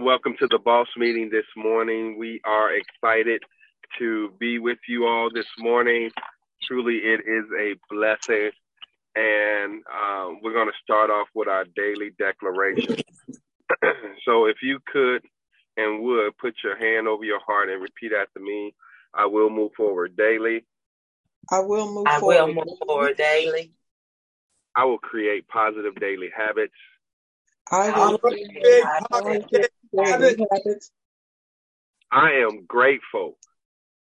Welcome 0.00 0.34
to 0.38 0.46
the 0.50 0.58
boss 0.58 0.86
meeting 0.96 1.28
this 1.30 1.44
morning. 1.54 2.16
We 2.18 2.40
are 2.46 2.70
excited 2.74 3.42
to 3.98 4.32
be 4.40 4.58
with 4.58 4.78
you 4.88 5.04
all 5.04 5.28
this 5.30 5.44
morning. 5.58 6.10
Truly, 6.62 6.94
it 6.94 7.20
is 7.26 7.44
a 7.60 7.74
blessing. 7.90 8.50
And 9.14 9.82
um, 9.92 10.38
we're 10.42 10.54
going 10.54 10.68
to 10.68 10.82
start 10.82 11.10
off 11.10 11.28
with 11.34 11.48
our 11.48 11.66
daily 11.76 12.12
declaration. 12.18 12.96
so, 14.24 14.46
if 14.46 14.56
you 14.62 14.78
could 14.90 15.20
and 15.76 16.02
would 16.02 16.34
put 16.38 16.54
your 16.64 16.78
hand 16.78 17.06
over 17.06 17.24
your 17.24 17.40
heart 17.46 17.68
and 17.68 17.82
repeat 17.82 18.12
after 18.18 18.40
me, 18.40 18.74
I 19.12 19.26
will 19.26 19.50
move 19.50 19.72
forward 19.76 20.16
daily. 20.16 20.64
I 21.50 21.58
will 21.58 21.92
move 21.92 22.06
I 22.06 22.20
forward. 22.20 22.36
will 22.36 22.54
move 22.54 22.78
forward 22.86 23.16
daily. 23.18 23.72
I 24.74 24.86
will 24.86 24.98
create 24.98 25.46
positive 25.48 25.94
daily 25.96 26.30
habits. 26.34 26.72
I 27.70 27.90
I 27.90 27.98
will 27.98 28.12
will 28.12 28.18
create 28.18 28.48
create 28.50 28.82
positive 28.82 29.10
positive 29.10 29.50
daily 29.50 29.62
habits. 29.62 29.79
I 32.12 32.32
am 32.32 32.64
grateful. 32.66 33.38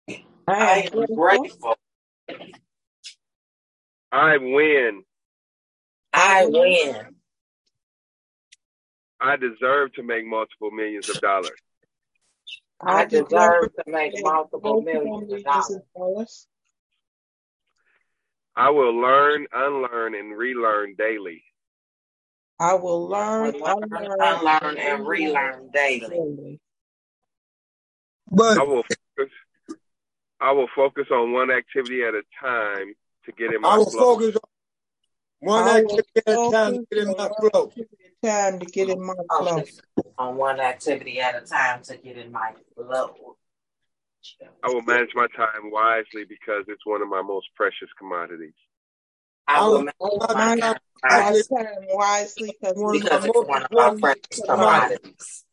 I 0.09 0.15
I 0.47 0.75
am 0.79 0.87
am 0.89 1.07
grateful. 1.07 1.17
grateful. 1.17 1.77
I 4.11 4.37
win. 4.37 5.03
I 6.13 6.47
win. 6.47 6.95
I 9.21 9.37
deserve 9.37 9.93
to 9.95 10.03
make 10.03 10.27
multiple 10.27 10.71
millions 10.71 11.09
of 11.09 11.21
dollars. 11.21 11.51
I 12.81 13.05
deserve 13.05 13.73
to 13.75 13.85
make 13.87 14.15
make 14.15 14.25
multiple 14.25 14.83
multiple 14.83 14.83
millions 14.83 15.23
of 15.23 15.29
millions 15.29 15.45
dollars. 15.45 15.71
of 15.71 15.83
dollars. 15.97 16.47
I 18.55 18.71
will 18.71 18.95
learn, 19.01 19.47
unlearn, 19.53 20.15
and 20.15 20.37
relearn 20.37 20.95
daily. 20.97 21.43
I 22.63 22.75
will 22.75 23.09
learn, 23.09 23.55
Learn, 23.59 23.83
unlearn, 23.83 24.17
unlearn, 24.21 24.79
and 24.79 25.05
relearn 25.07 25.71
daily. 25.75 26.09
daily. 26.09 26.61
But 28.31 28.59
I 28.59 28.63
will 28.63 28.85
focus. 28.85 29.33
I 30.41 30.53
will 30.53 30.69
focus 30.75 31.07
on 31.11 31.33
one 31.33 31.51
activity 31.51 32.05
at 32.05 32.15
a 32.15 32.23
time 32.41 32.95
to 33.27 33.33
get 33.33 33.53
in 33.53 33.63
my 33.63 33.71
I 33.71 33.79
will 33.79 33.91
flow. 33.91 34.15
focus 34.15 34.37
on 34.37 34.49
one 35.41 35.65
I 35.65 35.79
activity 35.81 36.09
at 36.25 36.29
a 36.29 36.51
time 36.53 36.75
to 36.75 36.87
get 36.89 36.99
in 37.03 37.09
on 37.09 37.17
my 37.17 37.27
one 37.27 37.51
flow. 37.51 37.63
activity 37.67 37.99
at 38.23 38.23
a 38.23 38.27
time 38.29 38.59
to 38.61 38.67
get 38.67 38.89
in 38.91 39.05
my 39.05 39.15
flow. 39.39 39.65
On 40.19 40.37
one 40.37 40.61
activity 40.61 41.21
at 41.21 41.43
a 41.43 41.45
time 41.45 41.83
to 41.83 41.97
get 41.97 42.17
in 42.17 42.31
my 42.31 42.53
flow. 42.77 43.37
I 44.63 44.69
will 44.69 44.83
manage 44.83 45.11
my 45.17 45.27
time 45.37 45.73
wisely 45.73 46.25
because 46.29 46.65
it's 46.69 46.87
one 46.87 47.03
of 47.03 47.09
my 47.09 47.23
most 47.23 47.49
precious 47.57 47.89
commodities. 47.99 48.55
I 49.49 49.59
I 49.59 49.67
will 49.69 49.73
will 49.73 49.85
my 49.85 49.93
my 50.35 50.57
time 50.57 50.79
My 51.03 51.43
wisely 51.91 52.57
because 52.61 52.77
one 52.77 52.97
of 52.97 53.03
it's 53.03 53.11
my 53.11 53.19
because 53.19 53.67
one 53.71 53.93
of 53.93 54.01
my 54.01 54.15
precious 54.15 54.41
commodities. 54.47 54.99
commodities. 55.01 55.45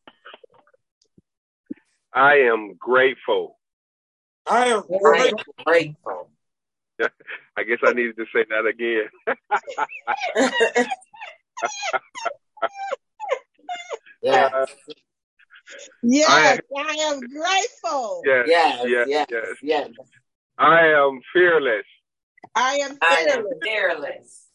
I 2.13 2.35
am 2.51 2.75
grateful. 2.75 3.57
I 4.45 4.67
am 4.67 4.83
I 4.89 4.99
grateful. 4.99 5.39
am 5.39 5.45
grateful. 5.65 6.29
I 7.57 7.63
guess 7.63 7.79
I 7.85 7.93
needed 7.93 8.15
to 8.17 8.25
say 8.33 8.45
that 8.49 8.65
again. 8.65 9.09
yes, 14.21 14.51
Uh, 14.53 14.65
Yes, 16.01 16.59
I 16.75 16.95
am 17.01 17.19
grateful. 17.19 18.21
yes, 18.25 18.45
yes, 18.47 18.85
yes, 18.87 19.07
yes, 19.07 19.27
yes. 19.29 19.55
yes. 19.61 19.89
I 20.57 20.87
am 20.87 21.19
fearless. 21.33 21.85
I 22.55 22.75
am 22.77 22.97
I 23.01 23.27
am 23.29 23.43
fearless. 23.43 23.59
fearless. 23.63 24.45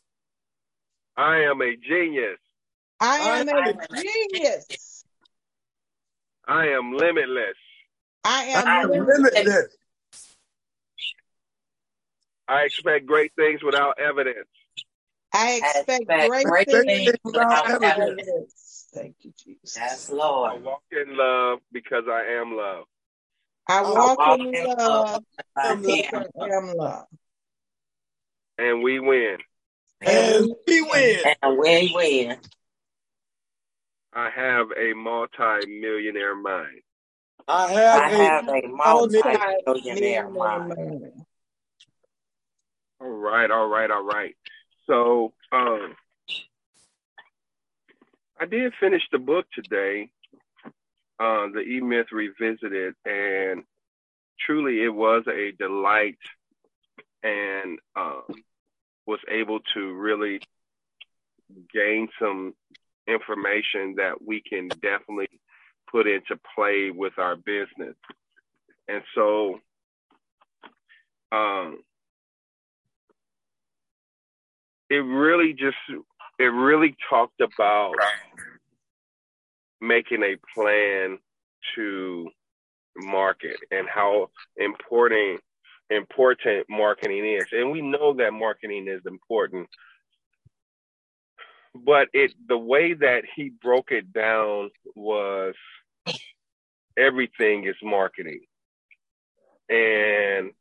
I 1.17 1.39
am 1.45 1.61
a 1.61 1.77
genius. 1.77 2.39
I 3.01 3.19
am 3.19 3.49
I 3.49 3.53
a 3.53 3.71
a 3.71 4.03
genius. 4.03 5.05
I 6.47 6.67
am 6.69 6.93
limitless. 6.93 7.57
I 8.25 8.53
I 8.55 8.81
am 8.81 8.85
am 8.85 8.91
limitless. 8.91 9.35
limitless. 9.35 9.77
I 12.47 12.63
expect 12.65 13.07
great 13.07 13.33
things 13.37 13.63
without 13.63 13.99
evidence. 13.99 14.49
I 15.33 15.61
I 15.65 15.79
expect 15.79 16.03
expect 16.03 16.31
great 16.31 16.47
great 16.47 16.67
things 16.69 16.87
things 16.87 17.19
without 17.25 17.49
without 17.51 17.67
evidence. 17.71 17.95
evidence. 17.97 18.21
evidence. 18.29 18.89
Thank 18.95 19.17
you, 19.23 19.33
Jesus. 19.43 19.77
Yes, 19.77 20.11
I 20.11 20.15
Lord. 20.15 20.63
walk 20.63 20.83
in 20.93 21.17
love 21.17 21.59
because 21.73 22.05
I 22.09 22.25
am 22.41 22.55
love. 22.57 22.85
I 23.69 23.79
I 23.79 23.83
walk 23.83 24.19
Walk 24.19 24.39
in 24.41 24.55
in 24.55 24.65
love. 24.67 24.79
love 24.79 25.23
I 25.57 25.69
am 25.69 25.83
love. 25.83 25.87
because 25.87 26.27
I 26.41 26.47
am 26.49 26.75
love. 26.77 27.07
And 28.59 28.83
we 28.83 29.01
win. 29.01 29.39
And 30.01 30.55
we 30.67 30.83
win. 30.83 31.21
And 31.43 31.59
we 31.59 31.93
win. 31.95 32.37
I 34.13 34.31
have 34.31 34.69
a 34.77 34.93
multi-millionaire 34.95 36.37
mind. 36.37 36.83
I 37.49 37.65
I 37.65 37.69
have 37.73 38.13
a 38.13 38.17
have 38.17 38.49
a 38.49 38.69
multi-millionaire 38.69 40.29
mind. 40.29 40.69
Multi-millionaire. 40.69 41.27
All 43.01 43.09
right, 43.11 43.51
all 43.51 43.67
right, 43.69 43.91
all 43.91 44.05
right. 44.05 44.37
So, 44.87 45.33
um, 45.53 45.97
I 48.41 48.47
did 48.47 48.73
finish 48.79 49.03
the 49.11 49.19
book 49.19 49.47
today, 49.55 50.11
uh, 51.19 51.49
the 51.53 51.61
E 51.61 51.81
Myth 51.81 52.13
Revisited, 52.13 52.95
and 53.05 53.65
truly 54.41 54.83
it 54.83 54.95
was 54.95 55.25
a 55.27 55.53
delight 55.53 56.19
and 57.25 57.79
um, 57.97 58.23
was 59.07 59.19
able 59.29 59.59
to 59.75 59.93
really 59.95 60.41
gain 61.73 62.09
some 62.21 62.55
information 63.09 63.95
that 63.97 64.15
we 64.25 64.41
can 64.41 64.69
definitely 64.69 65.29
put 65.91 66.07
into 66.07 66.39
play 66.55 66.91
with 66.91 67.19
our 67.19 67.37
business. 67.37 67.97
And 68.89 69.03
so, 69.15 69.59
um, 71.33 71.79
it 74.91 74.97
really 74.97 75.55
just 75.55 75.77
it 76.39 76.45
really 76.45 76.97
talked 77.09 77.41
about 77.41 77.95
making 79.81 80.23
a 80.23 80.37
plan 80.55 81.19
to 81.75 82.29
market 82.97 83.57
and 83.71 83.89
how 83.89 84.31
important 84.57 85.41
important 85.91 86.67
marketing 86.69 87.27
is. 87.27 87.47
And 87.53 87.71
we 87.71 87.83
know 87.83 88.15
that 88.15 88.33
marketing 88.33 88.89
is 88.89 89.03
important. 89.07 89.69
But 91.75 92.09
it 92.13 92.33
the 92.47 92.59
way 92.59 92.95
that 92.95 93.23
he 93.35 93.51
broke 93.51 93.91
it 93.91 94.13
down 94.13 94.71
was 94.95 95.55
everything 96.97 97.67
is 97.67 97.77
marketing. 97.83 98.43
And 99.69 100.53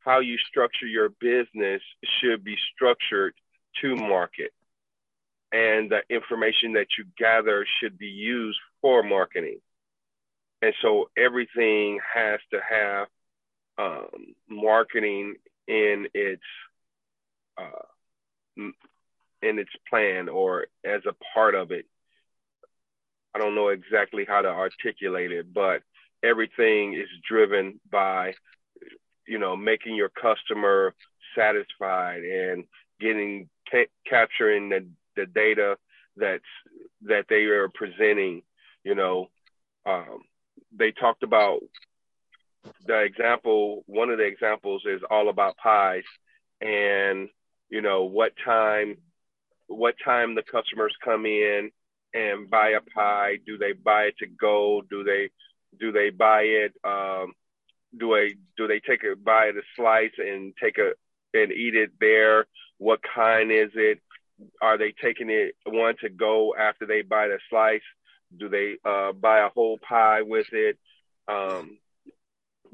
how 0.00 0.20
you 0.20 0.36
structure 0.38 0.86
your 0.86 1.10
business 1.20 1.82
should 2.20 2.42
be 2.42 2.56
structured 2.74 3.34
to 3.80 3.96
market. 3.96 4.52
And 5.52 5.90
the 5.90 6.00
information 6.08 6.72
that 6.74 6.86
you 6.98 7.04
gather 7.18 7.66
should 7.80 7.98
be 7.98 8.06
used 8.06 8.58
for 8.80 9.02
marketing. 9.02 9.58
And 10.62 10.72
so 10.80 11.10
everything 11.16 12.00
has 12.14 12.40
to 12.52 12.60
have 12.68 13.08
um, 13.78 14.34
marketing 14.48 15.36
in 15.66 16.06
its 16.14 16.42
uh, 17.58 17.86
in 18.56 19.58
its 19.58 19.70
plan 19.88 20.28
or 20.28 20.66
as 20.84 21.02
a 21.06 21.14
part 21.34 21.54
of 21.54 21.70
it. 21.70 21.86
I 23.34 23.38
don't 23.38 23.54
know 23.54 23.68
exactly 23.68 24.24
how 24.28 24.42
to 24.42 24.48
articulate 24.48 25.32
it 25.32 25.52
but 25.52 25.82
everything 26.22 26.94
is 26.94 27.08
driven 27.28 27.80
by 27.90 28.34
you 29.26 29.38
know 29.38 29.56
making 29.56 29.94
your 29.96 30.10
customer 30.10 30.94
satisfied 31.36 32.22
and 32.22 32.64
getting 33.00 33.48
ca- 33.70 33.90
capturing 34.08 34.68
the, 34.68 34.86
the 35.16 35.26
data 35.26 35.76
that's 36.16 36.44
that 37.02 37.24
they 37.28 37.44
are 37.44 37.68
presenting 37.68 38.42
you 38.84 38.94
know. 38.94 39.28
Um, 39.84 40.20
they 40.76 40.92
talked 40.92 41.22
about 41.22 41.60
the 42.86 43.00
example 43.02 43.82
one 43.86 44.10
of 44.10 44.18
the 44.18 44.24
examples 44.24 44.82
is 44.86 45.00
all 45.10 45.28
about 45.28 45.56
pies 45.56 46.04
and 46.60 47.28
you 47.70 47.80
know 47.80 48.04
what 48.04 48.32
time 48.44 48.96
what 49.66 49.94
time 50.04 50.34
the 50.34 50.42
customers 50.42 50.94
come 51.04 51.26
in 51.26 51.70
and 52.14 52.50
buy 52.50 52.70
a 52.70 52.80
pie. 52.80 53.38
Do 53.46 53.58
they 53.58 53.72
buy 53.72 54.04
it 54.04 54.18
to 54.18 54.26
go? 54.26 54.82
Do 54.88 55.04
they 55.04 55.30
do 55.78 55.92
they 55.92 56.10
buy 56.10 56.42
it 56.42 56.72
um, 56.84 57.32
do 57.98 58.14
they 58.14 58.34
do 58.56 58.66
they 58.66 58.80
take 58.80 59.02
it, 59.02 59.24
buy 59.24 59.46
a 59.46 59.52
slice 59.76 60.12
and 60.18 60.54
take 60.62 60.78
a 60.78 60.92
and 61.34 61.52
eat 61.52 61.74
it 61.74 61.92
there? 62.00 62.46
What 62.78 63.00
kind 63.14 63.50
is 63.50 63.70
it? 63.74 64.00
Are 64.60 64.76
they 64.76 64.92
taking 65.02 65.30
it 65.30 65.54
one 65.66 65.94
to 66.02 66.08
go 66.08 66.54
after 66.58 66.86
they 66.86 67.02
buy 67.02 67.28
the 67.28 67.38
slice? 67.48 67.80
Do 68.36 68.48
they 68.48 68.76
uh, 68.84 69.12
buy 69.12 69.40
a 69.40 69.50
whole 69.50 69.78
pie 69.78 70.22
with 70.22 70.52
it? 70.52 70.78
Um, 71.28 71.78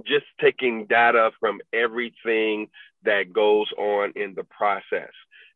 just 0.07 0.27
taking 0.41 0.87
data 0.87 1.31
from 1.41 1.61
everything 1.73 2.69
that 3.05 3.33
goes 3.33 3.71
on 3.77 4.13
in 4.17 4.35
the 4.35 4.45
process 4.45 5.13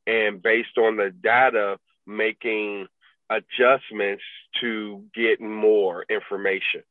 and 0.07 0.43
based 0.43 0.79
on 0.79 0.97
the 0.97 1.11
data 1.11 1.79
making 2.07 2.87
adjustments 3.31 4.23
to 4.61 5.05
get 5.15 5.41
more 5.41 6.05
information, 6.09 6.83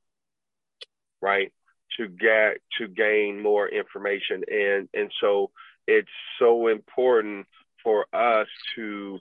right? 1.21 1.51
To 1.98 2.07
get 2.07 2.57
to 2.77 2.88
gain 2.88 3.42
more 3.42 3.68
information, 3.68 4.44
and 4.50 4.88
and 4.94 5.12
so 5.19 5.51
it's 5.88 6.07
so 6.39 6.68
important 6.68 7.47
for 7.83 8.06
us 8.13 8.47
to 8.75 9.19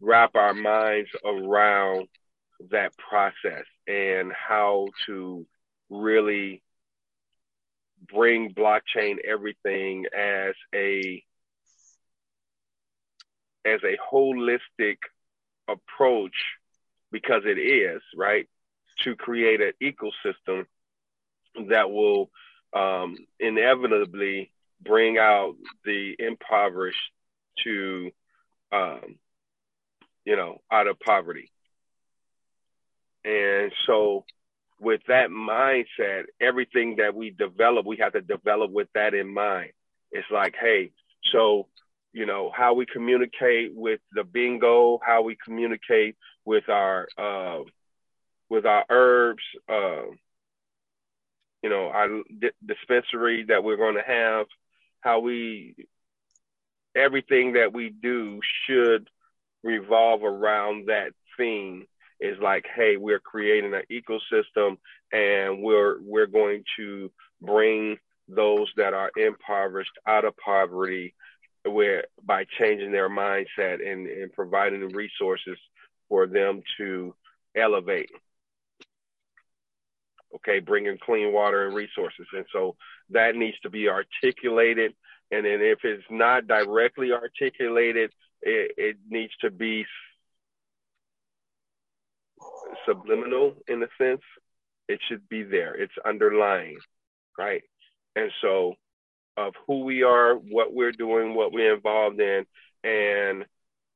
wrap 0.00 0.34
our 0.34 0.54
minds 0.54 1.10
around 1.24 2.08
that 2.70 2.92
process 2.96 3.64
and 3.86 4.32
how 4.32 4.86
to 5.06 5.46
really 5.92 6.62
bring 8.12 8.54
blockchain 8.54 9.16
everything 9.28 10.06
as 10.16 10.54
a 10.74 11.22
as 13.64 13.80
a 13.84 13.96
holistic 14.12 14.96
approach 15.68 16.34
because 17.12 17.42
it 17.44 17.58
is 17.58 18.02
right 18.16 18.48
to 19.04 19.14
create 19.14 19.60
an 19.60 19.72
ecosystem 19.80 20.64
that 21.68 21.90
will 21.90 22.30
um, 22.72 23.16
inevitably 23.38 24.50
bring 24.80 25.18
out 25.18 25.54
the 25.84 26.16
impoverished 26.18 27.12
to 27.62 28.10
um, 28.72 29.16
you 30.24 30.36
know 30.36 30.60
out 30.70 30.86
of 30.86 30.98
poverty. 30.98 31.50
And 33.24 33.70
so 33.86 34.24
with 34.82 35.00
that 35.06 35.30
mindset 35.30 36.24
everything 36.40 36.96
that 36.96 37.14
we 37.14 37.30
develop 37.30 37.86
we 37.86 37.96
have 37.96 38.12
to 38.12 38.20
develop 38.20 38.70
with 38.70 38.88
that 38.94 39.14
in 39.14 39.32
mind. 39.32 39.70
It's 40.10 40.30
like 40.30 40.54
hey 40.60 40.90
so 41.32 41.68
you 42.12 42.26
know 42.26 42.50
how 42.54 42.74
we 42.74 42.84
communicate 42.86 43.72
with 43.74 44.00
the 44.12 44.24
bingo 44.24 45.00
how 45.04 45.22
we 45.22 45.36
communicate 45.42 46.16
with 46.44 46.68
our 46.68 47.08
uh, 47.16 47.60
with 48.50 48.66
our 48.66 48.84
herbs 48.90 49.42
uh, 49.68 50.02
you 51.62 51.70
know 51.70 51.86
our 51.88 52.08
d- 52.08 52.50
dispensary 52.66 53.44
that 53.48 53.62
we're 53.62 53.76
going 53.76 53.94
to 53.94 54.02
have 54.02 54.46
how 55.00 55.20
we 55.20 55.74
everything 56.94 57.54
that 57.54 57.72
we 57.72 57.88
do 57.88 58.40
should 58.66 59.08
revolve 59.62 60.22
around 60.24 60.88
that 60.88 61.12
theme 61.36 61.86
is 62.22 62.38
like 62.40 62.64
hey 62.74 62.96
we're 62.96 63.20
creating 63.20 63.74
an 63.74 63.82
ecosystem 63.90 64.76
and 65.12 65.62
we're 65.62 66.00
we're 66.02 66.26
going 66.26 66.62
to 66.76 67.10
bring 67.40 67.98
those 68.28 68.68
that 68.76 68.94
are 68.94 69.10
impoverished 69.16 69.98
out 70.06 70.24
of 70.24 70.36
poverty 70.36 71.14
where 71.64 72.04
by 72.24 72.44
changing 72.58 72.92
their 72.92 73.10
mindset 73.10 73.86
and, 73.86 74.06
and 74.06 74.32
providing 74.32 74.80
the 74.80 74.94
resources 74.94 75.58
for 76.08 76.26
them 76.26 76.62
to 76.78 77.14
elevate. 77.56 78.10
Okay 80.34 80.60
bringing 80.60 80.98
clean 80.98 81.32
water 81.32 81.66
and 81.66 81.74
resources. 81.74 82.26
And 82.32 82.46
so 82.52 82.76
that 83.10 83.36
needs 83.36 83.58
to 83.60 83.70
be 83.70 83.88
articulated. 83.88 84.94
And 85.30 85.44
then 85.44 85.60
if 85.60 85.78
it's 85.84 86.04
not 86.10 86.46
directly 86.46 87.12
articulated 87.12 88.12
it, 88.40 88.72
it 88.76 88.96
needs 89.08 89.32
to 89.42 89.50
be 89.50 89.86
subliminal 92.86 93.54
in 93.68 93.82
a 93.82 93.88
sense 93.98 94.22
it 94.88 95.00
should 95.08 95.28
be 95.28 95.42
there. 95.42 95.74
It's 95.74 95.92
underlying 96.04 96.78
right? 97.38 97.62
And 98.14 98.30
so 98.42 98.74
of 99.36 99.54
who 99.66 99.84
we 99.84 100.02
are 100.02 100.34
what 100.34 100.74
we're 100.74 100.92
doing 100.92 101.34
what 101.34 101.52
we're 101.52 101.74
involved 101.74 102.20
in 102.20 102.44
and 102.84 103.46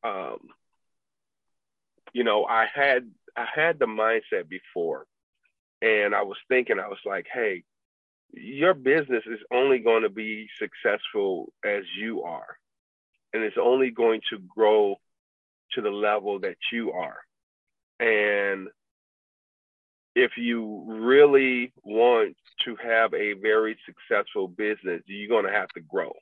um 0.03 0.39
you 2.15 2.25
know 2.25 2.45
i 2.47 2.67
had 2.75 3.11
i 3.37 3.45
had 3.55 3.79
the 3.79 3.85
mindset 3.85 4.49
before 4.49 5.05
and 5.83 6.15
i 6.15 6.23
was 6.23 6.39
thinking 6.49 6.79
i 6.79 6.89
was 6.89 6.99
like 7.05 7.27
hey 7.31 7.63
your 8.33 8.73
business 8.73 9.25
is 9.27 9.41
only 9.53 9.79
going 9.79 10.05
to 10.05 10.09
be 10.09 10.49
successful 10.59 11.53
as 11.65 11.83
you 12.01 12.23
are 12.23 12.57
and 13.35 13.43
it's 13.43 13.59
only 13.61 13.91
going 13.91 14.23
to 14.31 14.39
grow 14.39 14.97
to 15.73 15.83
the 15.83 15.91
level 15.91 16.41
that 16.41 16.57
you 16.73 16.93
are 16.93 17.19
and 18.01 18.69
if 20.15 20.33
you 20.39 20.85
really 20.87 21.73
want 21.85 22.37
to 22.65 22.77
have 22.83 23.13
a 23.13 23.35
very 23.35 23.77
successful 23.85 24.49
business, 24.49 25.03
you're 25.07 25.29
going 25.29 25.45
to 25.45 25.53
have 25.53 25.69
to 25.69 25.81
grow, 25.81 26.13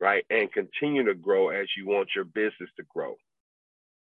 right? 0.00 0.24
And 0.30 0.50
continue 0.50 1.04
to 1.04 1.14
grow 1.14 1.50
as 1.50 1.66
you 1.76 1.86
want 1.86 2.08
your 2.16 2.24
business 2.24 2.70
to 2.78 2.84
grow. 2.94 3.16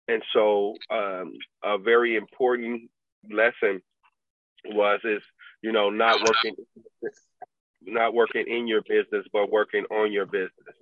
And 0.09 0.23
so, 0.33 0.75
um, 0.91 1.35
a 1.63 1.79
very 1.79 2.17
important 2.17 2.91
lesson 3.31 3.81
was 4.65 5.01
is 5.05 5.23
you 5.63 5.73
know 5.73 5.91
not 5.91 6.19
working 6.21 6.57
not 7.83 8.15
working 8.15 8.45
in 8.49 8.67
your 8.67 8.83
business, 8.83 9.27
but 9.33 9.51
working 9.51 9.85
on 9.91 10.13
your 10.13 10.27
business. 10.27 10.75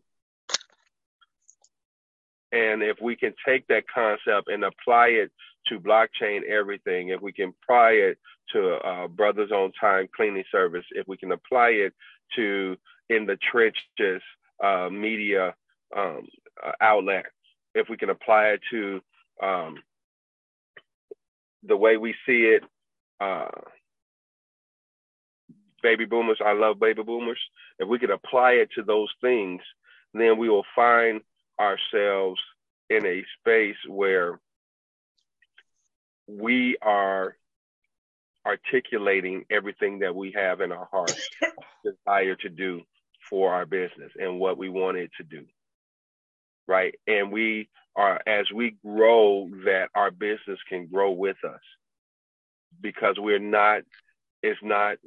And 2.56 2.82
if 2.82 2.96
we 3.02 3.16
can 3.16 3.34
take 3.46 3.66
that 3.66 3.84
concept 3.92 4.48
and 4.48 4.64
apply 4.64 5.08
it 5.08 5.30
to 5.66 5.78
blockchain 5.78 6.42
everything, 6.48 7.10
if 7.10 7.20
we 7.20 7.32
can 7.32 7.52
apply 7.62 7.90
it 7.90 8.18
to 8.52 8.76
uh, 8.76 9.08
Brothers 9.08 9.50
on 9.50 9.72
Time 9.78 10.08
cleaning 10.16 10.44
service, 10.50 10.84
if 10.92 11.06
we 11.06 11.18
can 11.18 11.32
apply 11.32 11.68
it 11.68 11.92
to 12.36 12.76
in 13.10 13.26
the 13.26 13.36
trenches 13.50 14.22
uh, 14.64 14.88
media 14.90 15.54
um, 15.94 16.26
uh, 16.64 16.72
outlet, 16.80 17.26
if 17.74 17.88
we 17.90 17.96
can 17.98 18.08
apply 18.08 18.46
it 18.46 18.60
to 18.70 19.00
um, 19.42 19.76
the 21.62 21.76
way 21.76 21.98
we 21.98 22.14
see 22.24 22.42
it, 22.56 22.62
uh, 23.20 23.48
baby 25.82 26.06
boomers, 26.06 26.40
I 26.44 26.54
love 26.54 26.80
baby 26.80 27.02
boomers. 27.02 27.38
If 27.78 27.86
we 27.86 27.98
could 27.98 28.10
apply 28.10 28.52
it 28.52 28.70
to 28.76 28.82
those 28.82 29.10
things, 29.20 29.60
then 30.14 30.38
we 30.38 30.48
will 30.48 30.64
find 30.74 31.20
ourselves 31.60 32.40
in 32.90 33.04
a 33.06 33.24
space 33.40 33.76
where 33.88 34.38
we 36.28 36.76
are 36.82 37.36
articulating 38.46 39.44
everything 39.50 40.00
that 40.00 40.14
we 40.14 40.32
have 40.32 40.60
in 40.60 40.72
our 40.72 40.88
heart 40.90 41.12
desire 41.84 42.36
to 42.36 42.48
do 42.48 42.80
for 43.28 43.52
our 43.52 43.66
business 43.66 44.12
and 44.18 44.38
what 44.38 44.56
we 44.56 44.68
want 44.68 44.96
it 44.96 45.10
to 45.16 45.24
do 45.24 45.44
right? 46.66 46.94
And 47.06 47.32
we 47.32 47.68
are 47.94 48.20
as 48.26 48.46
we 48.54 48.76
grow 48.84 49.48
that 49.64 49.88
our 49.94 50.10
business 50.10 50.58
can 50.68 50.86
grow 50.86 51.12
with 51.12 51.36
us 51.44 51.60
because 52.80 53.16
we're 53.18 53.38
not 53.38 53.82
it's 54.42 54.60
not 54.62 54.98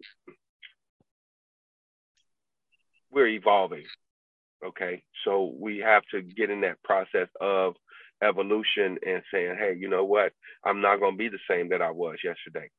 we're 3.11 3.27
evolving 3.27 3.83
okay? 4.65 5.03
So 5.25 5.53
we 5.57 5.79
have 5.79 6.03
to 6.11 6.21
get 6.21 6.49
in 6.49 6.61
that 6.61 6.81
process 6.83 7.27
of 7.39 7.75
evolution 8.21 8.97
and 9.05 9.21
saying 9.33 9.55
hey 9.57 9.75
you 9.79 9.89
know 9.89 10.03
what? 10.03 10.33
I'm 10.63 10.81
not 10.81 10.99
going 10.99 11.13
to 11.13 11.17
be 11.17 11.29
the 11.29 11.39
same 11.49 11.69
that 11.69 11.81
i 11.81 11.89
was 11.91 12.17
yesterday. 12.23 12.69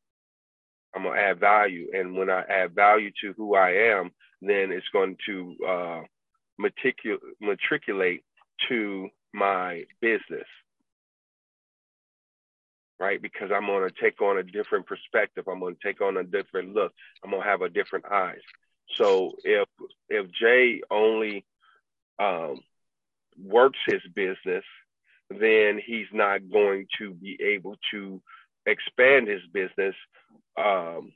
I'm 0.94 1.04
going 1.04 1.16
to 1.16 1.22
add 1.22 1.40
value. 1.40 1.88
And 1.94 2.14
when 2.14 2.30
i 2.30 2.42
add 2.42 2.74
value 2.74 3.10
to 3.22 3.32
who 3.36 3.54
i 3.54 3.70
am 3.70 4.10
then 4.42 4.72
it's 4.72 4.88
going 4.92 5.16
to 5.26 5.54
uh, 5.66 6.02
matricul- 6.60 7.18
matriculate 7.40 8.24
to 8.68 9.08
my 9.34 9.84
business. 10.00 10.46
Right? 12.98 13.20
Because 13.20 13.50
i'm 13.54 13.66
going 13.66 13.88
to 13.88 13.94
take 14.00 14.20
on 14.20 14.38
a 14.38 14.42
different 14.42 14.86
perspective. 14.86 15.44
I'm 15.48 15.60
going 15.60 15.76
to 15.76 15.88
take 15.88 16.02
on 16.02 16.18
a 16.18 16.24
different 16.24 16.74
look. 16.74 16.92
I'm 17.24 17.30
going 17.30 17.42
to 17.42 17.48
have 17.48 17.62
a 17.62 17.70
different 17.70 18.04
eyes. 18.06 18.42
So 18.96 19.32
if 19.44 19.68
if 20.08 20.30
jay 20.32 20.82
only 20.90 21.46
um, 22.20 22.60
works 23.42 23.78
his 23.86 24.02
business, 24.14 24.64
then 25.30 25.80
he's 25.84 26.08
not 26.12 26.50
going 26.50 26.86
to 26.98 27.14
be 27.14 27.38
able 27.42 27.76
to 27.92 28.20
expand 28.66 29.28
his 29.28 29.40
business 29.52 29.94
um, 30.58 31.12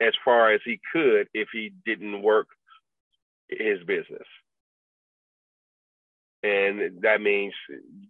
as 0.00 0.12
far 0.24 0.52
as 0.52 0.60
he 0.64 0.80
could 0.92 1.28
if 1.34 1.48
he 1.52 1.72
didn't 1.84 2.22
work 2.22 2.48
his 3.48 3.78
business. 3.86 4.26
And 6.42 7.02
that 7.02 7.20
means 7.20 7.52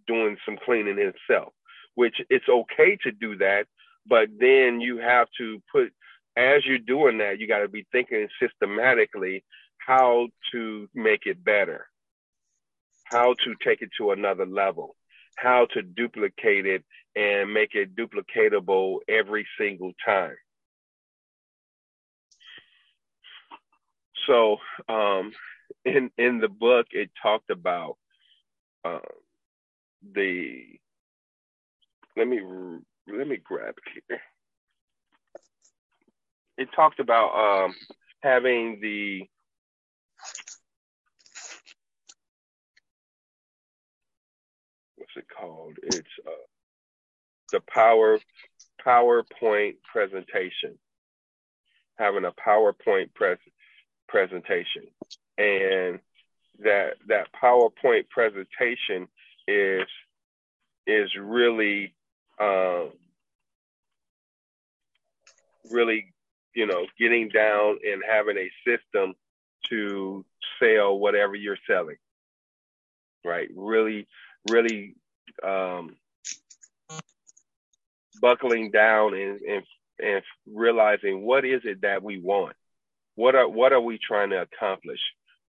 doing 0.07 0.37
some 0.45 0.57
cleaning 0.65 0.97
himself, 0.97 1.53
which 1.95 2.15
it's 2.29 2.49
okay 2.49 2.97
to 3.03 3.11
do 3.11 3.37
that, 3.37 3.65
but 4.07 4.29
then 4.39 4.81
you 4.81 4.97
have 4.97 5.27
to 5.37 5.61
put, 5.71 5.91
as 6.35 6.65
you're 6.65 6.79
doing 6.79 7.19
that, 7.19 7.39
you 7.39 7.47
got 7.47 7.59
to 7.59 7.67
be 7.67 7.85
thinking 7.91 8.27
systematically 8.41 9.43
how 9.85 10.27
to 10.51 10.87
make 10.93 11.25
it 11.25 11.43
better, 11.43 11.87
how 13.05 13.33
to 13.33 13.55
take 13.63 13.81
it 13.81 13.89
to 13.97 14.11
another 14.11 14.45
level, 14.45 14.95
how 15.37 15.67
to 15.73 15.81
duplicate 15.81 16.65
it 16.65 16.83
and 17.15 17.53
make 17.53 17.75
it 17.75 17.95
duplicatable 17.95 18.99
every 19.07 19.45
single 19.59 19.91
time. 20.05 20.35
So, 24.27 24.57
um, 24.87 25.33
in 25.85 26.09
in 26.17 26.39
the 26.39 26.47
book, 26.47 26.87
it 26.91 27.09
talked 27.21 27.49
about 27.49 27.97
um, 28.85 29.01
the 30.13 30.79
let 32.15 32.27
me 32.27 32.39
let 33.07 33.27
me 33.27 33.37
grab 33.43 33.75
it 33.77 34.03
here. 34.07 34.21
It 36.57 36.69
talked 36.75 36.99
about 36.99 37.65
um, 37.65 37.75
having 38.21 38.79
the 38.81 39.27
it 45.15 45.25
called? 45.29 45.77
It's 45.83 46.07
uh, 46.25 46.31
the 47.51 47.61
power 47.61 48.19
PowerPoint 48.85 49.75
presentation. 49.91 50.77
Having 51.97 52.25
a 52.25 52.31
PowerPoint 52.31 53.13
pres- 53.13 53.37
presentation, 54.07 54.83
and 55.37 55.99
that 56.59 56.93
that 57.07 57.27
PowerPoint 57.41 58.09
presentation 58.09 59.07
is 59.47 59.87
is 60.87 61.09
really 61.19 61.93
um, 62.39 62.91
really 65.71 66.13
you 66.55 66.65
know 66.65 66.85
getting 66.99 67.29
down 67.29 67.77
and 67.83 68.01
having 68.09 68.37
a 68.37 68.49
system 68.65 69.13
to 69.69 70.25
sell 70.59 70.97
whatever 70.97 71.35
you're 71.35 71.57
selling 71.67 71.95
right 73.25 73.49
really 73.55 74.07
really 74.49 74.95
um, 75.43 75.95
buckling 78.21 78.71
down 78.71 79.13
and, 79.13 79.39
and 79.41 79.63
and 80.01 80.23
realizing 80.51 81.23
what 81.23 81.45
is 81.45 81.61
it 81.65 81.81
that 81.81 82.01
we 82.01 82.19
want? 82.19 82.55
What 83.15 83.35
are 83.35 83.47
what 83.47 83.73
are 83.73 83.81
we 83.81 83.99
trying 83.99 84.31
to 84.31 84.41
accomplish? 84.41 84.99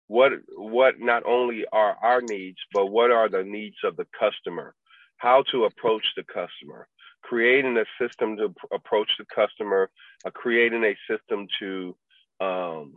What 0.08 0.32
what 0.56 0.98
not 0.98 1.24
only 1.24 1.64
are 1.72 1.96
our 2.02 2.20
needs 2.20 2.58
but 2.72 2.86
what 2.86 3.10
are 3.10 3.28
the 3.28 3.44
needs 3.44 3.76
of 3.84 3.96
the 3.96 4.06
customer? 4.18 4.74
How 5.18 5.44
to 5.52 5.64
approach 5.64 6.04
the 6.16 6.24
customer? 6.24 6.88
Creating 7.22 7.78
a 7.78 7.84
system 8.04 8.36
to 8.36 8.54
approach 8.72 9.10
the 9.18 9.24
customer 9.32 9.90
uh, 10.24 10.30
creating 10.30 10.84
a 10.84 10.96
system 11.10 11.46
to 11.58 11.96
um, 12.40 12.94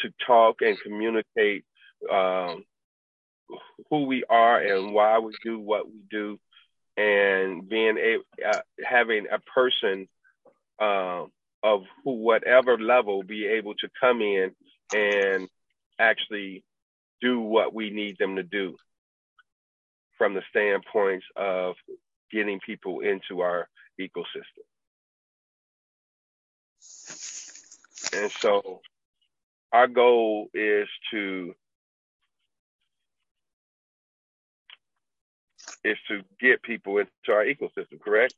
to 0.00 0.10
talk 0.26 0.56
and 0.60 0.78
communicate 0.80 1.64
um, 2.10 2.64
who 3.90 4.04
we 4.04 4.24
are 4.28 4.60
and 4.60 4.92
why 4.92 5.18
we 5.18 5.32
do 5.42 5.58
what 5.58 5.86
we 5.86 6.00
do 6.10 6.38
and 6.96 7.68
being 7.68 7.98
a 7.98 8.48
uh, 8.48 8.60
having 8.84 9.26
a 9.30 9.38
person 9.38 10.08
uh, 10.80 11.24
of 11.62 11.82
who 12.04 12.12
whatever 12.12 12.78
level 12.78 13.22
be 13.22 13.46
able 13.46 13.74
to 13.74 13.88
come 14.00 14.20
in 14.22 14.54
and 14.94 15.48
actually 15.98 16.64
do 17.20 17.40
what 17.40 17.74
we 17.74 17.90
need 17.90 18.16
them 18.18 18.36
to 18.36 18.42
do 18.42 18.76
from 20.18 20.34
the 20.34 20.42
standpoints 20.50 21.26
of 21.36 21.76
getting 22.32 22.60
people 22.60 23.00
into 23.00 23.40
our 23.40 23.68
ecosystem. 24.00 24.64
And 28.14 28.30
so 28.30 28.80
our 29.72 29.86
goal 29.86 30.48
is 30.54 30.88
to 31.10 31.54
is 35.86 35.98
to 36.08 36.22
get 36.40 36.62
people 36.62 36.98
into 36.98 37.10
our 37.28 37.44
ecosystem, 37.44 38.00
correct? 38.00 38.34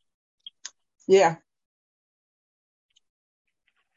Yeah. 1.06 1.36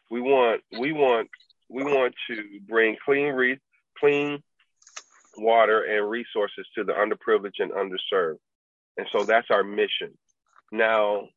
We 0.10 0.22
want 0.22 0.62
we 0.78 0.92
want 0.92 1.30
we 1.70 1.84
want 1.84 2.14
to 2.30 2.44
bring 2.68 2.98
clean 3.04 3.34
re- 3.34 3.60
clean 3.98 4.42
water 5.38 5.84
and 5.84 6.10
resources 6.10 6.66
to 6.76 6.84
the 6.84 6.94
underprivileged 6.94 7.60
and 7.60 7.72
underserved. 7.72 8.40
And 8.98 9.08
so 9.12 9.24
that's 9.24 9.48
our 9.50 9.64
mission. 9.64 10.18
Now 10.72 11.30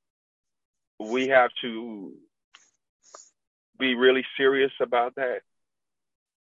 we 0.99 1.29
have 1.29 1.51
to 1.63 2.13
be 3.79 3.95
really 3.95 4.25
serious 4.37 4.73
about 4.81 5.15
that 5.17 5.41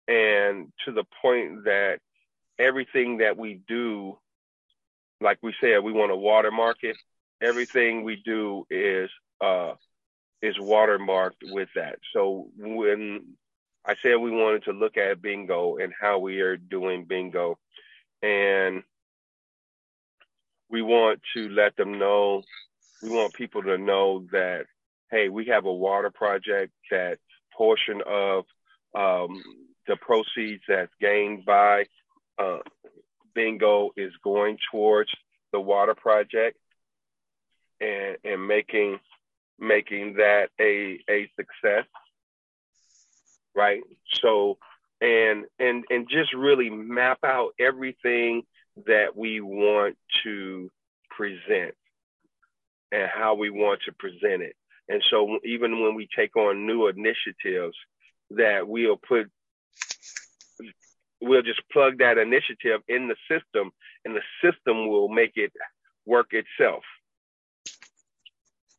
and 0.07 0.71
to 0.85 0.91
the 0.91 1.03
point 1.21 1.65
that 1.65 1.99
everything 2.59 3.17
that 3.17 3.37
we 3.37 3.61
do 3.67 4.17
like 5.23 5.39
we 5.41 5.53
said 5.61 5.79
we 5.83 5.91
want 5.93 6.11
to 6.11 6.15
watermark 6.15 6.77
it 6.83 6.97
everything 7.41 8.03
we 8.03 8.21
do 8.23 8.65
is 8.69 9.09
uh 9.41 9.73
is 10.41 10.57
watermarked 10.57 11.41
with 11.51 11.69
that. 11.75 11.99
So 12.13 12.49
when 12.57 13.21
i 13.85 13.95
said 14.01 14.15
we 14.15 14.31
wanted 14.31 14.63
to 14.63 14.71
look 14.71 14.97
at 14.97 15.21
bingo 15.21 15.77
and 15.77 15.93
how 15.99 16.19
we 16.19 16.41
are 16.41 16.57
doing 16.57 17.05
bingo 17.05 17.57
and 18.21 18.83
we 20.69 20.81
want 20.81 21.19
to 21.35 21.49
let 21.49 21.75
them 21.75 21.99
know 21.99 22.43
we 23.01 23.09
want 23.09 23.33
people 23.33 23.61
to 23.63 23.77
know 23.77 24.25
that 24.31 24.65
hey 25.11 25.29
we 25.29 25.45
have 25.45 25.65
a 25.65 25.73
water 25.73 26.09
project 26.09 26.71
that 26.91 27.17
portion 27.55 28.01
of 28.07 28.45
um, 28.95 29.41
the 29.87 29.95
proceeds 29.97 30.63
that's 30.67 30.91
gained 31.01 31.45
by 31.45 31.85
uh, 32.39 32.59
bingo 33.35 33.91
is 33.97 34.11
going 34.23 34.57
towards 34.71 35.09
the 35.51 35.59
water 35.59 35.95
project 35.95 36.57
and 37.81 38.17
and 38.23 38.47
making 38.47 38.99
making 39.59 40.15
that 40.15 40.49
a 40.59 40.99
a 41.09 41.29
success 41.35 41.85
right? 43.55 43.81
So 44.21 44.57
and 45.01 45.45
and 45.59 45.83
and 45.89 46.07
just 46.09 46.33
really 46.33 46.69
map 46.69 47.19
out 47.23 47.53
everything 47.59 48.43
that 48.87 49.15
we 49.15 49.39
want 49.41 49.97
to 50.23 50.71
present 51.09 51.75
and 52.91 53.09
how 53.13 53.35
we 53.35 53.49
want 53.49 53.81
to 53.85 53.91
present 53.91 54.41
it. 54.41 54.55
And 54.89 55.03
so 55.09 55.39
even 55.45 55.81
when 55.81 55.95
we 55.95 56.07
take 56.15 56.35
on 56.35 56.65
new 56.65 56.87
initiatives 56.87 57.75
that 58.31 58.67
we'll 58.67 58.97
put 58.97 59.29
we'll 61.23 61.41
just 61.41 61.61
plug 61.71 61.99
that 61.99 62.17
initiative 62.17 62.81
in 62.87 63.07
the 63.07 63.15
system 63.29 63.71
and 64.05 64.15
the 64.15 64.21
system 64.41 64.87
will 64.87 65.09
make 65.09 65.33
it 65.35 65.51
work 66.05 66.31
itself. 66.31 66.83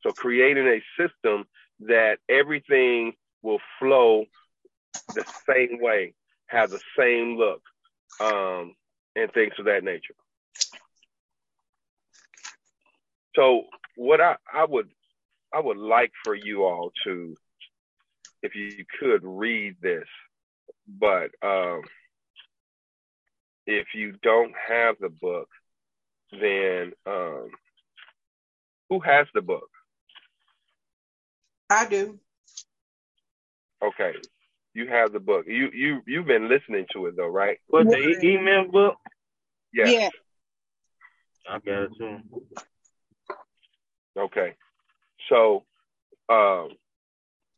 So 0.03 0.13
creating 0.13 0.67
a 0.67 0.83
system 1.01 1.47
that 1.81 2.19
everything 2.29 3.15
will 3.43 3.61
flow 3.79 4.27
the 5.15 5.25
same 5.49 5.81
way, 5.81 6.15
have 6.49 6.71
the 6.71 6.81
same 6.99 7.37
look, 7.37 7.63
um, 8.21 8.75
and 9.17 9.33
things 9.33 9.55
of 9.59 9.65
that 9.65 9.83
nature. 9.83 10.15
So 13.35 13.65
what 13.97 14.21
I, 14.21 14.37
I 14.53 14.65
would 14.65 14.89
I 15.53 15.61
would 15.61 15.77
like 15.77 16.13
for 16.25 16.35
you 16.35 16.65
all 16.65 16.91
to, 17.05 17.37
if 18.43 18.57
you 18.57 18.85
could 18.99 19.23
read 19.23 19.77
this, 19.81 20.07
but 20.89 21.31
um, 21.43 21.83
if 23.67 23.89
you 23.95 24.13
don't 24.23 24.53
have 24.69 24.97
the 25.01 25.09
book, 25.09 25.49
then 26.33 26.93
um, 27.07 27.51
who 28.89 29.01
has 29.01 29.27
the 29.35 29.43
book? 29.43 29.69
I 31.71 31.87
do. 31.87 32.19
Okay, 33.83 34.13
you 34.75 34.89
have 34.89 35.13
the 35.13 35.21
book. 35.21 35.47
You 35.47 35.71
you 35.73 36.01
you've 36.07 36.27
been 36.27 36.49
listening 36.49 36.87
to 36.93 37.07
it 37.07 37.17
though, 37.17 37.29
right? 37.29 37.59
What 37.69 37.87
the 37.87 37.97
e- 37.97 38.35
email 38.35 38.71
book? 38.71 38.97
Yes. 39.73 39.89
Yeah. 39.89 40.09
I 41.49 41.59
got 41.59 41.83
it 41.85 41.91
too. 41.99 42.19
Okay. 44.17 44.55
So, 45.29 45.65
um, 46.29 46.71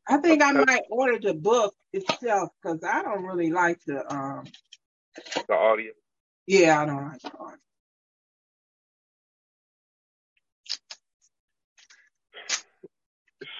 I 0.08 0.18
think 0.18 0.42
I 0.42 0.52
might 0.52 0.82
order 0.90 1.18
the 1.18 1.34
book 1.34 1.74
itself 1.92 2.50
because 2.62 2.82
I 2.84 3.02
don't 3.02 3.24
really 3.24 3.50
like 3.50 3.80
the 3.86 4.04
um 4.12 4.44
the 5.48 5.54
audio. 5.54 5.92
yeah, 6.46 6.80
I 6.82 6.86
don't 6.86 7.08
like 7.08 7.22
the 7.22 7.32
art. 7.38 7.60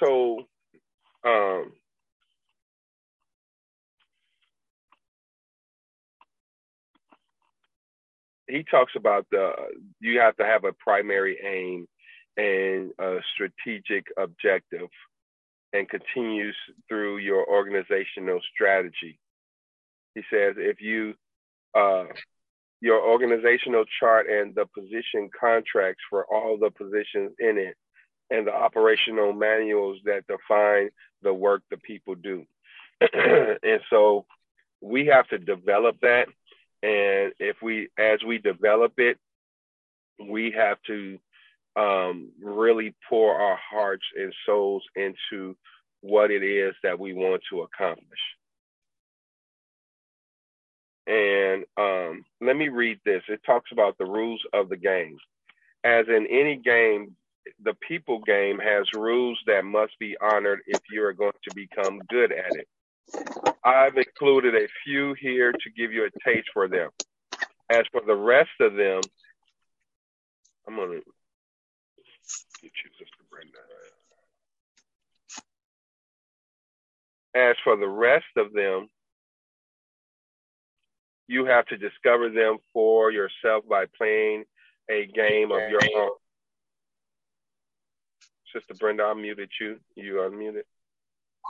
So, 0.00 0.40
um, 1.24 1.72
he 8.48 8.64
talks 8.70 8.92
about 8.96 9.26
the 9.30 9.52
you 10.00 10.20
have 10.20 10.36
to 10.36 10.44
have 10.44 10.64
a 10.64 10.72
primary 10.72 11.38
aim 11.44 11.86
and 12.36 12.92
a 13.00 13.18
strategic 13.34 14.06
objective 14.16 14.88
and 15.72 15.88
continues 15.88 16.56
through 16.88 17.18
your 17.18 17.46
organizational 17.48 18.40
strategy. 18.54 19.18
He 20.14 20.22
says 20.32 20.54
if 20.58 20.80
you 20.80 21.14
uh, 21.76 22.04
your 22.80 23.00
organizational 23.00 23.84
chart 24.00 24.26
and 24.28 24.54
the 24.54 24.66
position 24.66 25.30
contracts 25.38 26.02
for 26.10 26.24
all 26.26 26.58
the 26.58 26.70
positions 26.70 27.32
in 27.38 27.58
it 27.58 27.76
and 28.30 28.46
the 28.46 28.52
operational 28.52 29.32
manuals 29.32 29.98
that 30.04 30.26
define 30.26 30.90
the 31.22 31.32
work 31.32 31.62
the 31.70 31.76
people 31.78 32.14
do. 32.14 32.44
and 33.00 33.80
so 33.90 34.24
we 34.80 35.06
have 35.06 35.28
to 35.28 35.38
develop 35.38 35.96
that 36.00 36.26
and 36.82 37.32
if 37.38 37.56
we 37.62 37.88
as 37.98 38.22
we 38.26 38.38
develop 38.38 38.92
it 38.98 39.18
we 40.18 40.50
have 40.50 40.78
to 40.86 41.18
um, 41.76 42.30
really 42.40 42.94
pour 43.08 43.38
our 43.38 43.58
hearts 43.70 44.04
and 44.16 44.32
souls 44.46 44.82
into 44.94 45.56
what 46.00 46.30
it 46.30 46.42
is 46.42 46.74
that 46.82 46.98
we 46.98 47.12
want 47.12 47.42
to 47.50 47.62
accomplish. 47.62 48.18
And 51.06 51.64
um, 51.76 52.24
let 52.40 52.56
me 52.56 52.68
read 52.68 52.98
this. 53.04 53.22
It 53.28 53.40
talks 53.46 53.70
about 53.72 53.96
the 53.98 54.06
rules 54.06 54.40
of 54.52 54.68
the 54.68 54.76
game. 54.76 55.16
As 55.84 56.06
in 56.08 56.26
any 56.26 56.56
game, 56.56 57.14
the 57.62 57.74
people 57.86 58.20
game 58.20 58.58
has 58.58 58.86
rules 58.94 59.38
that 59.46 59.64
must 59.64 59.92
be 60.00 60.16
honored 60.20 60.60
if 60.66 60.80
you 60.90 61.04
are 61.04 61.12
going 61.12 61.32
to 61.48 61.54
become 61.54 62.00
good 62.08 62.32
at 62.32 62.52
it. 62.56 62.68
I've 63.64 63.96
included 63.96 64.54
a 64.54 64.66
few 64.84 65.14
here 65.20 65.52
to 65.52 65.70
give 65.76 65.92
you 65.92 66.06
a 66.06 66.28
taste 66.28 66.48
for 66.52 66.68
them. 66.68 66.90
As 67.70 67.84
for 67.92 68.00
the 68.04 68.16
rest 68.16 68.50
of 68.60 68.74
them, 68.74 69.00
I'm 70.66 70.76
going 70.76 70.90
to 70.90 71.02
get 72.62 72.72
you, 72.84 72.90
Sister 72.98 73.24
Brenda. 73.30 73.58
As 77.34 77.56
for 77.62 77.76
the 77.76 77.88
rest 77.88 78.24
of 78.36 78.52
them, 78.52 78.88
you 81.28 81.44
have 81.46 81.66
to 81.66 81.76
discover 81.76 82.28
them 82.30 82.58
for 82.72 83.10
yourself 83.10 83.64
by 83.68 83.86
playing 83.96 84.44
a 84.90 85.06
game 85.06 85.50
of 85.50 85.60
your 85.70 85.80
own. 85.96 86.10
Sister 88.52 88.74
Brenda, 88.74 89.04
I 89.04 89.14
muted 89.14 89.50
you. 89.60 89.78
You 89.96 90.14
unmuted. 90.14 90.62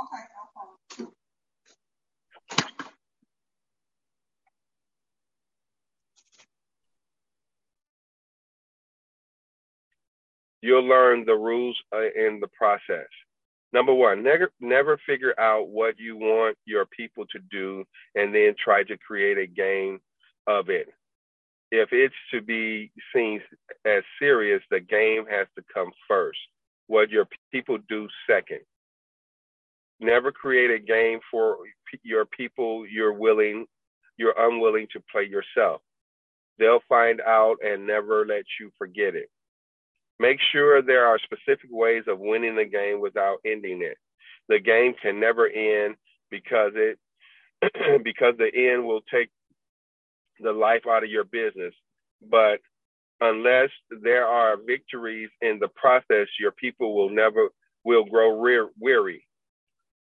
Okay, 0.03 0.23
okay. 0.99 1.11
You'll 10.63 10.89
learn 10.89 11.25
the 11.25 11.35
rules 11.35 11.77
uh, 11.95 12.01
in 12.01 12.41
the 12.41 12.49
process. 12.49 13.07
Number 13.77 13.93
one, 13.93 14.23
never 14.23 14.51
never 14.59 14.99
figure 15.05 15.39
out 15.39 15.69
what 15.69 16.01
you 16.01 16.17
want 16.17 16.57
your 16.65 16.87
people 16.87 17.27
to 17.27 17.39
do 17.51 17.85
and 18.15 18.35
then 18.35 18.55
try 18.59 18.83
to 18.85 18.97
create 18.97 19.37
a 19.37 19.47
game 19.47 20.01
of 20.47 20.71
it. 20.71 20.89
If 21.71 21.91
it's 21.93 22.15
to 22.33 22.41
be 22.41 22.91
seen 23.15 23.43
as 23.85 24.03
serious, 24.19 24.63
the 24.71 24.81
game 24.81 25.27
has 25.29 25.47
to 25.59 25.65
come 25.75 25.91
first. 26.09 26.39
What 26.87 27.11
your 27.11 27.29
people 27.53 27.77
do 27.87 28.09
second. 28.27 28.61
Never 30.01 30.33
create 30.33 30.71
a 30.71 30.79
game 30.79 31.21
for 31.31 31.59
your 32.03 32.25
people 32.25 32.87
you're 32.87 33.13
willing, 33.13 33.67
you're 34.17 34.39
unwilling 34.39 34.87
to 34.95 35.03
play 35.13 35.25
yourself. 35.25 35.83
They'll 36.59 36.83
find 36.89 37.21
out 37.21 37.57
and 37.63 37.87
never 37.87 38.25
let 38.25 38.47
you 38.59 38.71
forget 38.79 39.15
it. 39.15 39.29
Make 40.19 40.39
sure 40.53 40.83
there 40.83 41.07
are 41.07 41.19
specific 41.19 41.71
ways 41.71 42.05
of 42.09 42.19
winning 42.19 42.57
the 42.57 42.65
game 42.65 43.01
without 43.01 43.39
ending 43.45 43.83
it. 43.83 43.99
The 44.49 44.61
game 44.61 44.95
can 45.01 45.21
never 45.21 45.47
end 45.49 45.97
because 46.31 46.73
it 46.75 46.99
because 48.05 48.35
the 48.39 48.51
end 48.55 48.87
will 48.87 49.03
take 49.13 49.31
the 50.41 50.53
life 50.53 50.83
out 50.89 51.05
of 51.05 51.11
your 51.11 51.25
business. 51.25 51.75
But 52.31 52.61
unless 53.21 53.71
there 54.03 54.27
are 54.27 54.57
victories 54.67 55.31
in 55.43 55.59
the 55.61 55.69
process, 55.69 56.29
your 56.39 56.53
people 56.53 56.95
will 56.95 57.11
never 57.11 57.49
will 57.85 58.05
grow 58.05 58.35
weary. 58.79 59.27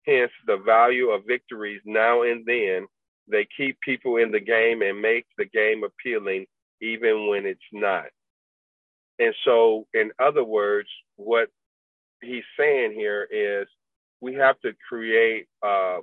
Hence, 0.05 0.31
the 0.47 0.57
value 0.57 1.09
of 1.09 1.23
victories 1.27 1.81
now 1.85 2.23
and 2.23 2.45
then. 2.45 2.87
They 3.31 3.47
keep 3.55 3.79
people 3.81 4.17
in 4.17 4.31
the 4.31 4.39
game 4.41 4.81
and 4.81 5.01
make 5.01 5.25
the 5.37 5.45
game 5.45 5.83
appealing 5.83 6.45
even 6.81 7.27
when 7.29 7.45
it's 7.45 7.61
not. 7.71 8.05
And 9.19 9.33
so, 9.45 9.87
in 9.93 10.11
other 10.19 10.43
words, 10.43 10.89
what 11.17 11.49
he's 12.21 12.43
saying 12.57 12.93
here 12.93 13.27
is 13.31 13.67
we 14.21 14.33
have 14.35 14.59
to 14.61 14.73
create 14.87 15.47
uh, 15.65 15.99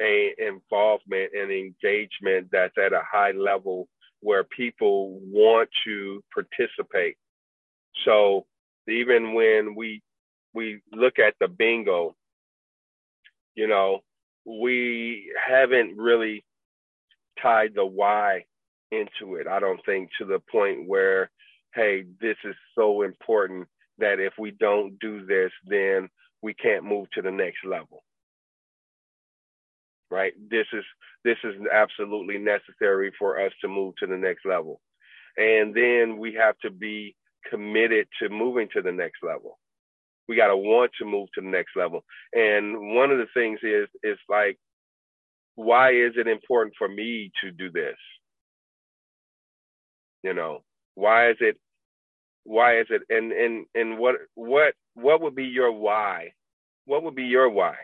a 0.00 0.34
involvement 0.38 1.30
and 1.34 1.50
engagement 1.50 2.48
that's 2.50 2.76
at 2.78 2.92
a 2.92 3.02
high 3.10 3.32
level 3.32 3.88
where 4.20 4.44
people 4.44 5.20
want 5.22 5.68
to 5.84 6.22
participate. 6.34 7.16
So 8.04 8.46
even 8.88 9.34
when 9.34 9.74
we 9.74 10.02
we 10.52 10.80
look 10.92 11.18
at 11.18 11.34
the 11.40 11.48
bingo, 11.48 12.16
you 13.54 13.68
know, 13.68 14.00
we 14.44 15.32
haven't 15.48 15.96
really 15.96 16.44
tied 17.40 17.74
the 17.74 17.84
why 17.86 18.44
into 18.90 19.36
it. 19.36 19.46
I 19.46 19.60
don't 19.60 19.80
think 19.86 20.10
to 20.18 20.24
the 20.24 20.40
point 20.50 20.88
where 20.88 21.30
hey, 21.74 22.04
this 22.20 22.36
is 22.44 22.54
so 22.76 23.02
important 23.02 23.68
that 23.98 24.18
if 24.18 24.34
we 24.38 24.50
don't 24.50 24.98
do 24.98 25.24
this, 25.26 25.52
then 25.66 26.08
we 26.42 26.54
can't 26.54 26.84
move 26.84 27.10
to 27.12 27.22
the 27.22 27.30
next 27.30 27.64
level. 27.64 28.04
Right? 30.10 30.32
This 30.50 30.66
is 30.72 30.84
this 31.24 31.36
is 31.44 31.54
absolutely 31.72 32.38
necessary 32.38 33.12
for 33.18 33.40
us 33.40 33.52
to 33.60 33.68
move 33.68 33.94
to 33.98 34.06
the 34.06 34.16
next 34.16 34.44
level. 34.44 34.80
And 35.36 35.74
then 35.74 36.18
we 36.18 36.34
have 36.34 36.58
to 36.60 36.70
be 36.70 37.14
committed 37.48 38.08
to 38.20 38.28
moving 38.28 38.68
to 38.74 38.82
the 38.82 38.92
next 38.92 39.22
level. 39.22 39.58
We 40.28 40.36
got 40.36 40.48
to 40.48 40.56
want 40.56 40.92
to 40.98 41.04
move 41.04 41.28
to 41.34 41.40
the 41.40 41.48
next 41.48 41.76
level. 41.76 42.04
And 42.32 42.94
one 42.94 43.10
of 43.10 43.18
the 43.18 43.28
things 43.34 43.60
is 43.62 43.88
is 44.02 44.18
like 44.28 44.58
why 45.56 45.90
is 45.90 46.12
it 46.16 46.26
important 46.26 46.74
for 46.78 46.88
me 46.88 47.30
to 47.42 47.50
do 47.50 47.70
this? 47.70 47.96
You 50.22 50.34
know, 50.34 50.62
why 50.94 51.30
is 51.30 51.36
it 51.40 51.58
why 52.44 52.80
is 52.80 52.86
it 52.90 53.02
and 53.10 53.32
and 53.32 53.66
and 53.74 53.98
what 53.98 54.16
what 54.34 54.74
what 54.94 55.20
would 55.22 55.34
be 55.34 55.44
your 55.44 55.72
why? 55.72 56.32
What 56.86 57.02
would 57.04 57.14
be 57.14 57.24
your 57.24 57.48
why? 57.50 57.76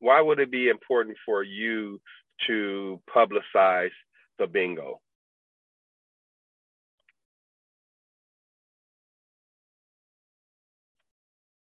Why 0.00 0.20
would 0.20 0.40
it 0.40 0.50
be 0.50 0.68
important 0.68 1.16
for 1.26 1.42
you 1.42 2.00
to 2.46 3.00
publicize 3.14 3.90
the 4.38 4.46
bingo? 4.46 5.00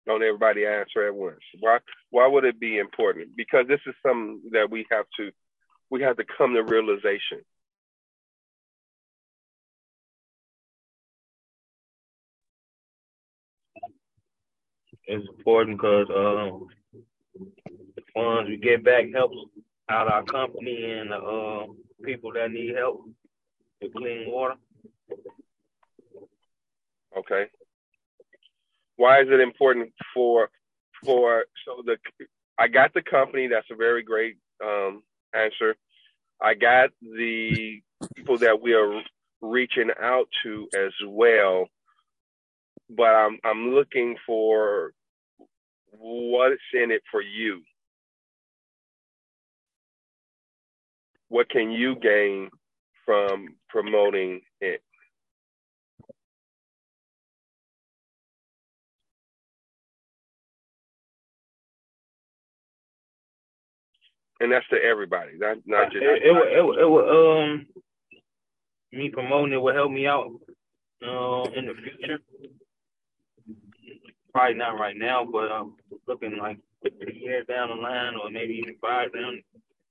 Don't 0.07 0.23
everybody 0.23 0.65
answer 0.65 1.07
at 1.07 1.15
once. 1.15 1.39
Why 1.59 1.79
why 2.11 2.27
would 2.27 2.45
it 2.45 2.59
be 2.59 2.79
important? 2.79 3.29
Because 3.37 3.67
this 3.67 3.81
is 3.87 3.95
something 4.05 4.41
that 4.51 4.69
we 4.71 4.85
have 4.91 5.05
to 5.19 5.31
we 5.89 6.01
have 6.03 6.17
to 6.17 6.25
come 6.37 6.53
to 6.55 6.63
realization 6.63 7.41
It's 15.07 15.27
important 15.37 15.77
because 15.77 16.07
um, 16.09 16.67
the 17.95 18.01
funds 18.13 18.49
we 18.49 18.57
get 18.57 18.83
back 18.83 19.05
helps 19.13 19.37
out 19.89 20.11
our 20.11 20.23
company 20.23 20.91
and 20.91 21.11
uh, 21.11 21.65
people 22.03 22.31
that 22.33 22.51
need 22.51 22.75
help 22.75 23.05
with 23.81 23.93
clean 23.93 24.31
water. 24.31 24.55
Okay. 27.17 27.45
Why 28.95 29.21
is 29.21 29.27
it 29.29 29.39
important 29.39 29.91
for 30.13 30.49
for 31.03 31.45
so 31.65 31.81
the 31.85 31.97
I 32.61 32.67
got 32.67 32.93
the 32.93 33.01
company. 33.01 33.47
That's 33.47 33.71
a 33.71 33.75
very 33.75 34.03
great 34.03 34.37
um, 34.63 35.01
answer. 35.33 35.75
I 36.41 36.53
got 36.53 36.91
the 37.01 37.81
people 38.15 38.37
that 38.37 38.61
we 38.61 38.73
are 38.73 39.01
reaching 39.41 39.89
out 39.99 40.27
to 40.43 40.67
as 40.75 40.91
well, 41.07 41.67
but 42.95 43.03
I'm 43.07 43.39
I'm 43.43 43.71
looking 43.73 44.15
for 44.25 44.93
what's 45.91 46.61
in 46.73 46.91
it 46.91 47.03
for 47.11 47.21
you? 47.21 47.61
What 51.29 51.49
can 51.49 51.71
you 51.71 51.95
gain 51.95 52.49
from 53.05 53.55
promoting 53.69 54.41
it? 54.61 54.81
And 64.39 64.51
that's 64.51 64.67
to 64.69 64.77
everybody, 64.83 65.33
not 65.37 65.57
not 65.65 65.91
just. 65.91 66.03
It, 66.03 66.23
it, 66.23 66.35
it, 66.35 66.59
it, 66.59 66.79
it 66.79 67.41
um 67.41 67.67
me 68.91 69.09
promoting 69.09 69.53
it 69.53 69.61
will 69.61 69.73
help 69.73 69.91
me 69.91 70.07
out 70.07 70.31
uh, 71.03 71.43
in 71.55 71.67
the 71.67 71.73
future 71.75 72.19
probably 74.31 74.55
not 74.55 74.79
right 74.79 74.95
now, 74.95 75.25
but 75.25 75.51
I'm 75.51 75.75
looking 76.07 76.37
like 76.37 76.57
a 76.85 77.13
year 77.13 77.43
down 77.43 77.69
the 77.69 77.75
line, 77.75 78.13
or 78.21 78.29
maybe 78.29 78.53
even 78.55 78.75
five 78.81 79.13
down 79.13 79.41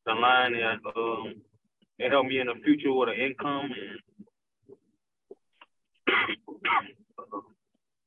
the 0.06 0.14
line, 0.14 0.54
and 0.54 0.80
um, 0.96 1.34
it 1.98 2.10
help 2.10 2.26
me 2.26 2.40
in 2.40 2.46
the 2.46 2.54
future 2.64 2.92
with 2.92 3.10
an 3.10 3.16
income. 3.16 3.70
And 3.70 4.00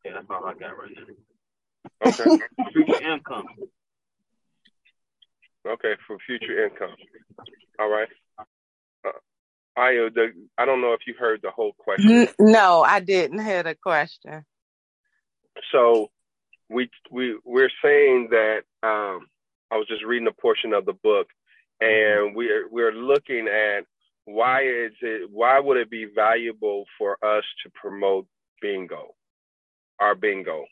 yeah, 0.05 0.11
that's 0.13 0.25
all 0.29 0.45
I 0.45 0.53
got 0.53 0.77
right 0.77 0.91
now. 0.95 1.03
Okay. 2.05 2.43
future 2.73 3.01
income. 3.03 3.45
Okay, 5.65 5.93
for 6.05 6.17
future 6.25 6.65
income. 6.65 6.95
All 7.79 7.89
right. 7.89 8.09
Uh, 8.37 9.09
I 9.77 9.97
uh, 9.97 10.09
the 10.13 10.33
I 10.57 10.65
don't 10.65 10.81
know 10.81 10.93
if 10.93 11.01
you 11.07 11.13
heard 11.17 11.41
the 11.41 11.51
whole 11.51 11.73
question. 11.73 12.27
No, 12.39 12.81
I 12.81 12.99
didn't 12.99 13.43
hear 13.43 13.63
the 13.63 13.75
question. 13.75 14.45
So 15.71 16.09
we 16.69 16.89
we 17.11 17.37
we're 17.45 17.71
saying 17.83 18.29
that 18.31 18.61
um, 18.83 19.27
I 19.71 19.77
was 19.77 19.87
just 19.87 20.03
reading 20.05 20.27
a 20.27 20.41
portion 20.41 20.73
of 20.73 20.85
the 20.85 20.93
book, 20.93 21.27
and 21.81 22.35
we're 22.35 22.67
we're 22.69 22.93
looking 22.93 23.47
at 23.47 23.85
why 24.25 24.63
is 24.63 24.93
it 25.01 25.29
why 25.31 25.59
would 25.59 25.77
it 25.77 25.89
be 25.91 26.05
valuable 26.13 26.85
for 26.97 27.13
us 27.23 27.43
to 27.63 27.71
promote 27.75 28.27
bingo, 28.61 29.15
our 29.99 30.15
bingo, 30.15 30.65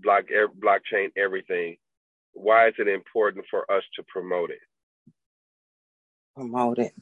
block 0.00 0.24
blockchain 0.60 1.08
everything. 1.16 1.76
Why 2.34 2.68
is 2.68 2.74
it 2.78 2.88
important 2.88 3.46
for 3.50 3.70
us 3.70 3.84
to 3.96 4.04
promote 4.04 4.50
it? 4.50 4.60
Promote 6.36 6.78
it. 6.78 6.94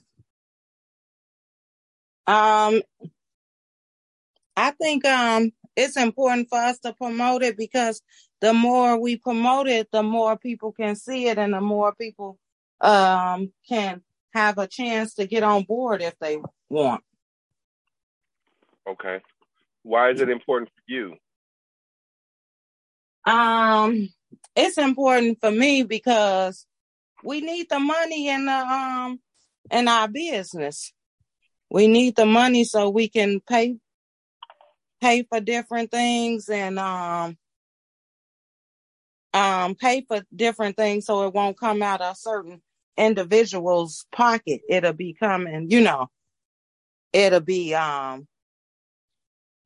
Um, 2.26 2.82
I 4.56 4.72
think 4.72 5.04
um 5.06 5.52
it's 5.76 5.96
important 5.96 6.48
for 6.48 6.58
us 6.58 6.78
to 6.80 6.92
promote 6.92 7.42
it 7.42 7.56
because 7.56 8.02
the 8.40 8.52
more 8.52 9.00
we 9.00 9.16
promote 9.16 9.68
it, 9.68 9.88
the 9.92 10.02
more 10.02 10.36
people 10.36 10.72
can 10.72 10.96
see 10.96 11.28
it, 11.28 11.38
and 11.38 11.52
the 11.52 11.60
more 11.60 11.94
people 11.94 12.38
um 12.80 13.52
can 13.68 14.02
have 14.34 14.58
a 14.58 14.66
chance 14.66 15.14
to 15.14 15.26
get 15.26 15.42
on 15.42 15.62
board 15.62 16.02
if 16.02 16.18
they 16.18 16.38
want. 16.68 17.02
Okay. 18.88 19.20
Why 19.82 20.10
is 20.10 20.20
it 20.20 20.28
important 20.28 20.70
for 20.70 20.82
you? 20.86 21.14
Um, 23.24 24.08
it's 24.56 24.78
important 24.78 25.38
for 25.40 25.50
me 25.50 25.82
because 25.84 26.66
we 27.22 27.40
need 27.40 27.68
the 27.68 27.78
money 27.78 28.28
in 28.28 28.46
the 28.46 28.52
um 28.52 29.20
in 29.70 29.88
our 29.88 30.08
business. 30.08 30.92
We 31.70 31.86
need 31.88 32.16
the 32.16 32.26
money 32.26 32.64
so 32.64 32.90
we 32.90 33.08
can 33.08 33.40
pay 33.40 33.76
pay 35.02 35.24
for 35.24 35.40
different 35.40 35.90
things 35.90 36.48
and 36.48 36.78
um 36.78 37.36
um 39.34 39.74
pay 39.74 40.04
for 40.06 40.22
different 40.34 40.76
things 40.76 41.06
so 41.06 41.26
it 41.26 41.34
won't 41.34 41.58
come 41.58 41.82
out 41.82 42.00
of 42.00 42.16
certain 42.16 42.62
individual's 42.96 44.06
pocket. 44.12 44.60
It'll 44.68 44.92
be 44.92 45.14
coming, 45.14 45.70
you 45.70 45.80
know, 45.80 46.08
it'll 47.12 47.40
be 47.40 47.74
um 47.74 48.26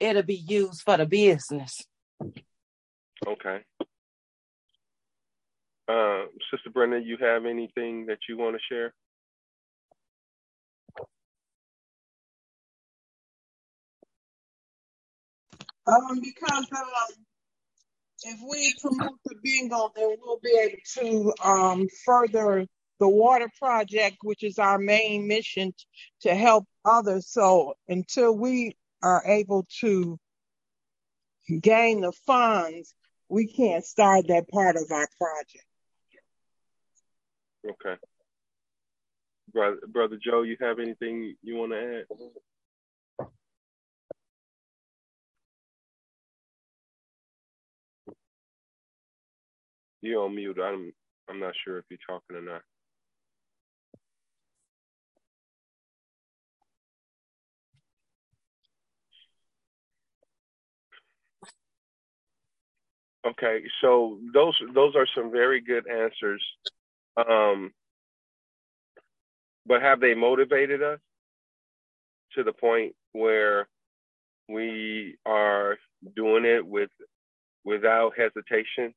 it'll 0.00 0.22
be 0.22 0.36
used 0.36 0.82
for 0.82 0.96
the 0.96 1.06
business. 1.06 1.84
Okay. 3.26 3.60
Uh, 5.88 6.24
Sister 6.50 6.70
Brenda, 6.72 7.00
you 7.00 7.16
have 7.20 7.46
anything 7.46 8.06
that 8.06 8.18
you 8.28 8.36
want 8.36 8.56
to 8.56 8.62
share? 8.68 8.92
Um, 15.86 16.20
because 16.20 16.66
um, 16.72 17.24
if 18.24 18.40
we 18.48 18.74
promote 18.80 19.18
the 19.24 19.36
bingo, 19.42 19.90
then 19.94 20.16
we'll 20.20 20.40
be 20.42 20.58
able 20.62 20.78
to 20.94 21.48
um, 21.48 21.86
further 22.04 22.66
the 22.98 23.08
water 23.08 23.48
project, 23.58 24.16
which 24.22 24.42
is 24.42 24.58
our 24.58 24.78
main 24.78 25.28
mission 25.28 25.74
to 26.22 26.34
help 26.34 26.66
others. 26.84 27.28
So 27.28 27.74
until 27.88 28.36
we 28.36 28.76
are 29.02 29.22
able 29.26 29.66
to 29.80 30.18
gain 31.60 32.00
the 32.00 32.12
funds, 32.26 32.94
we 33.28 33.46
can't 33.46 33.84
start 33.84 34.28
that 34.28 34.48
part 34.48 34.76
of 34.76 34.90
our 34.90 35.08
project. 35.18 35.66
Okay. 37.68 38.00
Brother, 39.52 39.78
Brother 39.88 40.18
Joe, 40.22 40.42
you 40.42 40.56
have 40.60 40.78
anything 40.78 41.34
you 41.42 41.56
want 41.56 41.72
to 41.72 41.78
add? 41.78 42.18
You're 50.06 50.24
on 50.24 50.36
mute. 50.36 50.58
I'm 50.62 50.92
I'm 51.28 51.40
not 51.40 51.54
sure 51.64 51.78
if 51.78 51.84
you're 51.90 51.98
talking 52.08 52.36
or 52.36 52.42
not. 52.42 52.62
Okay, 63.26 63.64
so 63.80 64.18
those 64.32 64.54
those 64.72 64.94
are 64.94 65.06
some 65.16 65.32
very 65.32 65.60
good 65.60 65.88
answers. 65.88 66.42
Um, 67.16 67.72
but 69.66 69.82
have 69.82 69.98
they 69.98 70.14
motivated 70.14 70.82
us 70.82 71.00
to 72.34 72.44
the 72.44 72.52
point 72.52 72.94
where 73.12 73.66
we 74.48 75.16
are 75.26 75.76
doing 76.14 76.44
it 76.44 76.64
with 76.64 76.90
without 77.64 78.12
hesitation? 78.16 78.94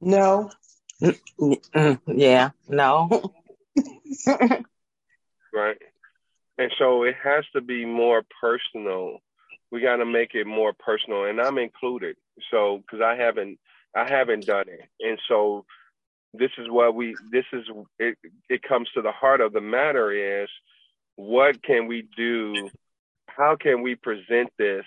No. 0.00 0.50
yeah, 2.06 2.50
no. 2.68 3.32
right. 5.52 5.76
And 6.58 6.72
so 6.78 7.02
it 7.02 7.14
has 7.22 7.44
to 7.54 7.60
be 7.60 7.84
more 7.84 8.22
personal. 8.40 9.18
We 9.70 9.80
got 9.80 9.96
to 9.96 10.06
make 10.06 10.34
it 10.34 10.46
more 10.46 10.72
personal, 10.72 11.24
and 11.24 11.40
I'm 11.40 11.58
included. 11.58 12.16
So, 12.50 12.78
because 12.78 13.00
I 13.04 13.16
haven't, 13.16 13.58
I 13.94 14.08
haven't 14.08 14.46
done 14.46 14.66
it, 14.68 14.88
and 15.00 15.18
so 15.28 15.64
this 16.32 16.50
is 16.58 16.68
what 16.70 16.94
we. 16.94 17.16
This 17.30 17.44
is 17.52 17.64
it. 17.98 18.16
It 18.48 18.62
comes 18.62 18.88
to 18.94 19.02
the 19.02 19.12
heart 19.12 19.40
of 19.40 19.52
the 19.52 19.60
matter: 19.60 20.42
is 20.42 20.48
what 21.16 21.62
can 21.62 21.86
we 21.86 22.08
do? 22.16 22.70
How 23.26 23.56
can 23.56 23.82
we 23.82 23.96
present 23.96 24.50
this 24.58 24.84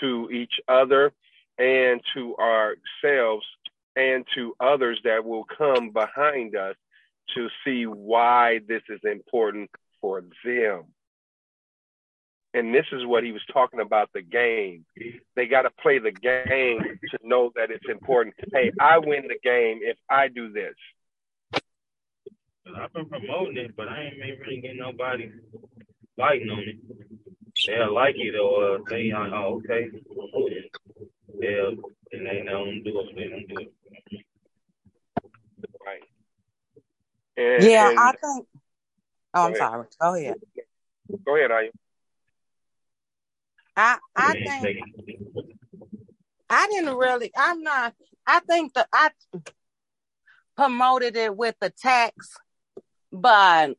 to 0.00 0.28
each 0.30 0.54
other 0.68 1.12
and 1.58 2.00
to 2.14 2.36
ourselves 2.36 3.46
and 3.96 4.24
to 4.34 4.54
others 4.60 5.00
that 5.04 5.24
will 5.24 5.44
come 5.44 5.90
behind 5.90 6.56
us 6.56 6.76
to 7.34 7.48
see 7.64 7.84
why 7.84 8.60
this 8.66 8.82
is 8.88 9.00
important 9.04 9.70
for 10.00 10.22
them. 10.44 10.84
And 12.52 12.74
this 12.74 12.86
is 12.90 13.06
what 13.06 13.22
he 13.22 13.30
was 13.30 13.42
talking 13.52 13.80
about 13.80 14.10
the 14.12 14.22
game. 14.22 14.84
They 15.36 15.46
got 15.46 15.62
to 15.62 15.70
play 15.70 16.00
the 16.00 16.10
game 16.10 16.98
to 17.10 17.18
know 17.22 17.52
that 17.54 17.70
it's 17.70 17.88
important. 17.88 18.34
Hey, 18.52 18.72
I 18.80 18.98
win 18.98 19.28
the 19.28 19.38
game 19.42 19.80
if 19.82 19.96
I 20.08 20.26
do 20.28 20.52
this. 20.52 20.74
I've 22.76 22.92
been 22.92 23.06
promoting 23.06 23.56
it, 23.56 23.76
but 23.76 23.88
I 23.88 24.02
ain't 24.02 24.16
really 24.18 24.60
getting 24.60 24.78
nobody 24.78 25.30
biting 26.16 26.50
on 26.50 26.60
it. 26.60 26.76
They'll 27.66 27.94
like 27.94 28.16
it 28.18 28.36
or 28.36 28.80
say, 28.88 29.12
oh, 29.12 29.60
okay. 29.64 29.88
Yeah, 31.40 31.70
and 32.12 32.26
they 32.26 32.42
don't 32.44 32.82
do 32.82 33.00
it, 33.00 33.14
they 33.14 33.28
don't. 33.28 33.68
Right. 35.84 36.02
And, 37.36 37.64
yeah, 37.64 37.90
and, 37.90 37.98
I 37.98 38.12
think. 38.12 38.46
Oh, 39.32 39.44
I'm 39.44 39.46
ahead. 39.46 39.56
sorry. 39.58 39.86
Go 40.00 40.14
ahead. 40.14 40.34
Go 41.24 41.36
ahead, 41.36 41.50
Ayu. 41.50 41.70
I 43.76 43.98
I 44.14 44.32
think 44.32 44.78
I 46.50 46.66
didn't 46.66 46.96
really. 46.96 47.30
I'm 47.36 47.62
not. 47.62 47.94
I 48.26 48.40
think 48.40 48.74
that 48.74 48.88
I 48.92 49.10
promoted 50.56 51.16
it 51.16 51.34
with 51.34 51.54
the 51.60 51.70
tax, 51.70 52.36
but 53.12 53.76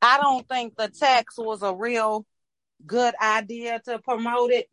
I 0.00 0.18
don't 0.18 0.48
think 0.48 0.76
the 0.76 0.88
tax 0.88 1.36
was 1.36 1.62
a 1.62 1.74
real 1.74 2.24
good 2.86 3.14
idea 3.20 3.80
to 3.84 3.98
promote 3.98 4.50
it 4.50 4.68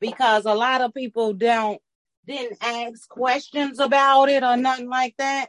because 0.00 0.46
a 0.46 0.54
lot 0.54 0.80
of 0.80 0.92
people 0.94 1.32
don't 1.34 1.80
didn't 2.28 2.58
ask 2.62 3.08
questions 3.08 3.80
about 3.80 4.28
it 4.28 4.44
or 4.44 4.56
nothing 4.56 4.88
like 4.88 5.16
that 5.18 5.48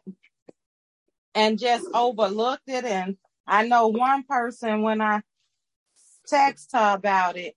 and 1.35 1.59
just 1.59 1.85
overlooked 1.93 2.67
it. 2.67 2.85
And 2.85 3.17
I 3.45 3.67
know 3.67 3.87
one 3.87 4.23
person 4.23 4.81
when 4.81 5.01
I 5.01 5.21
text 6.27 6.71
her 6.73 6.93
about 6.93 7.37
it 7.37 7.55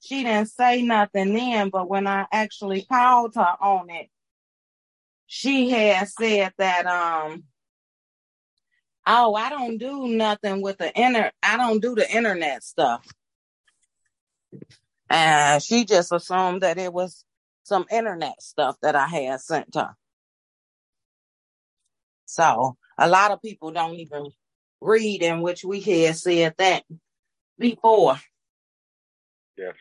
she 0.00 0.22
didn't 0.22 0.48
say 0.48 0.82
nothing 0.82 1.34
then 1.34 1.70
but 1.70 1.88
when 1.88 2.06
I 2.06 2.26
actually 2.30 2.82
called 2.82 3.34
her 3.34 3.56
on 3.60 3.90
it 3.90 4.08
she 5.26 5.70
had 5.70 6.08
said 6.08 6.52
that 6.58 6.86
um 6.86 7.44
oh 9.06 9.34
I 9.34 9.50
don't 9.50 9.78
do 9.78 10.08
nothing 10.08 10.62
with 10.62 10.78
the 10.78 10.92
inter 11.00 11.32
I 11.42 11.56
don't 11.56 11.80
do 11.80 11.94
the 11.94 12.08
internet 12.14 12.62
stuff. 12.62 13.06
And 15.08 15.62
she 15.62 15.84
just 15.84 16.12
assumed 16.12 16.62
that 16.62 16.78
it 16.78 16.92
was 16.92 17.24
some 17.66 17.84
internet 17.90 18.40
stuff 18.40 18.76
that 18.80 18.94
I 18.94 19.08
had 19.08 19.40
sent 19.40 19.74
her. 19.74 19.96
So 22.24 22.76
a 22.96 23.08
lot 23.08 23.32
of 23.32 23.42
people 23.42 23.72
don't 23.72 23.96
even 23.96 24.28
read, 24.80 25.20
in 25.20 25.42
which 25.42 25.64
we 25.64 25.80
had 25.80 26.14
said 26.14 26.54
that 26.58 26.84
before. 27.58 28.20
Yes. 29.58 29.74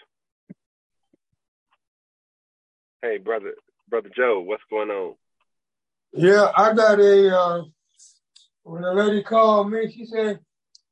Hey, 3.04 3.20
brother, 3.20 3.54
brother 3.88 4.10
Joe, 4.16 4.40
what's 4.40 4.64
going 4.68 4.90
on? 4.90 5.14
Yeah, 6.12 6.52
I 6.58 6.74
got 6.74 7.00
a 7.00 7.38
uh, 7.38 7.62
when 8.64 8.82
the 8.82 8.94
lady 8.94 9.22
called 9.22 9.72
me, 9.72 9.92
she 9.92 10.08
said, 10.08 10.40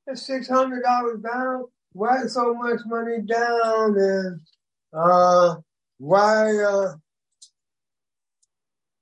it's 0.06 0.28
six 0.28 0.48
hundred 0.48 0.84
dollars 0.84 1.22
down. 1.22 1.66
Why 1.94 2.28
so 2.28 2.54
much 2.54 2.82
money 2.86 3.22
down? 3.22 3.98
And 3.98 4.42
uh, 4.94 5.56
why? 5.98 6.56
Uh, 6.58 6.94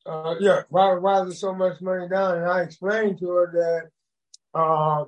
uh, 0.05 0.35
yeah, 0.39 0.61
why? 0.69 0.93
Why 0.95 1.21
is 1.21 1.27
there 1.27 1.35
so 1.35 1.53
much 1.53 1.81
money 1.81 2.07
down? 2.09 2.37
And 2.37 2.45
I 2.45 2.61
explained 2.61 3.19
to 3.19 3.29
her 3.29 3.91
that 4.53 4.59
uh, 4.59 5.05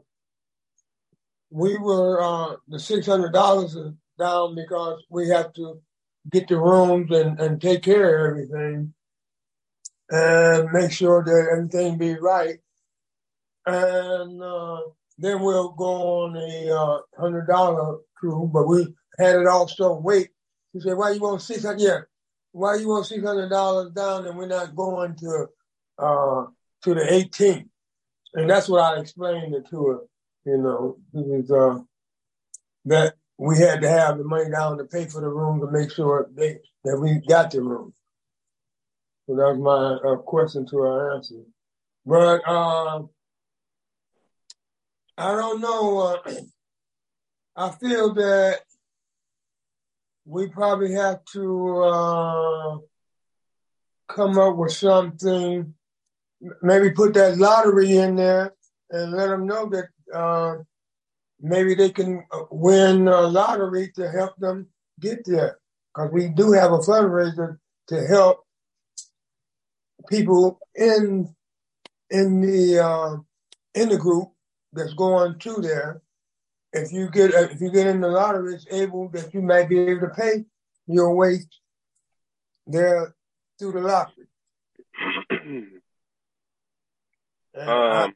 we 1.50 1.78
were 1.78 2.22
uh, 2.22 2.56
the 2.68 2.80
six 2.80 3.06
hundred 3.06 3.34
dollars 3.34 3.78
down 4.20 4.56
because 4.56 5.04
we 5.10 5.30
have 5.30 5.54
to 5.54 5.82
get 6.32 6.48
the 6.48 6.58
rooms 6.58 7.12
and, 7.12 7.40
and 7.40 7.62
take 7.62 7.84
care 7.84 8.26
of 8.26 8.32
everything 8.32 8.94
and 10.10 10.72
make 10.72 10.92
sure 10.92 11.24
that 11.24 11.50
everything 11.52 11.98
be 11.98 12.16
right. 12.16 12.60
And 13.66 14.42
uh, 14.42 14.82
then 15.18 15.42
we'll 15.42 15.72
go 15.72 16.26
on 16.26 16.36
a 16.36 16.72
uh, 16.72 17.00
hundred 17.20 17.48
dollar 17.48 18.00
crew, 18.16 18.50
but 18.54 18.68
we 18.68 18.94
had 19.18 19.38
it 19.38 19.48
also 19.48 19.96
wait. 19.96 20.30
He 20.74 20.80
said, 20.80 20.98
"Why 20.98 21.12
you 21.12 21.22
want 21.22 21.42
six 21.42 21.64
hundred? 21.64 21.82
Yeah, 21.82 22.00
why 22.52 22.76
you 22.76 22.90
want 22.90 23.06
six 23.06 23.24
hundred 23.24 23.50
dollars 23.50 23.92
down, 23.92 24.26
and 24.26 24.38
we're 24.38 24.48
not 24.48 24.76
going 24.76 25.16
to 25.18 25.48
uh, 26.00 26.46
to 26.84 26.94
the 26.94 27.02
18th?" 27.02 27.70
And 28.34 28.50
that's 28.50 28.68
what 28.68 28.82
I 28.82 29.00
explained 29.00 29.54
it 29.54 29.70
to 29.70 29.86
her. 29.88 30.00
You 30.46 30.58
know, 30.58 30.98
it 31.14 31.26
was 31.26 31.52
uh, 31.52 31.82
that 32.86 33.14
we 33.38 33.60
had 33.60 33.82
to 33.82 33.90
have 33.90 34.18
the 34.18 34.24
money 34.24 34.50
down 34.50 34.78
to 34.78 34.86
pay 34.86 35.06
for 35.06 35.22
the 35.22 35.28
room 35.28 35.60
to 35.62 35.72
make 35.72 35.92
sure 35.92 36.30
they, 36.34 36.58
that 36.84 37.00
we 37.00 37.22
got 37.28 37.52
the 37.52 37.62
room. 37.62 37.94
So 39.28 39.36
that 39.36 39.56
was 39.56 40.02
my 40.04 40.12
uh, 40.12 40.16
question 40.18 40.66
to 40.68 40.78
her 40.80 41.16
answer. 41.16 41.44
But 42.06 42.42
uh, 42.48 43.04
I 45.18 45.36
don't 45.36 45.62
know. 45.62 46.20
Uh, 46.26 46.32
I 47.56 47.70
feel 47.70 48.14
that 48.16 48.62
we 50.26 50.48
probably 50.48 50.94
have 50.94 51.24
to 51.34 51.84
uh, 51.84 52.78
come 54.08 54.38
up 54.38 54.56
with 54.56 54.72
something. 54.72 55.74
Maybe 56.62 56.92
put 56.92 57.14
that 57.14 57.38
lottery 57.38 57.98
in 57.98 58.16
there 58.16 58.54
and 58.90 59.14
let 59.14 59.28
them 59.28 59.46
know 59.46 59.70
that 59.70 59.88
uh, 60.14 60.56
maybe 61.42 61.76
they 61.76 61.90
can 61.90 62.26
win 62.52 63.08
a 63.08 63.22
lottery 63.22 63.92
to 63.96 64.10
help 64.10 64.36
them 64.38 64.68
get 65.00 65.26
there. 65.26 65.58
Because 65.94 66.12
we 66.12 66.30
do 66.30 66.52
have 66.52 66.72
a 66.72 66.80
fundraiser 66.80 67.58
to 67.88 68.08
help 68.08 68.44
people 70.10 70.60
in 70.76 71.34
in 72.10 72.42
the 72.42 72.80
uh, 72.80 73.16
in 73.74 73.90
the 73.90 73.98
group 73.98 74.30
that's 74.72 74.94
going 74.94 75.40
to 75.40 75.56
there. 75.62 76.03
If 76.74 76.92
you 76.92 77.10
get 77.10 77.34
if 77.34 77.62
you 77.62 77.72
get 77.72 77.88
in 77.88 78.02
the 78.02 78.08
lottery, 78.08 78.56
it's 78.56 78.66
able 78.72 79.08
that 79.10 79.34
you 79.34 79.42
might 79.42 79.70
be 79.70 79.80
able 79.80 80.02
to 80.02 80.14
pay 80.14 80.44
your 80.88 81.16
way 81.16 81.38
there 82.66 83.14
through 83.60 83.74
the 83.74 83.82
lottery. 83.82 84.26
um, 85.32 85.82
I, 87.56 88.12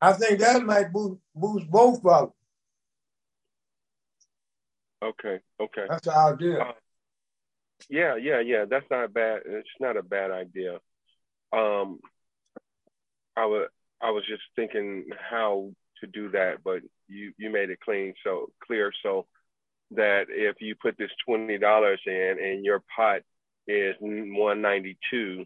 I, 0.00 0.12
think 0.12 0.38
that 0.40 0.64
might 0.64 0.92
boost, 0.92 1.20
boost 1.34 1.68
both 1.70 1.98
of 1.98 2.02
them. 2.02 2.32
Okay, 5.02 5.40
okay. 5.60 5.86
That's 5.88 6.06
our 6.06 6.34
idea. 6.34 6.60
Uh, 6.60 6.72
yeah, 7.88 8.16
yeah, 8.16 8.40
yeah. 8.40 8.64
That's 8.68 8.86
not 8.90 9.04
a 9.04 9.08
bad. 9.08 9.40
It's 9.44 9.68
not 9.80 9.96
a 9.96 10.02
bad 10.02 10.30
idea. 10.30 10.74
Um, 11.52 12.00
I 13.36 13.46
was 13.46 13.68
I 14.00 14.10
was 14.10 14.24
just 14.28 14.42
thinking 14.56 15.06
how 15.30 15.70
to 16.00 16.06
do 16.06 16.30
that, 16.30 16.62
but 16.64 16.80
you 17.08 17.32
you 17.38 17.50
made 17.50 17.70
it 17.70 17.80
clean 17.80 18.14
so 18.24 18.50
clear 18.66 18.92
so 19.02 19.26
that 19.92 20.26
if 20.28 20.56
you 20.60 20.74
put 20.74 20.96
this 20.98 21.10
twenty 21.26 21.58
dollars 21.58 22.00
in 22.06 22.36
and 22.42 22.64
your 22.64 22.82
pot 22.94 23.22
is 23.66 23.94
one 24.00 24.60
ninety 24.60 24.98
two, 25.10 25.44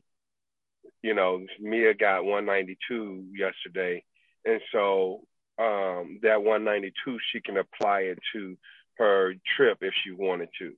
you 1.02 1.14
know 1.14 1.44
Mia 1.60 1.94
got 1.94 2.24
one 2.24 2.44
ninety 2.44 2.76
two 2.88 3.24
yesterday, 3.34 4.04
and 4.44 4.60
so 4.72 5.22
um, 5.58 6.18
that 6.22 6.42
one 6.42 6.64
ninety 6.64 6.92
two 7.04 7.18
she 7.32 7.40
can 7.40 7.56
apply 7.56 8.00
it 8.00 8.18
to 8.32 8.56
her 8.98 9.34
trip 9.56 9.78
if 9.80 9.94
she 10.02 10.10
wanted 10.10 10.48
to. 10.58 10.72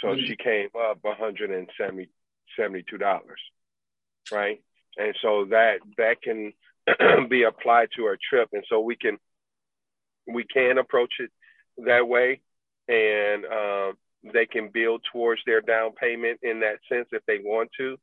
So 0.00 0.08
mm-hmm. 0.08 0.26
she 0.26 0.36
came 0.36 0.68
up 0.78 0.98
one 1.02 1.16
hundred 1.16 1.50
and 1.50 1.68
seventy 1.78 2.84
two 2.88 2.98
dollars, 2.98 3.40
right? 4.30 4.62
And 4.96 5.14
so 5.22 5.46
that 5.50 5.78
that 5.98 6.22
can 6.22 6.52
be 7.28 7.44
applied 7.44 7.88
to 7.96 8.04
our 8.04 8.18
trip, 8.28 8.48
and 8.52 8.64
so 8.68 8.80
we 8.80 8.96
can 8.96 9.18
we 10.26 10.44
can 10.44 10.78
approach 10.78 11.14
it 11.18 11.30
that 11.78 12.06
way, 12.06 12.40
and 12.88 13.44
uh, 13.44 13.92
they 14.32 14.46
can 14.46 14.68
build 14.68 15.02
towards 15.12 15.40
their 15.46 15.60
down 15.60 15.92
payment 15.92 16.40
in 16.42 16.60
that 16.60 16.78
sense 16.88 17.08
if 17.12 17.22
they 17.26 17.38
want 17.38 17.70
to. 17.78 17.96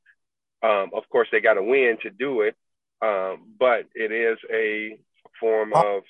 Um, 0.64 0.90
of 0.94 1.04
course, 1.12 1.28
they 1.32 1.40
got 1.40 1.54
to 1.54 1.64
win 1.64 1.98
to 2.02 2.10
do 2.10 2.42
it, 2.42 2.56
um, 3.02 3.54
but 3.60 3.86
it 3.94 4.12
is 4.12 4.38
a 4.52 4.98
form 5.40 5.74
of 5.74 6.04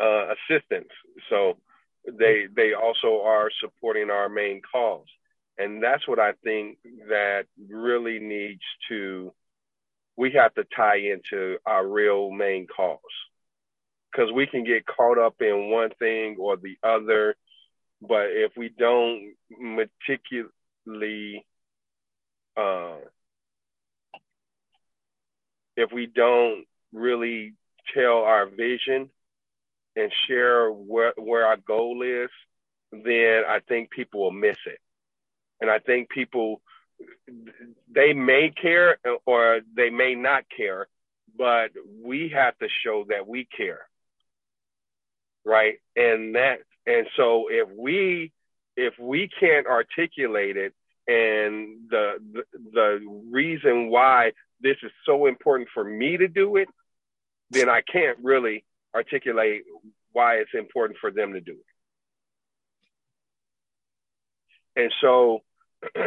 uh, 0.00 0.34
assistance. 0.34 0.90
So 1.28 1.56
they 2.06 2.46
they 2.54 2.72
also 2.72 3.22
are 3.24 3.50
supporting 3.60 4.10
our 4.10 4.28
main 4.28 4.62
cause, 4.62 5.06
and 5.58 5.82
that's 5.82 6.06
what 6.06 6.20
I 6.20 6.32
think 6.44 6.78
that 7.08 7.46
really 7.68 8.20
needs 8.20 8.62
to 8.88 9.32
we 10.16 10.32
have 10.32 10.54
to 10.54 10.64
tie 10.74 10.98
into 10.98 11.58
our 11.66 11.86
real 11.86 12.30
main 12.30 12.66
cause. 12.74 12.98
Because 14.10 14.32
we 14.32 14.46
can 14.46 14.64
get 14.64 14.86
caught 14.86 15.18
up 15.18 15.34
in 15.40 15.70
one 15.70 15.90
thing 15.98 16.36
or 16.38 16.56
the 16.56 16.76
other 16.82 17.36
but 18.02 18.26
if 18.30 18.52
we 18.56 18.68
don't 18.68 19.34
meticulously 19.58 21.46
uh, 22.56 22.96
if 25.76 25.92
we 25.92 26.06
don't 26.06 26.64
really 26.92 27.54
tell 27.94 28.18
our 28.18 28.46
vision 28.46 29.10
and 29.94 30.12
share 30.26 30.70
where, 30.70 31.12
where 31.16 31.46
our 31.46 31.56
goal 31.56 32.02
is 32.02 32.30
then 32.92 33.42
i 33.48 33.60
think 33.68 33.90
people 33.90 34.22
will 34.22 34.30
miss 34.30 34.56
it. 34.66 34.78
And 35.60 35.70
i 35.70 35.78
think 35.78 36.08
people 36.08 36.60
they 37.90 38.12
may 38.12 38.50
care 38.50 38.98
or 39.24 39.60
they 39.74 39.90
may 39.90 40.14
not 40.14 40.44
care, 40.54 40.88
but 41.36 41.70
we 42.02 42.30
have 42.34 42.56
to 42.58 42.68
show 42.84 43.04
that 43.08 43.26
we 43.26 43.48
care. 43.56 43.86
Right. 45.44 45.76
And 45.94 46.34
that, 46.34 46.58
and 46.86 47.06
so 47.16 47.46
if 47.50 47.68
we, 47.76 48.32
if 48.76 48.94
we 48.98 49.28
can't 49.40 49.66
articulate 49.66 50.56
it 50.56 50.74
and 51.06 51.88
the, 51.88 52.14
the, 52.32 52.42
the 52.72 53.20
reason 53.30 53.90
why 53.90 54.32
this 54.60 54.76
is 54.82 54.90
so 55.04 55.26
important 55.26 55.68
for 55.72 55.84
me 55.84 56.16
to 56.16 56.28
do 56.28 56.56
it, 56.56 56.68
then 57.50 57.68
I 57.68 57.80
can't 57.80 58.18
really 58.22 58.64
articulate 58.94 59.62
why 60.12 60.36
it's 60.36 60.54
important 60.54 60.98
for 61.00 61.10
them 61.10 61.34
to 61.34 61.40
do 61.40 61.52
it. 61.52 61.66
And 64.76 64.92
so 65.00 65.42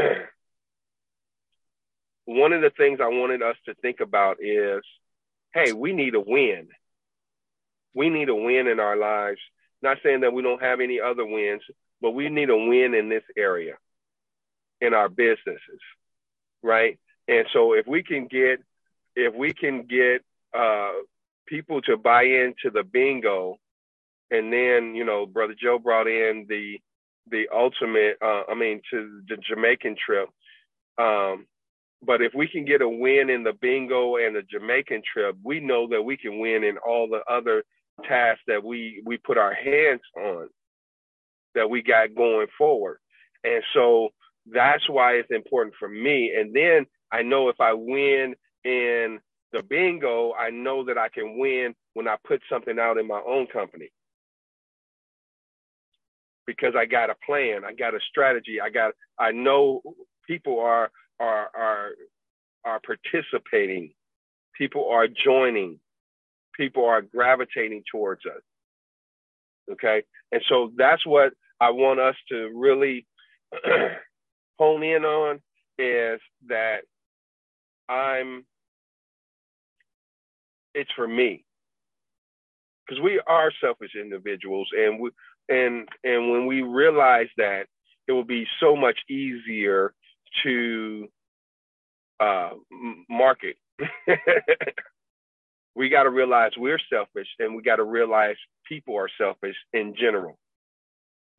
one 2.30 2.54
of 2.54 2.62
the 2.62 2.70
things 2.70 3.00
I 3.02 3.08
wanted 3.08 3.42
us 3.42 3.56
to 3.66 3.74
think 3.76 4.02
about 4.02 4.38
is 4.40 4.82
hey, 5.56 5.72
we 5.72 5.94
need 5.94 6.14
a 6.14 6.20
win. 6.20 6.68
We 7.96 8.12
need 8.12 8.30
a 8.30 8.36
win 8.36 8.68
in 8.68 8.80
our 8.80 8.96
lives. 8.96 9.40
Not 9.82 9.98
saying 10.04 10.22
that 10.22 10.32
we 10.32 10.44
don't 10.44 10.62
have 10.62 10.80
any 10.80 11.00
other 11.02 11.26
wins, 11.26 11.64
but 12.02 12.12
we 12.12 12.30
need 12.30 12.52
a 12.52 12.56
win 12.56 12.94
in 12.94 13.10
this 13.10 13.24
area 13.36 13.78
in 14.80 14.94
our 14.94 15.10
businesses, 15.10 15.82
right? 16.62 17.00
And 17.28 17.48
so 17.52 17.74
if 17.74 17.88
we 17.88 18.04
can 18.04 18.28
get 18.28 18.62
if 19.16 19.34
we 19.34 19.52
can 19.52 19.88
get 19.88 20.22
uh, 20.56 20.92
people 21.48 21.82
to 21.82 21.98
buy 21.98 22.24
into 22.24 22.70
the 22.72 22.84
bingo, 22.84 23.58
and 24.30 24.54
then 24.54 24.94
you 24.94 25.04
know, 25.04 25.26
brother 25.26 25.56
Joe 25.60 25.80
brought 25.80 26.08
in 26.08 26.46
the 26.48 26.80
the 27.32 27.48
ultimate, 27.52 28.18
uh, 28.22 28.44
I 28.48 28.54
mean, 28.54 28.82
to 28.92 29.22
the 29.28 29.38
Jamaican 29.38 29.96
trip. 30.06 30.30
Um, 31.00 31.48
but 32.02 32.22
if 32.22 32.34
we 32.36 32.48
can 32.48 32.66
get 32.66 32.82
a 32.82 32.90
win 32.90 33.30
in 33.30 33.44
the 33.44 33.54
bingo 33.54 34.18
and 34.18 34.36
the 34.36 34.44
Jamaican 34.44 35.02
trip, 35.12 35.36
we 35.44 35.60
know 35.60 35.88
that 35.90 36.02
we 36.02 36.18
can 36.18 36.40
win 36.40 36.64
in 36.64 36.78
all 36.78 37.08
the 37.10 37.22
other 37.32 37.64
tasks 38.08 38.44
that 38.48 38.64
we 38.64 39.02
we 39.06 39.18
put 39.18 39.38
our 39.38 39.54
hands 39.54 40.02
on 40.18 40.48
that 41.56 41.70
we 41.70 41.82
got 41.82 42.16
going 42.16 42.48
forward. 42.58 43.00
And 43.44 43.64
so 43.74 44.10
that's 44.52 44.88
why 44.90 45.14
it's 45.14 45.32
important 45.32 45.76
for 45.80 45.90
me. 45.90 46.34
And 46.38 46.56
then 46.56 46.86
I 47.12 47.22
know 47.22 47.50
if 47.50 47.60
I 47.60 47.74
win 47.74 48.36
in 48.64 49.20
the 49.52 49.64
bingo, 49.64 50.34
I 50.34 50.50
know 50.52 50.86
that 50.86 50.98
I 50.98 51.10
can 51.10 51.38
win 51.38 51.76
when 51.94 52.08
I 52.08 52.16
put 52.26 52.42
something 52.50 52.80
out 52.80 52.98
in 52.98 53.08
my 53.08 53.22
own 53.28 53.48
company. 53.48 53.90
Because 56.46 56.74
I 56.78 56.86
got 56.86 57.10
a 57.10 57.16
plan, 57.26 57.64
I 57.66 57.74
got 57.74 57.94
a 57.94 58.00
strategy, 58.10 58.60
I 58.62 58.70
got 58.70 58.94
I 59.20 59.32
know 59.32 59.82
people 60.28 60.60
are 60.60 60.92
are 61.20 61.50
are 61.56 61.90
are 62.66 62.82
participating. 62.86 63.94
People 64.58 64.90
are 64.92 65.08
joining. 65.08 65.80
people 66.58 66.86
are 66.86 67.02
gravitating 67.02 67.84
towards 67.92 68.22
us. 68.26 68.42
Okay. 69.74 70.04
And 70.32 70.42
so 70.50 70.72
that's 70.78 71.06
what 71.06 71.34
I 71.62 71.72
want 71.72 72.00
us 72.00 72.16
to 72.32 72.52
really 72.56 73.08
hone 74.60 74.84
in 74.84 75.06
on 75.06 75.38
is 75.80 76.22
that 76.50 76.80
I'm, 77.90 78.46
it's 80.76 80.92
for 80.96 81.08
me. 81.08 81.46
Because 82.88 83.04
we 83.04 83.22
are 83.28 83.52
selfish 83.62 83.92
individuals 84.00 84.70
and 84.78 85.00
we, 85.00 85.12
and 85.50 85.88
and 86.04 86.32
when 86.32 86.48
we 86.48 86.62
realize 86.64 87.28
that 87.38 87.66
it 88.08 88.14
will 88.14 88.26
be 88.26 88.46
so 88.60 88.76
much 88.76 88.98
easier 89.10 89.94
to 90.44 91.08
uh, 92.20 92.52
market 93.10 93.56
we 95.76 95.90
got 95.90 96.04
to 96.04 96.10
realize 96.10 96.52
we're 96.58 96.80
selfish 96.92 97.28
and 97.40 97.56
we 97.56 97.62
got 97.62 97.78
to 97.78 97.84
realize 97.84 98.36
people 98.68 98.98
are 98.98 99.10
selfish 99.18 99.56
in 99.74 99.96
general. 99.96 100.38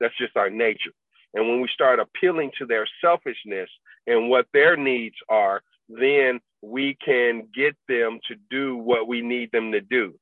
That's 0.01 0.17
just 0.19 0.37
our 0.37 0.51
nature. 0.51 0.93
And 1.35 1.49
when 1.49 1.61
we 1.61 1.69
start 1.73 2.01
appealing 2.01 2.51
to 2.59 2.67
their 2.67 2.87
selfishness 3.03 3.69
and 4.07 4.31
what 4.31 4.47
their 4.53 4.77
needs 4.77 5.17
are, 5.29 5.63
then 5.89 6.41
we 6.63 6.97
can 7.05 7.49
get 7.55 7.77
them 7.89 8.19
to 8.29 8.37
do 8.51 8.77
what 8.77 9.09
we 9.09 9.21
need 9.21 9.51
them 9.53 9.73
to 9.73 9.81
do. 9.81 10.15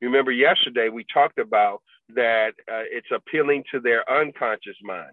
Remember, 0.00 0.32
yesterday 0.32 0.88
we 0.88 1.06
talked 1.12 1.38
about 1.38 1.80
that 2.14 2.50
uh, 2.70 2.84
it's 2.90 3.06
appealing 3.14 3.64
to 3.72 3.80
their 3.80 4.08
unconscious 4.10 4.76
mind 4.82 5.12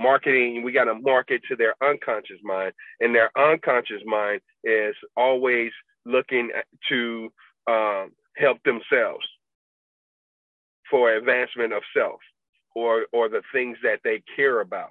marketing 0.00 0.62
we 0.62 0.72
got 0.72 0.84
to 0.84 0.94
market 0.94 1.42
to 1.48 1.56
their 1.56 1.74
unconscious 1.82 2.38
mind. 2.42 2.72
And 3.00 3.14
their 3.14 3.30
unconscious 3.36 4.02
mind 4.04 4.40
is 4.64 4.94
always 5.16 5.70
looking 6.04 6.50
to 6.88 7.28
um, 7.68 8.12
help 8.36 8.58
themselves 8.64 9.26
for 10.90 11.14
advancement 11.14 11.72
of 11.72 11.82
self 11.96 12.20
or 12.74 13.06
or 13.12 13.28
the 13.28 13.42
things 13.52 13.76
that 13.82 14.00
they 14.04 14.22
care 14.36 14.60
about. 14.60 14.90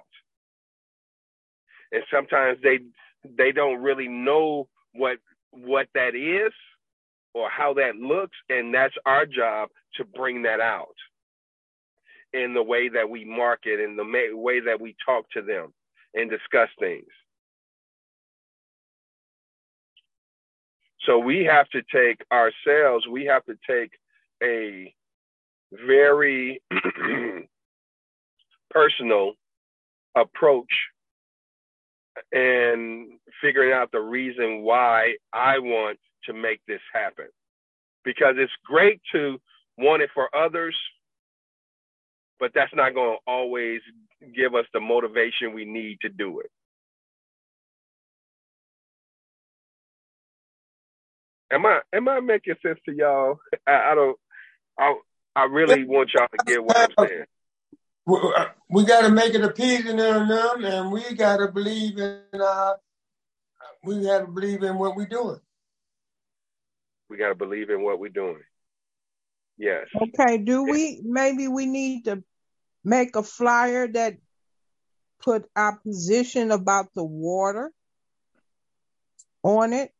And 1.92 2.02
sometimes 2.12 2.58
they 2.62 2.80
they 3.36 3.52
don't 3.52 3.82
really 3.82 4.08
know 4.08 4.68
what 4.92 5.18
what 5.50 5.88
that 5.94 6.14
is 6.14 6.52
or 7.34 7.48
how 7.50 7.74
that 7.74 7.96
looks. 7.96 8.36
And 8.48 8.74
that's 8.74 8.94
our 9.06 9.26
job 9.26 9.70
to 9.96 10.04
bring 10.04 10.42
that 10.42 10.60
out 10.60 10.94
in 12.32 12.54
the 12.54 12.62
way 12.62 12.88
that 12.88 13.08
we 13.08 13.24
market 13.24 13.80
and 13.80 13.98
the 13.98 14.04
way 14.36 14.60
that 14.60 14.80
we 14.80 14.94
talk 15.04 15.24
to 15.32 15.42
them 15.42 15.72
and 16.14 16.30
discuss 16.30 16.68
things. 16.78 17.06
So 21.06 21.18
we 21.18 21.44
have 21.50 21.68
to 21.70 21.82
take 21.92 22.24
ourselves, 22.32 23.06
we 23.08 23.24
have 23.26 23.44
to 23.46 23.54
take 23.68 23.92
a 24.42 24.94
very 25.72 26.60
personal 28.70 29.32
approach 30.16 30.72
and 32.32 33.08
figuring 33.42 33.72
out 33.72 33.92
the 33.92 34.00
reason 34.00 34.62
why 34.62 35.14
I 35.32 35.58
want 35.58 35.98
to 36.24 36.32
make 36.32 36.60
this 36.66 36.80
happen. 36.92 37.28
Because 38.04 38.34
it's 38.36 38.52
great 38.64 39.00
to 39.12 39.38
want 39.78 40.02
it 40.02 40.10
for 40.14 40.34
others, 40.36 40.76
but 42.38 42.52
that's 42.54 42.74
not 42.74 42.94
going 42.94 43.16
to 43.16 43.30
always 43.30 43.80
give 44.34 44.54
us 44.54 44.64
the 44.72 44.80
motivation 44.80 45.54
we 45.54 45.64
need 45.64 45.98
to 46.02 46.08
do 46.08 46.40
it. 46.40 46.50
Am 51.50 51.64
I 51.64 51.80
am 51.94 52.08
I 52.08 52.20
making 52.20 52.56
sense 52.62 52.78
to 52.84 52.94
y'all? 52.94 53.40
I, 53.66 53.92
I 53.92 53.94
don't. 53.94 54.18
I 54.78 54.94
I 55.34 55.44
really 55.44 55.84
want 55.84 56.10
y'all 56.14 56.26
to 56.32 56.44
get 56.44 56.62
what 56.62 56.76
I'm 56.76 56.88
saying. 56.98 57.24
Uh, 58.06 58.46
we 58.70 58.84
got 58.84 59.02
to 59.02 59.10
make 59.10 59.34
it 59.34 59.44
appeasing 59.44 59.96
to 59.96 60.02
them, 60.02 60.64
and 60.64 60.92
we 60.92 61.14
got 61.14 61.38
to 61.38 61.48
believe 61.48 61.98
in. 61.98 62.22
Uh, 62.32 62.74
we 63.84 64.02
got 64.02 64.20
to 64.20 64.26
believe 64.26 64.62
in 64.62 64.78
what 64.78 64.96
we're 64.96 65.06
doing. 65.06 65.40
We 67.08 67.16
got 67.16 67.28
to 67.28 67.34
believe 67.34 67.70
in 67.70 67.82
what 67.82 67.98
we're 67.98 68.08
doing. 68.08 68.42
Yes. 69.58 69.86
Okay. 69.94 70.38
Do 70.38 70.62
we 70.64 71.00
maybe 71.04 71.48
we 71.48 71.66
need 71.66 72.04
to 72.04 72.22
make 72.84 73.16
a 73.16 73.22
flyer 73.22 73.88
that 73.88 74.16
put 75.20 75.46
our 75.56 75.78
position 75.78 76.52
about 76.52 76.94
the 76.94 77.04
water 77.04 77.72
on 79.42 79.72
it? 79.72 79.92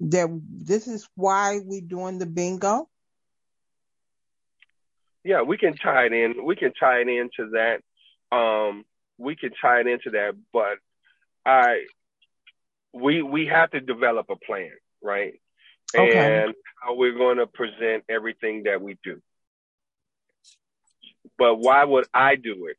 That 0.00 0.40
this 0.48 0.86
is 0.86 1.08
why 1.16 1.58
we're 1.64 1.80
doing 1.80 2.18
the 2.20 2.26
bingo? 2.26 2.88
Yeah, 5.24 5.42
we 5.42 5.58
can 5.58 5.76
tie 5.76 6.06
it 6.06 6.12
in. 6.12 6.44
We 6.44 6.54
can 6.54 6.72
tie 6.72 7.00
it 7.00 7.08
into 7.08 7.50
that. 7.50 7.80
Um, 8.30 8.84
we 9.18 9.34
can 9.34 9.50
tie 9.60 9.80
it 9.80 9.88
into 9.88 10.10
that, 10.10 10.34
but 10.52 10.78
I 11.44 11.86
we 12.92 13.22
we 13.22 13.46
have 13.46 13.70
to 13.72 13.80
develop 13.80 14.26
a 14.30 14.36
plan, 14.36 14.70
right? 15.02 15.34
Okay. 15.94 16.44
And 16.44 16.54
how 16.82 16.94
we're 16.94 17.16
going 17.16 17.38
to 17.38 17.46
present 17.46 18.04
everything 18.08 18.64
that 18.64 18.80
we 18.80 18.98
do. 19.02 19.20
But 21.38 21.56
why 21.56 21.84
would 21.84 22.06
I 22.12 22.34
do 22.36 22.66
it? 22.66 22.76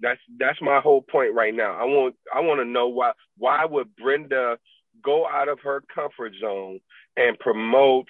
That's 0.00 0.20
that's 0.38 0.60
my 0.60 0.80
whole 0.80 1.00
point 1.00 1.34
right 1.34 1.54
now. 1.54 1.72
I 1.72 1.84
want 1.84 2.16
I 2.32 2.40
want 2.40 2.60
to 2.60 2.66
know 2.66 2.88
why 2.88 3.12
why 3.38 3.64
would 3.64 3.96
Brenda 3.96 4.58
go 5.02 5.26
out 5.26 5.48
of 5.48 5.60
her 5.60 5.82
comfort 5.94 6.34
zone 6.40 6.80
and 7.16 7.38
promote 7.38 8.06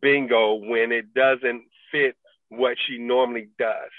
bingo 0.00 0.54
when 0.54 0.92
it 0.92 1.12
doesn't 1.12 1.64
fit 1.92 2.16
what 2.48 2.76
she 2.86 2.98
normally 2.98 3.48
does? 3.58 3.90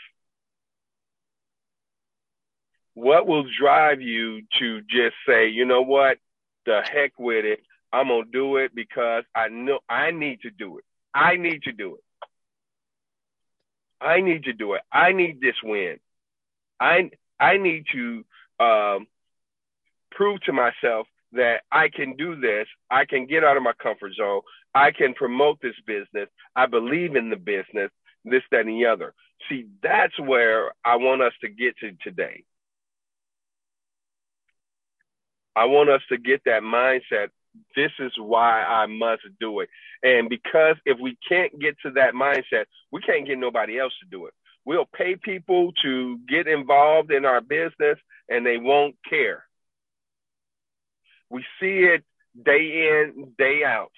What 2.96 3.28
will 3.28 3.46
drive 3.60 4.02
you 4.02 4.42
to 4.58 4.82
just 4.82 5.16
say, 5.28 5.50
you 5.50 5.66
know 5.66 5.84
what, 5.84 6.18
the 6.66 6.82
heck 6.84 7.12
with 7.20 7.46
it, 7.46 7.60
I'm 7.92 8.08
gonna 8.08 8.24
do 8.32 8.58
it 8.58 8.76
because 8.76 9.24
I 9.36 9.48
know 9.50 9.80
I 9.90 10.12
need 10.12 10.42
to 10.42 10.50
do 10.50 10.78
it. 10.78 10.84
I 11.14 11.36
need 11.38 11.64
to 11.64 11.72
do 11.72 11.96
it. 11.96 12.04
I 14.00 14.22
need 14.22 14.44
to 14.44 14.54
do 14.54 14.74
it. 14.74 14.82
I 14.92 15.12
need 15.14 15.42
this 15.42 15.56
win. 15.64 15.98
I 16.80 17.10
I 17.40 17.58
need 17.58 17.86
to 17.94 18.26
um, 18.60 19.08
prove 20.12 20.42
to 20.42 20.54
myself 20.54 21.08
that 21.34 21.62
I 21.72 21.90
can 21.90 22.16
do 22.16 22.36
this. 22.40 22.68
I 22.90 23.06
can 23.06 23.26
get 23.26 23.44
out 23.44 23.58
of 23.58 23.64
my 23.64 23.74
comfort 23.74 24.14
zone. 24.16 24.42
I 24.74 24.92
can 24.92 25.14
promote 25.14 25.60
this 25.62 25.76
business. 25.86 26.30
I 26.56 26.66
believe 26.66 27.16
in 27.16 27.30
the 27.30 27.36
business. 27.36 27.92
This, 28.26 28.44
that, 28.52 28.62
and 28.62 28.70
the 28.70 28.86
other. 28.86 29.14
See, 29.48 29.68
that's 29.82 30.18
where 30.20 30.74
I 30.84 30.98
want 30.98 31.22
us 31.22 31.34
to 31.42 31.50
get 31.50 31.78
to 31.78 31.92
today. 32.04 32.44
I 35.56 35.66
want 35.66 35.90
us 35.90 36.02
to 36.10 36.18
get 36.18 36.42
that 36.46 36.62
mindset 36.62 37.30
this 37.76 37.92
is 38.00 38.12
why 38.18 38.64
I 38.64 38.86
must 38.88 39.24
do 39.40 39.62
it. 39.62 39.70
And 40.04 40.30
because 40.30 40.76
if 40.86 40.98
we 41.00 41.18
can't 41.28 41.58
get 41.60 41.76
to 41.84 41.92
that 41.92 42.14
mindset, 42.14 42.66
we 42.92 43.02
can't 43.02 43.28
get 43.28 43.38
nobody 43.38 43.80
else 43.80 43.94
to 44.02 44.10
do 44.10 44.26
it. 44.28 44.34
We'll 44.66 44.86
pay 44.86 45.16
people 45.16 45.72
to 45.84 46.20
get 46.28 46.48
involved 46.48 47.12
in 47.12 47.26
our 47.26 47.42
business 47.42 47.98
and 48.30 48.46
they 48.46 48.58
won't 48.58 48.96
care. 49.10 49.46
We 51.30 51.44
see 51.60 51.86
it 51.86 52.04
day 52.42 52.90
in, 52.90 53.34
day 53.38 53.64
out. 53.66 53.92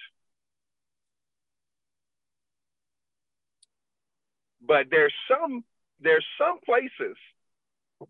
But 4.66 4.86
there's 4.90 5.14
some 5.28 5.64
there's 6.00 6.24
some 6.38 6.60
places 6.64 7.16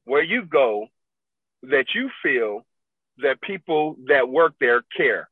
where 0.04 0.22
you 0.22 0.44
go 0.44 0.88
that 1.62 1.86
you 1.94 2.10
feel 2.22 2.66
that 3.22 3.40
people 3.40 3.96
that 4.08 4.28
work 4.28 4.52
there 4.60 4.82
care. 4.96 5.29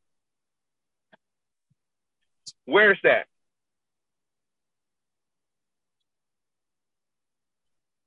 Where's 2.65 2.99
that? 3.03 3.27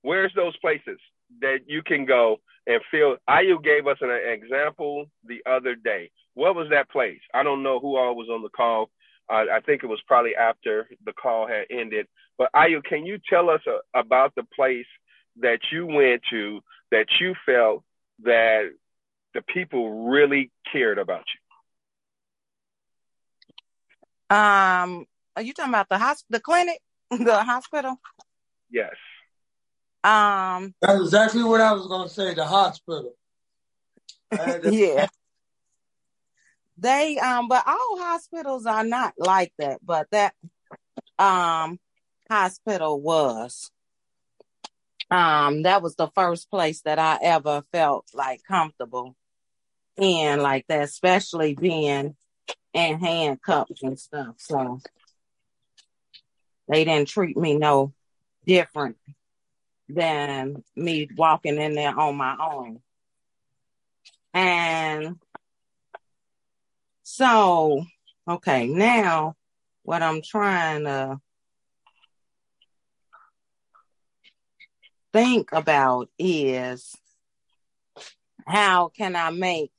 Where's 0.01 0.33
those 0.35 0.57
places 0.57 0.99
that 1.41 1.59
you 1.67 1.83
can 1.83 2.05
go 2.05 2.37
and 2.67 2.81
feel? 2.89 3.17
Ayu 3.29 3.63
gave 3.63 3.87
us 3.87 3.97
an 4.01 4.09
example 4.09 5.05
the 5.25 5.41
other 5.49 5.75
day. 5.75 6.11
What 6.33 6.55
was 6.55 6.69
that 6.71 6.89
place? 6.89 7.19
I 7.33 7.43
don't 7.43 7.63
know 7.63 7.79
who 7.79 7.97
all 7.97 8.15
was 8.15 8.29
on 8.29 8.41
the 8.41 8.49
call. 8.49 8.89
I 9.29 9.61
think 9.65 9.81
it 9.83 9.87
was 9.87 10.01
probably 10.07 10.35
after 10.35 10.89
the 11.05 11.13
call 11.13 11.47
had 11.47 11.65
ended. 11.69 12.07
But 12.37 12.51
Ayu, 12.53 12.83
can 12.83 13.05
you 13.05 13.17
tell 13.29 13.49
us 13.49 13.61
uh, 13.65 13.77
about 13.97 14.35
the 14.35 14.43
place 14.55 14.85
that 15.39 15.59
you 15.71 15.85
went 15.85 16.21
to 16.31 16.59
that 16.91 17.05
you 17.21 17.33
felt 17.45 17.83
that 18.23 18.71
the 19.33 19.41
people 19.43 20.09
really 20.09 20.51
cared 20.71 20.97
about 20.97 21.23
you? 21.33 21.40
Um, 24.31 25.05
are 25.35 25.41
you 25.41 25.53
talking 25.53 25.73
about 25.73 25.89
the 25.89 25.97
hospital, 25.97 26.27
the 26.29 26.39
clinic, 26.39 26.79
the 27.11 27.43
hospital? 27.43 27.99
Yes. 28.69 28.93
Um, 30.05 30.73
that's 30.81 31.01
exactly 31.01 31.43
what 31.43 31.59
I 31.59 31.73
was 31.73 31.85
going 31.87 32.07
to 32.07 32.13
say. 32.13 32.33
The 32.33 32.45
hospital. 32.45 33.13
yeah. 34.63 35.07
they 36.77 37.17
um 37.19 37.49
but 37.49 37.63
all 37.67 37.97
hospitals 37.99 38.65
are 38.65 38.85
not 38.85 39.13
like 39.17 39.51
that 39.57 39.79
but 39.85 40.07
that 40.11 40.33
um 41.19 41.77
hospital 42.29 43.01
was 43.01 43.71
um 45.09 45.63
that 45.63 45.81
was 45.81 45.97
the 45.97 46.07
first 46.15 46.49
place 46.49 46.81
that 46.83 46.97
i 46.97 47.19
ever 47.21 47.61
felt 47.73 48.05
like 48.13 48.39
comfortable 48.47 49.17
in 49.97 50.39
like 50.39 50.65
that 50.67 50.83
especially 50.83 51.53
being 51.53 52.15
in 52.73 52.99
handcuffs 52.99 53.83
and 53.83 53.99
stuff. 53.99 54.35
So 54.37 54.79
they 56.67 56.85
didn't 56.85 57.09
treat 57.09 57.37
me 57.37 57.57
no 57.57 57.93
different 58.45 58.97
than 59.89 60.63
me 60.75 61.09
walking 61.17 61.57
in 61.57 61.75
there 61.75 61.97
on 61.97 62.15
my 62.15 62.37
own. 62.39 62.79
And 64.33 65.17
so, 67.03 67.83
okay, 68.27 68.67
now 68.67 69.35
what 69.83 70.01
I'm 70.01 70.21
trying 70.21 70.85
to 70.85 71.19
think 75.11 75.51
about 75.51 76.09
is 76.17 76.95
how 78.47 78.89
can 78.89 79.15
I 79.15 79.29
make 79.31 79.71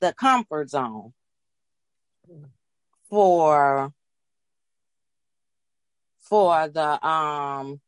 the 0.00 0.14
comfort 0.14 0.70
zone 0.70 1.12
for 3.10 3.92
for 6.20 6.68
the 6.68 7.06
um 7.06 7.80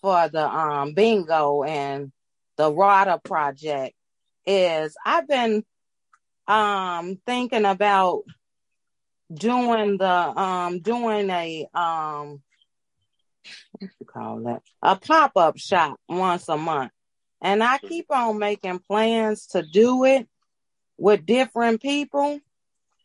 for 0.00 0.28
the 0.28 0.46
um 0.46 0.92
bingo 0.94 1.62
and 1.62 2.12
the 2.56 2.72
RADA 2.72 3.20
project 3.24 3.94
is 4.46 4.96
I've 5.04 5.28
been 5.28 5.64
um 6.48 7.18
thinking 7.26 7.64
about 7.64 8.22
doing 9.32 9.98
the 9.98 10.06
um 10.06 10.80
doing 10.80 11.30
a 11.30 11.66
um 11.74 12.42
what 13.78 13.90
you 14.00 14.06
call 14.06 14.40
that? 14.40 14.62
A 14.82 14.96
pop-up 14.96 15.58
shop 15.58 15.98
once 16.08 16.48
a 16.48 16.56
month. 16.56 16.92
And 17.42 17.62
i 17.62 17.78
keep 17.78 18.06
on 18.10 18.38
making 18.38 18.80
plans 18.80 19.48
to 19.48 19.62
do 19.62 20.04
it 20.04 20.26
with 20.98 21.26
different 21.26 21.82
people 21.82 22.40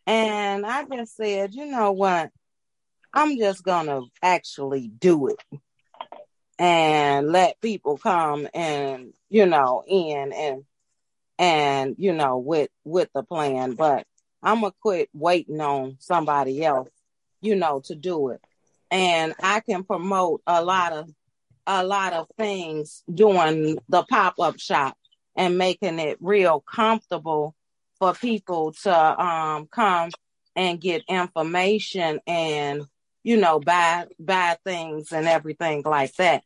and 0.08 0.66
i 0.66 0.84
just 0.84 1.16
said 1.16 1.54
you 1.54 1.66
know 1.66 1.92
what? 1.92 2.30
I'm 3.14 3.38
just 3.38 3.64
gonna 3.64 4.02
actually 4.22 4.88
do 4.88 5.28
it 5.28 5.44
and 6.58 7.28
let 7.30 7.60
people 7.60 7.98
come 7.98 8.48
and 8.54 9.14
you 9.30 9.46
know 9.46 9.84
in 9.88 10.32
and 10.32 10.64
and 11.40 11.96
you 11.98 12.14
know 12.14 12.38
with 12.38 12.70
with 12.84 13.10
the 13.14 13.24
plan. 13.24 13.74
But 13.74 14.06
i'm 14.44 14.62
gonna 14.62 14.74
quit 14.82 15.10
waiting 15.14 15.60
on 15.60 15.98
somebody 16.00 16.64
else 16.64 16.90
you 17.42 17.56
know 17.56 17.82
to 17.86 17.96
do 17.96 18.30
it. 18.30 18.42
And 18.90 19.34
i 19.42 19.60
can 19.62 19.84
promote 19.84 20.42
a 20.48 20.64
lot 20.64 20.94
of 20.94 21.10
a 21.68 21.84
lot 21.84 22.14
of 22.14 22.28
things 22.38 23.04
doing 23.14 23.78
the 23.90 24.04
pop-up 24.04 24.60
shop 24.60 24.98
and 25.36 25.58
making 25.58 26.00
it 26.00 26.18
real 26.20 26.62
comfortable 26.62 27.56
for 28.02 28.14
people 28.16 28.74
to 28.74 29.24
um 29.24 29.68
come 29.68 30.10
and 30.56 30.82
get 30.82 31.04
information 31.08 32.20
and 32.26 32.82
you 33.24 33.38
know 33.38 33.60
buy 33.60 34.08
buy 34.20 34.58
things 34.66 35.12
and 35.12 35.28
everything 35.28 35.84
like 35.86 36.12
that. 36.16 36.44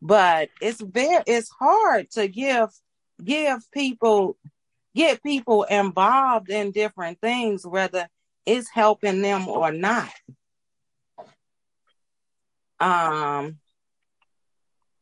But 0.00 0.50
it's 0.60 0.80
very 0.80 1.24
it's 1.26 1.50
hard 1.50 2.12
to 2.12 2.28
give 2.28 2.68
give 3.22 3.58
people 3.72 4.36
get 4.94 5.20
people 5.20 5.64
involved 5.64 6.48
in 6.48 6.70
different 6.70 7.20
things 7.20 7.66
whether 7.66 8.08
it's 8.46 8.70
helping 8.70 9.20
them 9.20 9.48
or 9.48 9.72
not. 9.72 10.12
Um 12.78 13.58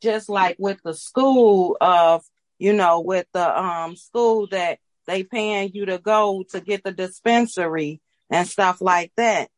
just 0.01 0.31
like 0.31 0.57
with 0.59 0.79
the 0.83 0.95
school 0.95 1.77
of 1.83 2.25
you 2.59 2.73
know 2.73 3.01
with 3.01 3.27
the 3.35 3.61
um 3.63 3.95
school 3.95 4.47
that 4.47 4.79
they 5.13 5.23
paying 5.23 5.71
you 5.73 5.87
to 5.87 5.99
go 5.99 6.45
to 6.51 6.61
get 6.61 6.83
the 6.83 6.93
dispensary 6.93 8.01
and 8.31 8.49
stuff 8.49 8.81
like 8.81 9.13
that 9.17 9.49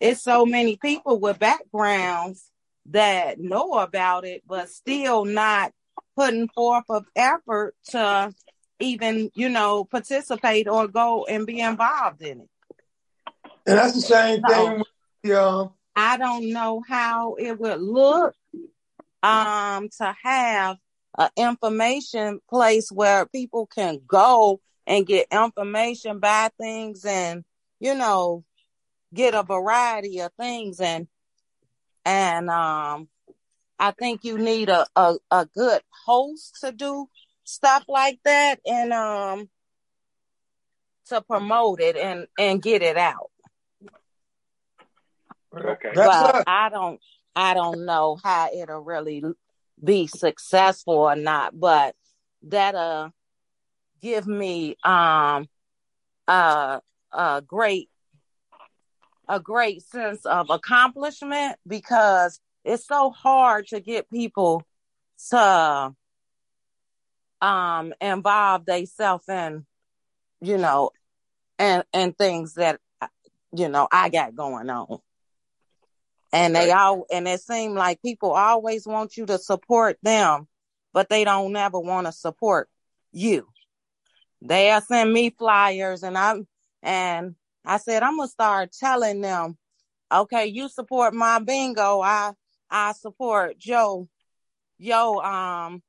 it's 0.00 0.22
so 0.22 0.46
many 0.46 0.76
people 0.76 1.18
with 1.18 1.38
backgrounds 1.38 2.50
that 2.86 3.38
know 3.38 3.74
about 3.74 4.24
it 4.24 4.42
but 4.46 4.68
still 4.68 5.24
not 5.24 5.72
putting 6.16 6.48
forth 6.48 6.84
of 6.88 7.04
effort 7.16 7.74
to 7.88 8.32
even, 8.80 9.30
you 9.34 9.48
know, 9.48 9.84
participate 9.84 10.68
or 10.68 10.88
go 10.88 11.24
and 11.26 11.46
be 11.46 11.60
involved 11.60 12.22
in 12.22 12.40
it. 12.40 12.48
And 13.66 13.78
that's 13.78 13.94
the 13.94 14.00
same 14.00 14.42
so, 14.48 14.54
thing. 14.54 14.82
With, 15.22 15.32
uh... 15.32 15.68
I 15.94 16.16
don't 16.16 16.50
know 16.50 16.82
how 16.86 17.34
it 17.34 17.58
would 17.58 17.80
look 17.80 18.34
um 19.22 19.90
to 19.98 20.16
have 20.22 20.78
an 21.18 21.30
information 21.36 22.40
place 22.48 22.90
where 22.90 23.26
people 23.26 23.66
can 23.66 24.00
go 24.06 24.60
and 24.86 25.06
get 25.06 25.26
information, 25.30 26.18
buy 26.18 26.50
things, 26.58 27.04
and 27.04 27.44
you 27.80 27.94
know, 27.94 28.44
get 29.14 29.34
a 29.34 29.42
variety 29.42 30.20
of 30.20 30.32
things 30.38 30.80
and 30.80 31.08
and 32.04 32.48
um 32.48 33.08
I 33.78 33.92
think 33.92 34.24
you 34.24 34.36
need 34.36 34.68
a, 34.68 34.86
a, 34.94 35.14
a 35.30 35.46
good 35.46 35.80
host 36.04 36.58
to 36.60 36.70
do 36.70 37.06
stuff 37.44 37.84
like 37.88 38.20
that 38.24 38.60
and 38.66 38.92
um 38.92 39.48
to 41.06 41.20
promote 41.22 41.80
it 41.80 41.96
and 41.96 42.26
and 42.38 42.62
get 42.62 42.82
it 42.82 42.96
out. 42.96 43.30
Okay. 45.54 45.90
But 45.94 46.44
I 46.46 46.68
don't 46.68 47.00
I 47.34 47.54
don't 47.54 47.84
know 47.84 48.18
how 48.22 48.48
it'll 48.54 48.80
really 48.80 49.24
be 49.82 50.06
successful 50.06 50.94
or 50.94 51.16
not, 51.16 51.58
but 51.58 51.94
that'll 52.42 53.12
give 54.00 54.26
me 54.26 54.76
um 54.84 55.48
a 56.26 56.80
a 57.12 57.42
great 57.46 57.88
a 59.28 59.40
great 59.40 59.82
sense 59.82 60.24
of 60.26 60.50
accomplishment 60.50 61.56
because 61.66 62.40
it's 62.64 62.86
so 62.86 63.10
hard 63.10 63.66
to 63.68 63.80
get 63.80 64.10
people 64.10 64.62
to 65.30 65.94
um 67.40 67.94
involve 68.00 68.64
themselves 68.66 69.28
in 69.28 69.64
you 70.40 70.58
know 70.58 70.90
and 71.58 71.84
and 71.92 72.16
things 72.16 72.54
that 72.54 72.80
you 73.54 73.68
know 73.68 73.86
I 73.90 74.08
got 74.08 74.34
going 74.34 74.68
on. 74.70 74.98
And 76.32 76.54
they 76.54 76.70
all 76.70 77.06
and 77.10 77.26
it 77.26 77.40
seemed 77.40 77.74
like 77.74 78.02
people 78.02 78.32
always 78.32 78.86
want 78.86 79.16
you 79.16 79.26
to 79.26 79.38
support 79.38 79.98
them, 80.02 80.46
but 80.92 81.08
they 81.08 81.24
don't 81.24 81.52
never 81.52 81.80
want 81.80 82.06
to 82.06 82.12
support 82.12 82.68
you. 83.12 83.48
They 84.40 84.70
are 84.70 84.80
send 84.80 85.12
me 85.12 85.30
flyers 85.30 86.02
and 86.02 86.16
I'm 86.16 86.46
and 86.82 87.34
I 87.64 87.78
said 87.78 88.02
I'm 88.02 88.16
gonna 88.16 88.28
start 88.28 88.70
telling 88.72 89.20
them, 89.20 89.58
okay, 90.12 90.46
you 90.46 90.68
support 90.68 91.14
my 91.14 91.40
bingo, 91.40 92.00
I 92.00 92.32
I 92.70 92.92
support 92.92 93.58
Joe, 93.58 94.08
yo, 94.78 95.16
um, 95.20 95.82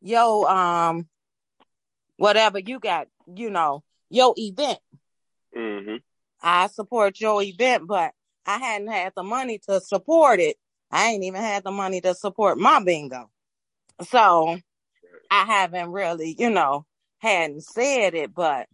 yo, 0.00 0.44
um, 0.44 1.06
whatever 2.16 2.58
you 2.58 2.80
got, 2.80 3.08
you 3.26 3.50
know, 3.50 3.82
your 4.08 4.34
event. 4.36 4.78
Mm-hmm. 5.56 5.96
I 6.42 6.68
support 6.68 7.20
your 7.20 7.42
event, 7.42 7.86
but 7.86 8.12
I 8.46 8.58
hadn't 8.58 8.88
had 8.88 9.12
the 9.14 9.22
money 9.22 9.58
to 9.68 9.80
support 9.80 10.40
it. 10.40 10.56
I 10.90 11.08
ain't 11.08 11.24
even 11.24 11.40
had 11.40 11.64
the 11.64 11.70
money 11.70 12.00
to 12.00 12.14
support 12.14 12.58
my 12.58 12.82
bingo. 12.82 13.30
So 14.08 14.58
I 15.30 15.44
haven't 15.44 15.92
really, 15.92 16.34
you 16.38 16.50
know, 16.50 16.86
hadn't 17.18 17.62
said 17.62 18.14
it, 18.14 18.34
but 18.34 18.66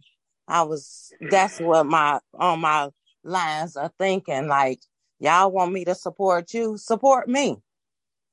I 0.47 0.63
was, 0.63 1.11
that's 1.21 1.59
what 1.59 1.85
my, 1.85 2.19
on 2.33 2.61
my 2.61 2.89
lines 3.23 3.75
are 3.75 3.91
thinking, 3.99 4.47
like, 4.47 4.79
Y'all 5.19 5.51
want 5.51 5.71
me 5.71 5.83
to 5.85 5.95
support 5.95 6.53
you? 6.53 6.77
Support 6.77 7.27
me. 7.27 7.57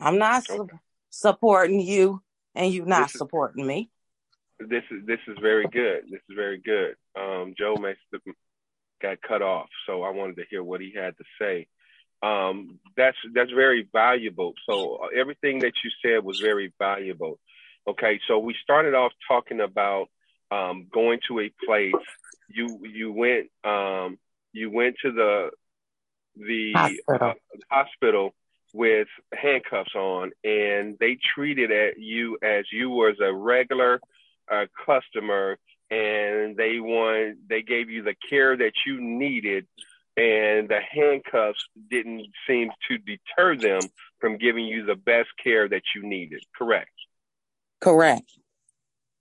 I'm 0.01 0.19
not 0.19 0.45
su- 0.45 0.69
supporting 1.09 1.81
you 1.81 2.23
and 2.55 2.73
you 2.73 2.85
not 2.85 3.09
this 3.09 3.13
supporting 3.13 3.67
me. 3.67 3.91
This 4.61 4.85
is 4.91 5.07
this 5.07 5.19
is 5.27 5.37
very 5.41 5.67
good. 5.67 6.05
This 6.11 6.21
is 6.29 6.37
very 6.37 6.59
good. 6.59 6.95
Um, 7.19 7.55
Joe 7.59 7.77
may 7.77 7.95
got 9.01 9.21
cut 9.23 9.43
off, 9.43 9.69
so 9.87 10.03
I 10.03 10.11
wanted 10.11 10.37
to 10.37 10.45
hear 10.51 10.63
what 10.63 10.81
he 10.81 10.93
had 10.95 11.17
to 11.19 11.25
say. 11.41 11.67
Um, 12.23 12.79
that's 12.97 13.17
that's 13.35 13.51
very 13.51 13.87
valuable. 13.93 14.55
So 14.69 14.97
uh, 14.97 15.09
everything 15.19 15.59
that 15.61 15.73
you 15.85 15.91
said 16.03 16.25
was 16.25 16.41
very 16.41 16.73
valuable. 16.79 17.39
Okay, 17.87 18.19
so 18.27 18.39
we 18.39 18.55
started 18.63 18.95
off 18.95 19.13
talking 19.29 19.61
about 19.61 20.09
um, 20.51 20.87
going 20.93 21.21
to 21.29 21.41
a 21.41 21.53
place. 21.67 21.93
You 22.49 22.81
you 22.83 23.13
went 23.13 23.51
um, 23.65 24.19
you 24.53 24.71
went 24.71 24.97
to 25.03 25.13
the 25.13 25.51
the 26.37 26.73
hospital. 26.73 27.29
Uh, 27.29 27.35
hospital 27.71 28.35
with 28.73 29.09
handcuffs 29.33 29.95
on, 29.95 30.33
and 30.43 30.97
they 30.99 31.17
treated 31.35 31.71
at 31.71 31.99
you 31.99 32.39
as 32.43 32.65
you 32.73 32.91
was 32.91 33.17
a 33.21 33.33
regular 33.33 34.01
uh, 34.51 34.67
customer 34.85 35.59
and 35.95 36.57
they 36.57 36.79
want 36.81 37.49
they 37.49 37.63
gave 37.63 37.91
you 37.91 38.03
the 38.03 38.15
care 38.31 38.57
that 38.57 38.73
you 38.87 39.01
needed 39.01 39.67
and 40.17 40.69
the 40.69 40.81
handcuffs 40.91 41.63
didn't 41.91 42.27
seem 42.47 42.71
to 42.89 42.99
deter 42.99 43.57
them 43.57 43.91
from 44.21 44.39
giving 44.39 44.65
you 44.65 44.85
the 44.85 44.95
best 44.95 45.29
care 45.43 45.69
that 45.69 45.83
you 45.95 46.03
needed 46.03 46.43
correct 46.57 46.91
Correct. 47.81 48.31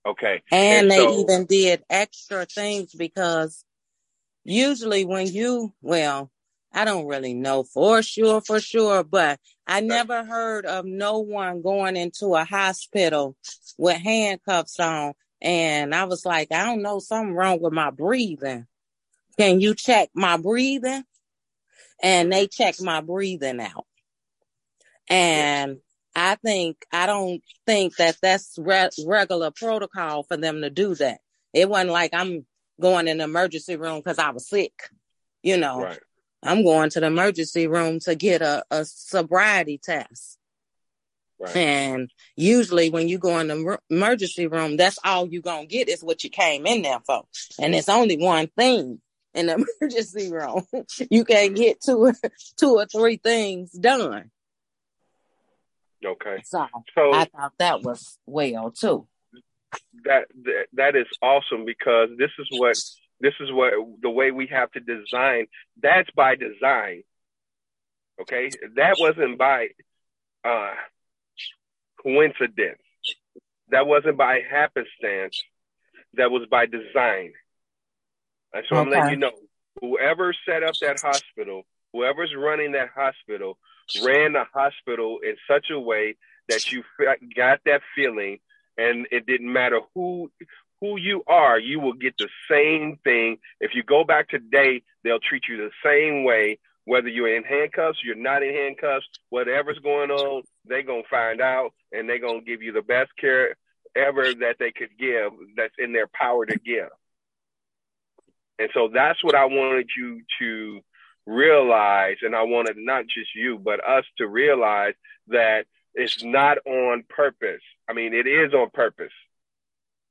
okay 0.06 0.42
And, 0.52 0.84
And 0.84 0.92
they 0.92 0.98
so- 0.98 1.20
even 1.22 1.46
did 1.46 1.84
extra 1.90 2.46
things 2.46 2.94
because 2.94 3.64
usually 4.44 5.04
when 5.06 5.28
you, 5.28 5.74
well, 5.82 6.32
I 6.76 6.86
don't 6.86 7.06
really 7.06 7.34
know 7.34 7.64
for 7.64 8.02
sure, 8.02 8.42
for 8.42 8.60
sure, 8.60 9.04
but 9.04 9.40
I 9.68 9.82
never 9.82 10.24
heard 10.24 10.66
of 10.66 10.86
no 10.86 11.20
one 11.20 11.62
going 11.62 11.96
into 11.98 12.36
a 12.36 12.46
hospital 12.46 13.36
with 13.78 13.98
handcuffs 14.02 14.80
on. 14.80 15.14
And 15.44 15.94
I 15.94 16.06
was 16.06 16.26
like, 16.26 16.52
I 16.52 16.66
don't 16.66 16.82
know, 16.82 17.00
something 17.00 17.36
wrong 17.36 17.62
with 17.62 17.74
my 17.74 17.92
breathing. 17.92 18.66
Can 19.38 19.60
you 19.60 19.76
check 19.76 20.10
my 20.16 20.38
breathing? 20.38 21.04
And 22.02 22.32
they 22.32 22.48
checked 22.48 22.82
my 22.82 23.02
breathing 23.02 23.60
out. 23.60 23.86
And 25.10 25.78
I 26.16 26.36
think, 26.36 26.78
I 26.92 27.06
don't 27.06 27.42
think 27.68 27.98
that 27.98 28.18
that's 28.22 28.58
re- 28.58 28.90
regular 29.06 29.52
protocol 29.52 30.24
for 30.24 30.38
them 30.38 30.62
to 30.62 30.70
do 30.70 30.96
that. 30.96 31.20
It 31.54 31.70
wasn't 31.70 31.92
like 31.92 32.12
I'm 32.14 32.46
going 32.80 33.08
in 33.08 33.18
the 33.18 33.26
emergency 33.26 33.76
room 33.76 33.98
because 33.98 34.20
I 34.20 34.32
was 34.32 34.48
sick. 34.48 34.74
You 35.44 35.58
know, 35.58 35.82
right 35.82 36.00
I'm 36.44 36.64
going 36.64 36.90
to 36.92 37.00
the 37.00 37.08
emergency 37.08 37.68
room 37.68 38.00
to 38.02 38.16
get 38.16 38.42
a, 38.42 38.64
a 38.70 38.86
sobriety 38.86 39.80
test. 39.82 40.38
Right 41.40 41.56
And 41.56 42.10
usually 42.36 42.90
when 42.90 43.08
you 43.10 43.18
go 43.18 43.38
in 43.40 43.48
the 43.48 43.78
emergency 43.90 44.48
room, 44.48 44.78
that's 44.78 45.00
all 45.04 45.28
you're 45.28 45.42
going 45.42 45.68
to 45.68 45.74
get 45.74 45.90
is 45.90 46.04
what 46.04 46.24
you 46.24 46.30
came 46.30 46.66
in 46.66 46.82
there 46.82 47.00
for. 47.06 47.24
And 47.60 47.74
it's 47.76 47.90
only 47.90 48.18
one 48.18 48.48
thing 48.48 49.02
in 49.34 49.48
the 49.48 49.66
emergency 49.82 50.32
room. 50.32 50.64
you 51.10 51.26
can't 51.26 51.56
get 51.56 51.82
two, 51.82 52.12
two 52.58 52.76
or 52.78 52.86
three 52.86 53.18
things 53.18 53.72
done. 53.72 54.30
okay 56.06 56.42
So 56.46 56.68
so 56.96 57.14
I 57.14 57.26
thought 57.26 57.54
that 57.60 57.82
was 57.82 58.18
well 58.26 58.72
too. 58.72 59.08
that 60.06 60.26
that- 60.44 60.68
that 60.74 60.96
is 60.96 61.08
awesome 61.22 61.66
because 61.66 62.10
this 62.18 62.32
is 62.40 62.48
what 62.52 62.78
this 63.22 63.34
is 63.40 63.52
what 63.52 63.74
the 64.02 64.10
way 64.10 64.32
we 64.32 64.48
have 64.48 64.70
to 64.72 64.80
design 64.80 65.48
that's 65.82 66.10
by 66.16 66.36
design 66.36 67.04
okay 68.22 68.52
that 68.76 68.96
wasn't 69.00 69.38
by 69.38 69.68
uh 70.44 70.74
coincidence 72.04 72.80
that 73.70 73.88
wasn't 73.88 74.18
by 74.18 74.42
happenstance 74.50 75.42
that 76.16 76.30
was 76.32 76.48
by 76.50 76.66
design. 76.66 77.34
And 78.54 78.64
so 78.70 78.76
i'm 78.76 78.90
letting 78.90 79.12
you 79.12 79.18
know 79.18 79.32
whoever 79.82 80.34
set 80.48 80.64
up 80.64 80.76
that 80.82 81.00
hospital 81.00 81.64
whoever's 81.92 82.34
running 82.38 82.74
that 82.74 82.90
hospital 82.96 83.58
ran 84.04 84.34
the 84.34 84.44
hospital 84.54 85.20
in 85.24 85.36
such 85.48 85.68
a 85.72 85.80
way 85.80 86.16
that 86.50 86.72
you 86.72 86.84
got 87.36 87.60
that 87.66 87.82
feeling 87.96 88.40
and 88.78 89.08
it 89.12 89.26
didn't 89.26 89.52
matter 89.52 89.80
who 89.96 90.32
who 90.82 91.00
you 91.00 91.24
are 91.28 91.60
you 91.60 91.80
will 91.80 91.94
get 91.94 92.16
the 92.18 92.30
same 92.50 93.00
thing. 93.04 93.38
If 93.60 93.72
you 93.74 93.84
go 93.84 94.04
back 94.04 94.30
today 94.30 94.84
they'll 95.04 95.20
treat 95.20 95.44
you 95.50 95.58
the 95.58 95.72
same 95.84 96.24
way 96.24 96.60
whether 96.86 97.08
you're 97.08 97.36
in 97.36 97.44
handcuffs 97.44 98.00
you're 98.04 98.16
not 98.16 98.44
in 98.44 98.54
handcuffs 98.54 99.06
whatever's 99.30 99.80
going 99.80 100.12
on 100.12 100.44
they're 100.66 100.84
going 100.84 101.04
to 101.04 101.10
find 101.10 101.42
out 101.42 101.72
and 101.92 102.08
they're 102.08 102.20
going 102.20 102.40
to 102.40 102.46
give 102.46 102.62
you 102.62 102.72
the 102.72 102.82
best 102.82 103.12
care 103.20 103.56
ever 103.96 104.34
that 104.36 104.58
they 104.60 104.72
could 104.72 104.98
give 105.00 105.32
that's 105.56 105.76
in 105.78 105.94
their 105.94 106.08
power 106.08 106.46
to 106.46 106.58
give. 106.58 106.90
And 108.60 108.70
so 108.74 108.90
that's 108.94 109.24
what 109.24 109.36
i 109.36 109.46
wanted 109.46 109.90
you 109.98 110.22
to 110.40 110.80
realize 111.26 112.18
and 112.22 112.36
i 112.36 112.44
wanted 112.44 112.76
not 112.78 113.06
just 113.08 113.34
you 113.34 113.58
but 113.58 113.86
us 113.88 114.04
to 114.18 114.28
realize 114.28 114.94
that 115.28 115.66
it's 115.96 116.22
not 116.24 116.58
on 116.66 117.04
purpose. 117.08 117.62
I 117.88 117.94
mean 117.94 118.14
it 118.14 118.28
is 118.28 118.54
on 118.54 118.70
purpose. 118.72 119.14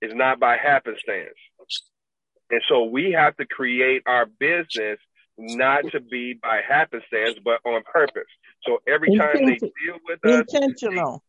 It's 0.00 0.14
not 0.14 0.40
by 0.40 0.56
happenstance. 0.56 1.38
And 2.50 2.60
so 2.68 2.84
we 2.84 3.12
have 3.12 3.36
to 3.36 3.46
create 3.46 4.02
our 4.06 4.26
business 4.26 4.98
not 5.38 5.82
to 5.92 6.00
be 6.00 6.34
by 6.42 6.60
happenstance 6.66 7.38
but 7.44 7.60
on 7.64 7.82
purpose 7.90 8.28
so 8.64 8.78
every 8.86 9.16
time 9.16 9.46
they 9.46 9.58
deal 9.58 9.98
with 10.06 10.24
us 10.24 10.44
Intentional. 10.52 11.22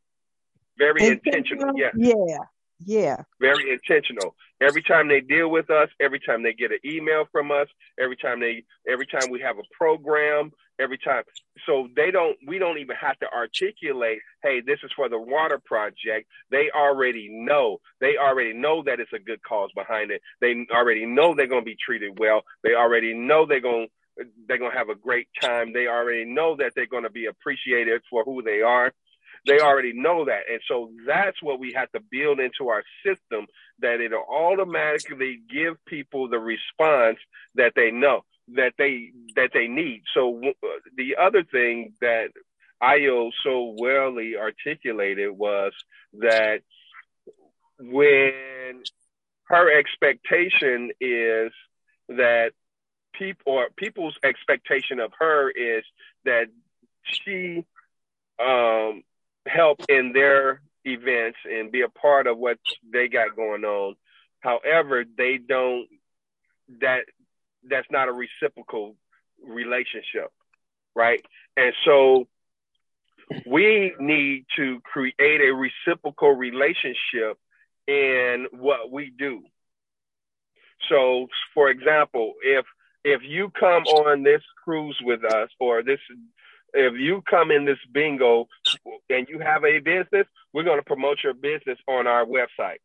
very 0.77 1.07
intentional 1.07 1.73
yeah 1.77 1.91
Yeah. 1.95 2.37
Yeah. 2.85 3.23
very 3.39 3.71
intentional. 3.71 4.35
Every 4.61 4.81
time 4.83 5.07
they 5.07 5.21
deal 5.21 5.49
with 5.49 5.69
us, 5.69 5.89
every 6.01 6.19
time 6.19 6.43
they 6.43 6.53
get 6.53 6.71
an 6.71 6.79
email 6.85 7.25
from 7.31 7.51
us, 7.51 7.67
every 7.99 8.17
time 8.17 8.39
they 8.39 8.63
every 8.87 9.05
time 9.05 9.29
we 9.29 9.39
have 9.41 9.57
a 9.57 9.63
program, 9.77 10.51
every 10.79 10.97
time 10.97 11.23
so 11.65 11.87
they 11.95 12.11
don't 12.11 12.37
we 12.47 12.59
don't 12.59 12.79
even 12.79 12.95
have 12.95 13.17
to 13.19 13.27
articulate, 13.31 14.19
hey, 14.41 14.61
this 14.65 14.79
is 14.83 14.91
for 14.95 15.09
the 15.09 15.19
water 15.19 15.59
project. 15.63 16.27
They 16.51 16.69
already 16.75 17.29
know. 17.31 17.79
They 18.01 18.17
already 18.17 18.53
know 18.53 18.83
that 18.83 18.99
it's 18.99 19.13
a 19.13 19.19
good 19.19 19.41
cause 19.43 19.69
behind 19.75 20.11
it. 20.11 20.21
They 20.41 20.65
already 20.73 21.05
know 21.05 21.35
they're 21.35 21.47
going 21.47 21.61
to 21.61 21.65
be 21.65 21.77
treated 21.83 22.19
well. 22.19 22.41
They 22.63 22.73
already 22.73 23.13
know 23.13 23.45
they're 23.45 23.61
going 23.61 23.87
they're 24.47 24.59
going 24.59 24.71
to 24.71 24.77
have 24.77 24.89
a 24.89 24.95
great 24.95 25.27
time. 25.41 25.73
They 25.73 25.87
already 25.87 26.25
know 26.25 26.55
that 26.57 26.73
they're 26.75 26.85
going 26.87 27.03
to 27.03 27.09
be 27.09 27.25
appreciated 27.25 28.01
for 28.09 28.23
who 28.23 28.41
they 28.43 28.61
are 28.61 28.91
they 29.45 29.59
already 29.59 29.91
know 29.93 30.23
that 30.25 30.43
and 30.49 30.61
so 30.69 30.89
that's 31.05 31.41
what 31.41 31.59
we 31.59 31.73
have 31.75 31.91
to 31.91 31.99
build 32.11 32.39
into 32.39 32.69
our 32.69 32.83
system 33.05 33.45
that 33.79 33.99
it'll 33.99 34.23
automatically 34.23 35.41
give 35.51 35.75
people 35.85 36.29
the 36.29 36.39
response 36.39 37.17
that 37.55 37.73
they 37.75 37.91
know 37.91 38.21
that 38.49 38.73
they 38.77 39.11
that 39.35 39.51
they 39.53 39.67
need 39.67 40.03
so 40.13 40.41
uh, 40.43 40.67
the 40.97 41.15
other 41.19 41.43
thing 41.43 41.93
that 42.01 42.29
io 42.81 43.31
so 43.43 43.75
wellly 43.77 44.35
articulated 44.35 45.31
was 45.31 45.71
that 46.13 46.61
when 47.79 48.83
her 49.45 49.79
expectation 49.79 50.91
is 50.99 51.51
that 52.09 52.51
people 53.13 53.53
or 53.53 53.69
people's 53.75 54.17
expectation 54.23 54.99
of 54.99 55.11
her 55.19 55.49
is 55.49 55.83
that 56.25 56.47
she 57.03 57.65
um 58.39 59.03
help 59.45 59.79
in 59.89 60.13
their 60.13 60.61
events 60.85 61.37
and 61.49 61.71
be 61.71 61.81
a 61.81 61.89
part 61.89 62.27
of 62.27 62.37
what 62.37 62.57
they 62.91 63.07
got 63.07 63.35
going 63.35 63.63
on. 63.63 63.95
However, 64.39 65.05
they 65.17 65.37
don't 65.37 65.87
that 66.81 67.05
that's 67.69 67.87
not 67.91 68.09
a 68.09 68.11
reciprocal 68.11 68.95
relationship, 69.45 70.31
right? 70.95 71.23
And 71.57 71.73
so 71.85 72.27
we 73.45 73.93
need 73.99 74.45
to 74.57 74.79
create 74.81 75.41
a 75.41 75.53
reciprocal 75.53 76.31
relationship 76.31 77.37
in 77.87 78.47
what 78.51 78.91
we 78.91 79.11
do. 79.17 79.41
So, 80.89 81.27
for 81.53 81.69
example, 81.69 82.33
if 82.43 82.65
if 83.05 83.21
you 83.23 83.51
come 83.59 83.83
on 83.83 84.23
this 84.23 84.41
cruise 84.63 84.97
with 85.03 85.23
us 85.25 85.49
or 85.59 85.83
this 85.83 85.99
if 86.73 86.93
you 86.99 87.21
come 87.29 87.51
in 87.51 87.65
this 87.65 87.77
bingo 87.91 88.47
and 89.09 89.27
you 89.29 89.39
have 89.39 89.63
a 89.63 89.79
business, 89.79 90.25
we're 90.53 90.63
going 90.63 90.79
to 90.79 90.85
promote 90.85 91.19
your 91.23 91.33
business 91.33 91.77
on 91.87 92.07
our 92.07 92.25
website. 92.25 92.79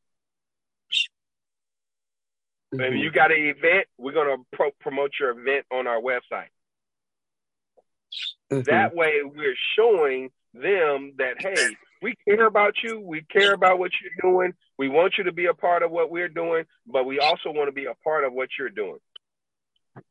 Mm-hmm. 2.75 2.81
If 2.83 2.95
you 3.03 3.11
got 3.11 3.31
an 3.33 3.39
event, 3.39 3.87
we're 3.97 4.13
going 4.13 4.37
to 4.37 4.45
pro- 4.57 4.71
promote 4.81 5.13
your 5.19 5.31
event 5.31 5.67
on 5.73 5.87
our 5.87 6.01
website. 6.01 6.49
Mhm. 8.53 8.65
That 8.67 8.95
way, 8.95 9.21
we're 9.25 9.57
showing 9.77 10.31
them 10.55 11.13
that, 11.19 11.37
hey, 11.41 11.77
we 12.03 12.15
care 12.27 12.47
about 12.47 12.75
you. 12.83 13.01
We 13.01 13.23
care 13.23 13.53
about 13.55 13.79
what 13.79 13.91
you're 14.01 14.33
doing. 14.33 14.55
We 14.79 14.89
want 14.89 15.15
you 15.19 15.25
to 15.25 15.33
be 15.33 15.47
a 15.47 15.55
part 15.55 15.83
of 15.83 15.91
what 15.91 16.11
we're 16.11 16.29
doing, 16.29 16.65
but 16.87 17.05
we 17.05 17.19
also 17.19 17.51
want 17.51 17.69
to 17.69 17.73
be 17.73 17.87
a 17.87 17.95
part 18.05 18.25
of 18.25 18.33
what 18.33 18.51
you're 18.59 18.71
doing. 18.71 18.99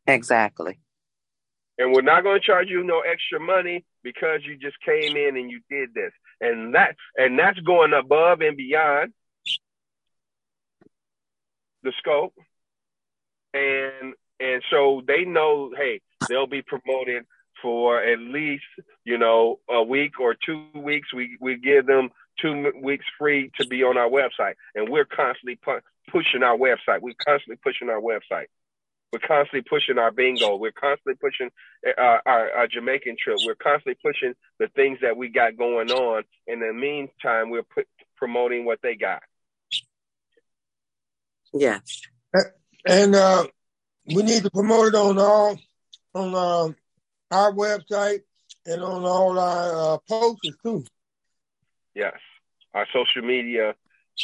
Exactly. 0.05 0.80
and 1.80 1.93
we're 1.93 2.01
not 2.01 2.24
going 2.24 2.39
to 2.41 2.45
charge 2.45 2.68
you 2.70 2.84
no 2.84 3.01
extra 3.01 3.39
money 3.39 3.86
because 4.03 4.41
you 4.43 4.58
just 4.58 4.76
came 4.82 5.16
in 5.16 5.38
and 5.38 5.49
you 5.49 5.62
did 5.70 5.93
this 5.93 6.12
and 6.41 6.74
that 6.76 6.95
and 7.16 7.38
that's 7.39 7.60
going 7.60 7.93
above 7.93 8.41
and 8.41 8.58
beyond 8.58 9.14
the 11.88 11.94
scope 11.98 12.34
and 13.54 14.14
and 14.42 14.62
so 14.70 15.02
they 15.08 15.24
know 15.24 15.72
hey 15.76 16.02
they'll 16.28 16.46
be 16.46 16.62
promoted 16.62 17.24
for 17.62 18.04
at 18.04 18.20
least 18.20 18.66
you 19.06 19.18
know 19.18 19.60
a 19.70 19.82
week 19.82 20.20
or 20.20 20.36
two 20.36 20.66
weeks 20.76 21.14
we 21.14 21.38
we 21.40 21.58
give 21.58 21.86
them 21.86 22.10
two 22.42 22.72
weeks 22.84 23.06
free 23.18 23.50
to 23.58 23.66
be 23.68 23.84
on 23.84 23.98
our 23.98 24.10
website 24.10 24.56
and 24.76 24.90
we're 24.90 25.06
constantly 25.06 25.56
pu- 25.56 25.80
pushing 26.12 26.44
our 26.44 26.58
website 26.58 27.02
we're 27.02 27.14
constantly 27.26 27.58
pushing 27.64 27.90
our 27.90 28.02
website 28.02 28.48
we're 29.14 29.26
constantly 29.26 29.62
pushing 29.62 29.98
our 29.98 30.12
bingo. 30.12 30.58
We're 30.58 30.74
constantly 30.74 31.16
pushing 31.16 31.50
uh, 31.88 32.18
our, 32.26 32.52
our 32.52 32.68
Jamaican 32.68 33.16
trip. 33.24 33.38
We're 33.46 33.56
constantly 33.56 33.98
pushing 34.04 34.34
the 34.60 34.68
things 34.76 35.00
that 35.02 35.16
we 35.16 35.30
got 35.30 35.58
going 35.58 35.92
on. 35.92 36.24
In 36.46 36.60
the 36.60 36.74
meantime, 36.74 37.50
we're 37.50 37.64
promoting 38.18 38.66
what 38.66 38.80
they 38.84 38.96
got. 38.96 39.24
Yes. 41.54 42.02
and 42.86 43.16
uh, 43.16 43.45
we 44.06 44.24
need 44.24 44.43
to 44.43 44.52
promote 44.52 44.88
it 44.88 44.95
on 44.95 45.18
all 45.18 45.58
on 46.14 46.36
uh, 46.36 46.74
our 47.36 47.52
website 47.54 48.22
and 48.66 48.82
on 48.82 49.04
all 49.04 49.38
our 49.38 49.95
uh, 49.95 49.98
posts 50.08 50.50
too. 50.64 50.84
Yes, 51.93 52.18
our 52.74 52.88
social 52.93 53.22
media 53.22 53.76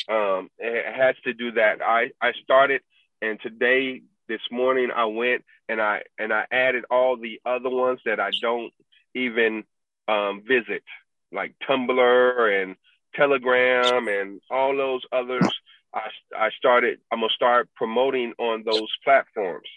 um, 0.09 0.49
it 0.57 0.93
has 0.93 1.15
to 1.23 1.33
do 1.33 1.51
that. 1.53 1.81
I 1.81 2.11
I 2.21 2.33
started, 2.43 2.81
and 3.21 3.39
today 3.41 4.01
this 4.27 4.41
morning 4.51 4.89
I 4.93 5.05
went 5.05 5.43
and 5.69 5.81
I 5.81 6.03
and 6.17 6.33
I 6.33 6.45
added 6.51 6.85
all 6.89 7.17
the 7.17 7.39
other 7.45 7.69
ones 7.69 7.99
that 8.05 8.19
I 8.19 8.31
don't 8.41 8.73
even 9.13 9.63
um, 10.07 10.43
visit, 10.47 10.83
like 11.31 11.55
Tumblr 11.67 12.63
and 12.63 12.75
Telegram 13.15 14.07
and 14.07 14.41
all 14.49 14.75
those 14.75 15.03
others. 15.11 15.53
I 15.93 16.09
I 16.35 16.49
started. 16.57 16.99
I'm 17.11 17.19
gonna 17.19 17.31
start 17.33 17.69
promoting 17.75 18.33
on 18.37 18.63
those 18.65 18.89
platforms. 19.03 19.67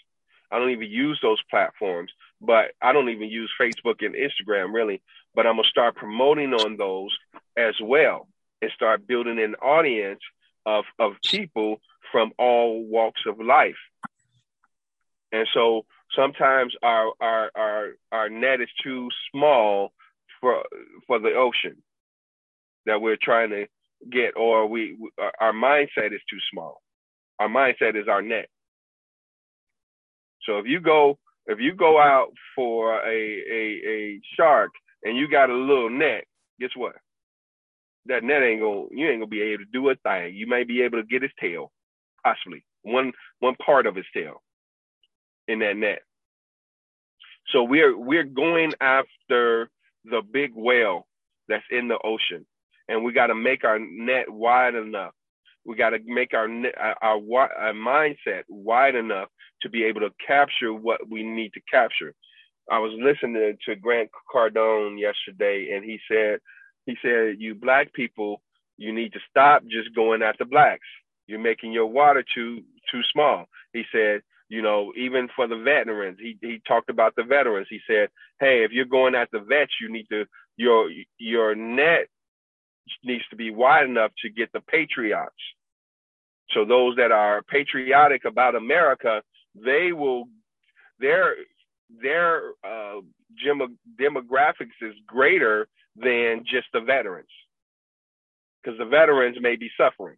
I 0.51 0.59
don't 0.59 0.71
even 0.71 0.89
use 0.89 1.19
those 1.21 1.41
platforms, 1.49 2.11
but 2.41 2.71
I 2.81 2.93
don't 2.93 3.09
even 3.09 3.29
use 3.29 3.51
Facebook 3.59 4.05
and 4.05 4.15
Instagram 4.15 4.73
really. 4.73 5.01
But 5.35 5.45
I'm 5.45 5.57
gonna 5.57 5.67
start 5.67 5.95
promoting 5.95 6.53
on 6.53 6.77
those 6.77 7.15
as 7.57 7.75
well 7.81 8.27
and 8.61 8.71
start 8.71 9.07
building 9.07 9.39
an 9.39 9.55
audience 9.55 10.21
of 10.65 10.85
of 10.99 11.13
people 11.23 11.81
from 12.11 12.31
all 12.37 12.83
walks 12.83 13.21
of 13.27 13.39
life. 13.39 13.77
And 15.31 15.47
so 15.53 15.85
sometimes 16.15 16.75
our 16.81 17.11
our 17.19 17.51
our 17.55 17.87
our 18.11 18.29
net 18.29 18.61
is 18.61 18.69
too 18.81 19.09
small 19.31 19.91
for 20.39 20.63
for 21.05 21.19
the 21.19 21.33
ocean 21.33 21.77
that 22.85 23.01
we're 23.01 23.17
trying 23.21 23.49
to 23.49 23.67
get, 24.11 24.37
or 24.37 24.67
we 24.67 24.97
our 25.41 25.53
mindset 25.53 26.13
is 26.13 26.21
too 26.29 26.39
small. 26.51 26.81
Our 27.39 27.49
mindset 27.49 27.99
is 28.01 28.07
our 28.09 28.21
net. 28.21 28.47
So 30.43 30.59
if 30.59 30.65
you 30.67 30.79
go 30.81 31.19
if 31.47 31.59
you 31.59 31.75
go 31.75 31.99
out 31.99 32.29
for 32.55 32.99
a 33.05 33.09
a, 33.09 33.89
a 33.89 34.21
shark 34.37 34.71
and 35.03 35.17
you 35.17 35.29
got 35.29 35.49
a 35.49 35.55
little 35.55 35.89
net, 35.89 36.25
guess 36.59 36.71
what? 36.75 36.95
That 38.07 38.23
net 38.23 38.43
ain't 38.43 38.61
gonna 38.61 38.85
you 38.91 39.09
ain't 39.09 39.19
gonna 39.21 39.27
be 39.27 39.41
able 39.41 39.65
to 39.65 39.71
do 39.73 39.89
a 39.89 39.95
thing. 39.95 40.35
You 40.35 40.47
may 40.47 40.63
be 40.63 40.81
able 40.83 40.99
to 41.01 41.07
get 41.07 41.21
his 41.23 41.31
tail, 41.39 41.71
possibly 42.23 42.63
one 42.83 43.13
one 43.39 43.55
part 43.65 43.87
of 43.87 43.95
his 43.95 44.05
tail 44.13 44.41
in 45.47 45.59
that 45.59 45.77
net. 45.77 46.01
So 47.49 47.63
we're 47.63 47.97
we're 47.97 48.23
going 48.25 48.73
after 48.81 49.69
the 50.05 50.21
big 50.31 50.51
whale 50.55 51.07
that's 51.49 51.65
in 51.71 51.87
the 51.87 51.99
ocean, 52.03 52.45
and 52.87 53.03
we 53.03 53.13
got 53.13 53.27
to 53.27 53.35
make 53.35 53.63
our 53.63 53.79
net 53.79 54.29
wide 54.29 54.75
enough. 54.75 55.13
We 55.65 55.75
got 55.75 55.91
to 55.91 55.99
make 56.05 56.33
our, 56.33 56.47
our 57.01 57.19
our 57.31 57.73
mindset 57.73 58.43
wide 58.49 58.95
enough 58.95 59.29
to 59.63 59.69
be 59.69 59.83
able 59.85 60.01
to 60.01 60.11
capture 60.25 60.73
what 60.73 61.01
we 61.09 61.23
need 61.23 61.53
to 61.53 61.61
capture. 61.71 62.13
I 62.71 62.79
was 62.79 62.93
listening 63.01 63.57
to 63.65 63.75
Grant 63.75 64.09
Cardone 64.33 64.99
yesterday, 64.99 65.71
and 65.75 65.83
he 65.83 65.99
said 66.09 66.39
he 66.85 66.95
said 67.01 67.35
you 67.39 67.55
black 67.55 67.93
people 67.93 68.41
you 68.77 68.93
need 68.93 69.13
to 69.13 69.19
stop 69.29 69.63
just 69.63 69.95
going 69.95 70.21
after 70.21 70.45
blacks. 70.45 70.87
You're 71.27 71.39
making 71.39 71.73
your 71.73 71.87
water 71.87 72.23
too 72.35 72.61
too 72.91 73.01
small. 73.13 73.45
He 73.73 73.83
said 73.91 74.21
you 74.49 74.61
know, 74.61 74.93
even 74.95 75.27
for 75.35 75.47
the 75.47 75.57
veterans, 75.57 76.17
he, 76.21 76.37
he 76.41 76.61
talked 76.67 76.89
about 76.89 77.15
the 77.15 77.23
veterans. 77.23 77.67
He 77.69 77.79
said, 77.87 78.09
Hey, 78.39 78.63
if 78.63 78.71
you're 78.71 78.85
going 78.85 79.15
at 79.15 79.29
the 79.31 79.39
vets, 79.39 79.73
you 79.81 79.91
need 79.91 80.07
to, 80.11 80.25
your, 80.57 80.89
your 81.17 81.55
net 81.55 82.07
needs 83.03 83.23
to 83.29 83.35
be 83.35 83.51
wide 83.51 83.85
enough 83.85 84.11
to 84.23 84.29
get 84.29 84.51
the 84.53 84.61
patriots. 84.61 85.35
So 86.51 86.65
those 86.65 86.95
that 86.97 87.11
are 87.11 87.41
patriotic 87.43 88.25
about 88.25 88.55
America, 88.55 89.21
they 89.55 89.91
will, 89.91 90.25
their, 90.99 91.35
their, 92.01 92.51
uh, 92.63 93.01
demographics 93.99 94.77
is 94.81 94.93
greater 95.05 95.67
than 95.95 96.43
just 96.45 96.67
the 96.73 96.81
veterans 96.81 97.27
because 98.61 98.77
the 98.77 98.85
veterans 98.85 99.37
may 99.39 99.55
be 99.55 99.69
suffering. 99.77 100.17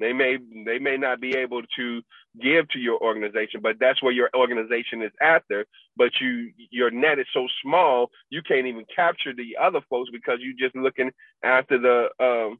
They 0.00 0.12
may 0.14 0.38
they 0.64 0.78
may 0.78 0.96
not 0.96 1.20
be 1.20 1.36
able 1.36 1.62
to 1.76 2.02
give 2.40 2.68
to 2.70 2.78
your 2.78 2.98
organization, 3.00 3.60
but 3.62 3.76
that's 3.78 4.02
where 4.02 4.12
your 4.12 4.30
organization 4.34 5.02
is 5.02 5.12
after. 5.20 5.66
But 5.96 6.12
you 6.20 6.52
your 6.70 6.90
net 6.90 7.18
is 7.18 7.26
so 7.34 7.46
small 7.62 8.10
you 8.30 8.42
can't 8.42 8.66
even 8.66 8.84
capture 8.94 9.34
the 9.34 9.56
other 9.60 9.80
folks 9.90 10.10
because 10.10 10.38
you're 10.40 10.68
just 10.68 10.74
looking 10.74 11.10
after 11.44 11.78
the 11.78 12.08
um, 12.18 12.58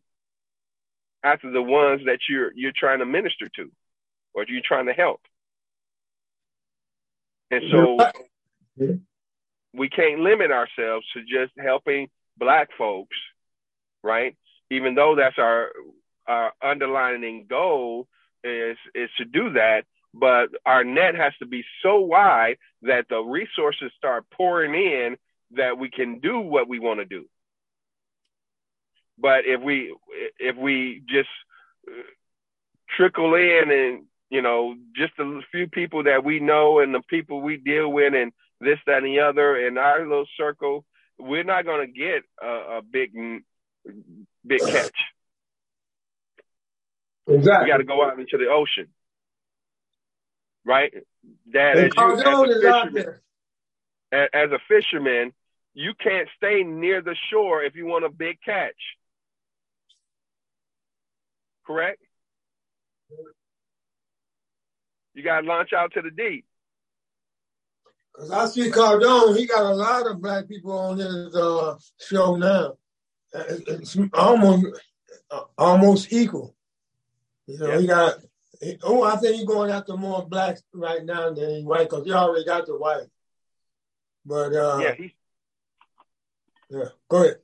after 1.24 1.50
the 1.50 1.62
ones 1.62 2.02
that 2.06 2.18
you're 2.28 2.52
you're 2.54 2.72
trying 2.76 2.98
to 2.98 3.06
minister 3.06 3.48
to 3.56 3.70
or 4.34 4.44
you're 4.46 4.62
trying 4.64 4.86
to 4.86 4.92
help. 4.92 5.20
And 7.50 7.64
so 7.70 7.98
we 9.74 9.88
can't 9.88 10.20
limit 10.20 10.50
ourselves 10.50 11.06
to 11.14 11.22
just 11.22 11.52
helping 11.58 12.08
black 12.36 12.68
folks, 12.76 13.16
right? 14.02 14.36
Even 14.70 14.94
though 14.94 15.16
that's 15.16 15.38
our 15.38 15.70
our 16.26 16.52
underlining 16.62 17.46
goal 17.48 18.08
is 18.44 18.76
is 18.94 19.10
to 19.18 19.24
do 19.24 19.52
that. 19.52 19.84
But 20.12 20.48
our 20.66 20.82
net 20.82 21.14
has 21.14 21.32
to 21.38 21.46
be 21.46 21.64
so 21.82 22.00
wide 22.00 22.56
that 22.82 23.06
the 23.08 23.20
resources 23.20 23.92
start 23.96 24.24
pouring 24.30 24.74
in 24.74 25.16
that 25.52 25.78
we 25.78 25.88
can 25.90 26.18
do 26.18 26.40
what 26.40 26.68
we 26.68 26.78
want 26.78 27.00
to 27.00 27.06
do. 27.06 27.26
But 29.18 29.46
if 29.46 29.60
we 29.60 29.94
if 30.38 30.56
we 30.56 31.02
just 31.08 31.28
uh, 31.88 32.02
trickle 32.96 33.34
in 33.34 33.70
and 33.70 34.04
you 34.30 34.42
know 34.42 34.74
just 34.96 35.12
a 35.18 35.40
few 35.50 35.68
people 35.68 36.04
that 36.04 36.24
we 36.24 36.40
know 36.40 36.80
and 36.80 36.94
the 36.94 37.02
people 37.08 37.40
we 37.40 37.56
deal 37.56 37.90
with 37.90 38.14
and 38.14 38.32
this 38.60 38.78
that 38.86 38.98
and 38.98 39.06
the 39.06 39.20
other 39.20 39.56
in 39.56 39.78
our 39.78 40.00
little 40.00 40.26
circle 40.36 40.84
we're 41.18 41.44
not 41.44 41.64
going 41.64 41.86
to 41.86 41.92
get 41.92 42.22
a, 42.42 42.78
a 42.78 42.82
big 42.82 43.12
big 44.46 44.60
catch 44.60 44.96
Exactly. 47.30 47.64
We 47.64 47.70
got 47.70 47.76
to 47.78 47.84
go 47.84 48.04
out 48.04 48.18
into 48.18 48.38
the 48.38 48.48
ocean, 48.50 48.88
right? 50.64 50.92
That 51.52 51.76
as, 51.76 51.92
you, 51.96 52.12
as, 52.12 52.22
a 52.22 52.60
fisherman, 52.60 53.14
as 54.12 54.50
a 54.50 54.58
fisherman, 54.68 55.32
you 55.74 55.92
can't 55.94 56.28
stay 56.36 56.62
near 56.64 57.02
the 57.02 57.14
shore 57.30 57.62
if 57.62 57.76
you 57.76 57.86
want 57.86 58.04
a 58.04 58.10
big 58.10 58.38
catch. 58.44 58.74
Correct? 61.66 62.00
You 65.14 65.22
got 65.22 65.42
to 65.42 65.46
launch 65.46 65.72
out 65.72 65.92
to 65.94 66.02
the 66.02 66.10
deep. 66.10 66.44
Cause 68.16 68.30
I 68.30 68.46
see 68.46 68.70
Cardone, 68.70 69.36
he 69.36 69.46
got 69.46 69.62
a 69.62 69.74
lot 69.74 70.06
of 70.06 70.20
black 70.20 70.48
people 70.48 70.76
on 70.76 70.98
his 70.98 71.34
uh, 71.34 71.76
show 72.00 72.36
now. 72.36 72.74
It's 73.32 73.96
almost 74.12 74.66
uh, 75.30 75.42
almost 75.56 76.12
equal. 76.12 76.56
You 77.50 77.58
know, 77.58 77.78
he 77.78 77.86
got. 77.86 78.14
He, 78.60 78.76
oh, 78.82 79.02
I 79.02 79.16
think 79.16 79.36
he's 79.36 79.46
going 79.46 79.70
after 79.70 79.96
more 79.96 80.26
blacks 80.26 80.62
right 80.72 81.04
now 81.04 81.32
than 81.32 81.64
white 81.64 81.88
because 81.88 82.04
he 82.04 82.12
already 82.12 82.44
got 82.44 82.66
the 82.66 82.76
white. 82.76 83.06
But 84.24 84.54
uh, 84.54 84.78
yeah, 84.82 84.94
he. 84.94 85.14
Yeah, 86.68 86.84
go 87.08 87.22
ahead. 87.22 87.36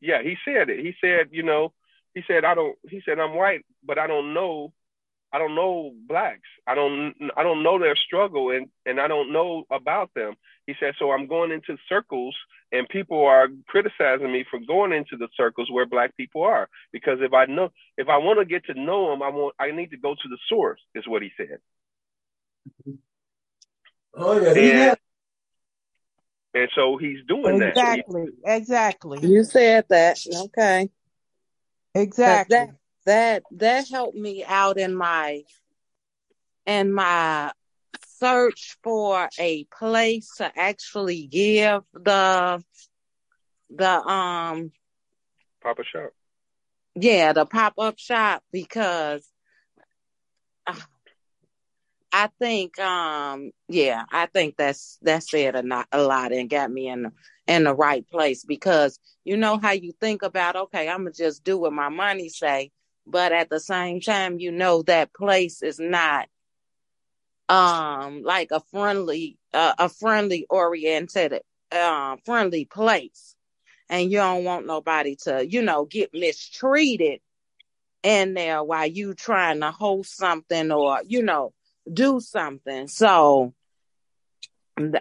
Yeah, 0.00 0.22
he 0.22 0.36
said 0.44 0.68
it. 0.68 0.84
He 0.84 0.94
said, 1.00 1.28
you 1.30 1.42
know, 1.42 1.72
he 2.14 2.22
said 2.26 2.44
I 2.44 2.54
don't. 2.54 2.76
He 2.88 3.00
said 3.04 3.18
I'm 3.18 3.34
white, 3.34 3.64
but 3.84 3.98
I 3.98 4.06
don't 4.06 4.34
know 4.34 4.72
I 5.32 5.38
don't 5.38 5.54
know 5.54 5.92
blacks. 6.08 6.48
I 6.66 6.74
don't 6.74 7.14
I 7.36 7.42
don't 7.42 7.62
know 7.62 7.78
their 7.78 7.96
struggle 7.96 8.50
and 8.50 8.68
and 8.84 9.00
I 9.00 9.08
don't 9.08 9.32
know 9.32 9.64
about 9.70 10.10
them. 10.14 10.34
He 10.66 10.74
said 10.80 10.94
so 10.98 11.10
I'm 11.12 11.26
going 11.26 11.52
into 11.52 11.76
circles 11.88 12.36
and 12.72 12.88
people 12.88 13.24
are 13.24 13.48
criticizing 13.66 14.32
me 14.32 14.44
for 14.50 14.60
going 14.60 14.92
into 14.92 15.16
the 15.16 15.28
circles 15.36 15.70
where 15.70 15.86
black 15.86 16.16
people 16.16 16.42
are 16.42 16.68
because 16.92 17.18
if 17.20 17.32
I 17.32 17.46
know 17.46 17.70
if 17.96 18.08
I 18.08 18.18
want 18.18 18.38
to 18.38 18.44
get 18.44 18.64
to 18.66 18.74
know 18.74 19.10
them 19.10 19.22
I 19.22 19.28
want 19.28 19.54
I 19.58 19.72
need 19.72 19.90
to 19.90 19.96
go 19.96 20.14
to 20.14 20.28
the 20.28 20.38
source 20.48 20.80
is 20.94 21.06
what 21.06 21.22
he 21.22 21.30
said. 21.36 21.58
Oh 24.14 24.40
yeah, 24.40 24.50
and, 24.50 24.98
and 26.54 26.70
so 26.74 26.96
he's 26.96 27.18
doing 27.28 27.60
exactly, 27.60 28.26
that. 28.44 28.56
Exactly. 28.56 29.18
Exactly. 29.18 29.28
You 29.28 29.44
said 29.44 29.84
that. 29.90 30.18
Okay. 30.34 30.88
Exactly. 31.94 32.56
That, 32.56 32.70
that 33.06 33.42
that 33.52 33.88
helped 33.88 34.16
me 34.16 34.44
out 34.44 34.78
in 34.78 34.94
my 34.94 35.42
in 36.66 36.92
my 36.92 37.52
search 38.18 38.76
for 38.82 39.28
a 39.38 39.64
place 39.64 40.30
to 40.36 40.50
actually 40.58 41.26
give 41.26 41.82
the 41.94 42.62
the 43.70 43.90
um 43.90 44.72
pop 45.62 45.78
up 45.78 45.84
shop. 45.86 46.12
Yeah, 46.94 47.32
the 47.32 47.46
pop 47.46 47.74
up 47.78 47.98
shop 47.98 48.42
because 48.52 49.26
uh, 50.66 50.74
I 52.12 52.28
think 52.40 52.78
um 52.80 53.50
yeah, 53.68 54.04
I 54.10 54.26
think 54.26 54.56
that's 54.56 54.98
that 55.02 55.22
said 55.22 55.54
a, 55.54 55.62
not, 55.62 55.86
a 55.92 56.02
lot 56.02 56.32
and 56.32 56.50
got 56.50 56.70
me 56.70 56.88
in 56.88 57.12
in 57.46 57.64
the 57.64 57.74
right 57.74 58.06
place 58.08 58.44
because 58.44 58.98
you 59.24 59.36
know 59.36 59.58
how 59.58 59.72
you 59.72 59.92
think 60.00 60.22
about 60.22 60.56
okay, 60.56 60.88
I'm 60.88 61.00
gonna 61.00 61.12
just 61.12 61.44
do 61.44 61.58
what 61.58 61.72
my 61.72 61.88
money 61.88 62.28
say 62.28 62.72
but 63.06 63.32
at 63.32 63.48
the 63.50 63.60
same 63.60 64.00
time 64.00 64.38
you 64.38 64.52
know 64.52 64.82
that 64.82 65.12
place 65.12 65.62
is 65.62 65.78
not 65.78 66.28
um 67.48 68.22
like 68.22 68.50
a 68.50 68.60
friendly 68.70 69.38
uh, 69.54 69.74
a 69.78 69.88
friendly 69.88 70.46
oriented 70.50 71.40
uh, 71.72 72.16
friendly 72.24 72.64
place. 72.64 73.34
And 73.88 74.10
you 74.10 74.18
don't 74.18 74.44
want 74.44 74.66
nobody 74.66 75.16
to 75.22 75.46
you 75.46 75.62
know 75.62 75.84
get 75.84 76.12
mistreated 76.12 77.20
in 78.02 78.34
there 78.34 78.62
while 78.62 78.86
you 78.86 79.14
trying 79.14 79.60
to 79.60 79.70
host 79.70 80.16
something 80.16 80.72
or 80.72 81.00
you 81.06 81.22
know 81.22 81.52
do 81.90 82.20
something. 82.20 82.88
So 82.88 83.54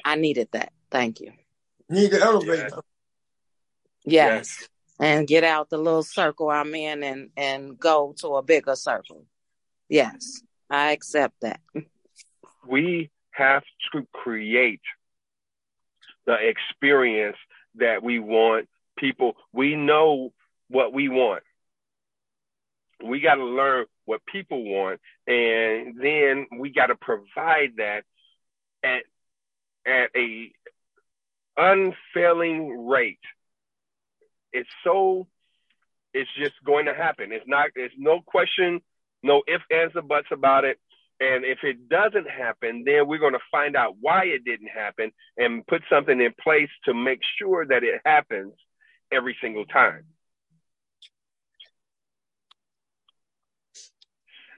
i 0.05 0.15
needed 0.15 0.49
that. 0.53 0.71
Thank 0.89 1.19
you. 1.19 1.33
Need 1.89 2.11
the 2.11 2.21
elevator. 2.21 2.81
yes, 4.05 4.59
Yes. 4.59 4.69
And 4.99 5.27
get 5.27 5.43
out 5.43 5.69
the 5.69 5.77
little 5.77 6.03
circle 6.03 6.49
i'm 6.49 6.73
in 6.75 7.03
and 7.03 7.29
and 7.35 7.79
go 7.79 8.13
to 8.17 8.35
a 8.35 8.43
bigger 8.43 8.75
circle. 8.75 9.25
Yes 9.89 10.41
i 10.69 10.91
accept 10.91 11.35
that. 11.41 11.59
We 12.67 13.11
have 13.31 13.63
to 13.93 14.07
create 14.11 14.81
the 16.25 16.35
experience 16.35 17.37
that 17.75 18.01
we 18.01 18.19
want 18.19 18.67
people. 18.97 19.35
We 19.53 19.75
know 19.75 20.33
what 20.69 20.91
we 20.93 21.09
want. 21.09 21.43
We 23.03 23.19
got 23.19 23.35
to 23.35 23.45
learn 23.45 23.85
what 24.05 24.25
people 24.25 24.63
want 24.63 24.99
and 25.27 25.95
then 26.01 26.47
we 26.57 26.71
got 26.71 26.87
to 26.87 26.95
provide 26.95 27.73
that 27.77 28.03
at 28.83 29.03
at 29.85 30.09
a 30.15 30.51
unfailing 31.57 32.87
rate 32.87 33.19
it's 34.55 34.69
so 34.83 35.27
it's 36.13 36.29
just 36.37 36.55
going 36.65 36.85
to 36.85 36.93
happen 36.93 37.31
it's 37.31 37.47
not 37.47 37.69
it's 37.75 37.93
no 37.97 38.21
question 38.21 38.79
no 39.23 39.43
ifs 39.47 39.63
ands 39.71 39.95
or 39.95 40.01
buts 40.01 40.27
about 40.31 40.63
it 40.65 40.79
and 41.19 41.45
if 41.45 41.59
it 41.63 41.87
doesn't 41.87 42.29
happen, 42.29 42.83
then 42.85 43.07
we're 43.07 43.19
going 43.19 43.33
to 43.33 43.39
find 43.49 43.75
out 43.75 43.95
why 44.01 44.25
it 44.25 44.43
didn't 44.43 44.67
happen 44.67 45.11
and 45.37 45.65
put 45.65 45.81
something 45.89 46.19
in 46.19 46.33
place 46.43 46.69
to 46.85 46.93
make 46.93 47.19
sure 47.39 47.65
that 47.65 47.83
it 47.83 48.01
happens 48.05 48.53
every 49.13 49.37
single 49.41 49.65
time. 49.65 50.03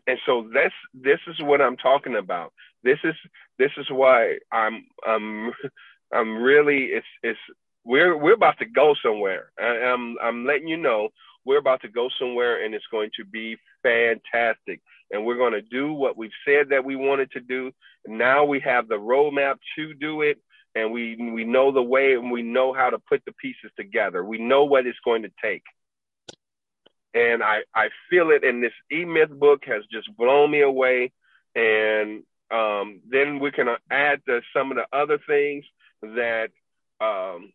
And 0.08 0.18
so 0.26 0.50
this 0.52 0.72
this 0.94 1.20
is 1.28 1.36
what 1.42 1.62
I'm 1.62 1.78
talking 1.78 2.16
about. 2.16 2.54
This 2.82 2.98
is 3.04 3.14
this 3.60 3.72
is 3.78 3.86
why 3.92 4.38
I'm 4.52 4.86
I'm 5.06 5.52
I'm 6.14 6.42
really 6.42 6.86
it's 6.86 7.06
it's 7.22 7.40
we're 7.88 8.18
we're 8.18 8.34
about 8.34 8.60
to 8.60 8.66
go 8.66 8.94
somewhere. 9.02 9.52
I, 9.60 9.92
I'm 9.92 10.18
I'm 10.22 10.46
letting 10.46 10.68
you 10.68 10.78
know 10.78 11.10
we're 11.46 11.60
about 11.60 11.82
to 11.82 11.88
go 11.88 12.10
somewhere 12.20 12.64
and 12.64 12.76
it's 12.76 12.86
going 12.92 13.10
to 13.16 13.24
be 13.24 13.58
fantastic 13.82 14.82
and 15.10 15.26
we're 15.26 15.38
going 15.38 15.54
to 15.54 15.62
do 15.62 15.94
what 15.94 16.18
we've 16.18 16.38
said 16.46 16.70
that 16.70 16.84
we 16.84 16.98
wanted 16.98 17.32
to 17.32 17.40
do. 17.40 17.72
Now 18.06 18.44
we 18.44 18.60
have 18.60 18.90
the 18.90 18.96
roadmap 18.96 19.56
to 19.78 19.94
do 19.94 20.22
it, 20.22 20.38
and 20.76 20.92
we 20.92 21.16
we 21.16 21.46
know 21.46 21.72
the 21.72 21.82
way 21.82 22.14
and 22.14 22.30
we 22.30 22.44
know 22.44 22.74
how 22.74 22.90
to 22.90 23.00
put 23.00 23.24
the 23.26 23.32
pieces 23.34 23.72
together. 23.78 24.24
We 24.24 24.38
know 24.38 24.66
what 24.66 24.86
it's 24.86 25.00
going 25.06 25.24
to 25.24 25.32
take, 25.42 25.64
and 27.14 27.42
I 27.42 27.62
I 27.74 27.90
feel 28.10 28.32
it. 28.32 28.44
And 28.44 28.62
this 28.62 28.74
E 28.92 29.06
Myth 29.06 29.32
book 29.32 29.64
has 29.66 29.84
just 29.92 30.16
blown 30.18 30.52
me 30.52 30.62
away. 30.62 31.14
And 31.56 32.24
um, 32.52 33.02
then 33.10 33.40
we 33.40 33.52
can 33.52 33.68
add 33.90 34.22
the, 34.28 34.42
some 34.56 34.72
of 34.72 34.78
the 34.78 34.86
other 34.96 35.20
things 35.28 35.66
that 36.04 36.50
um, 37.02 37.52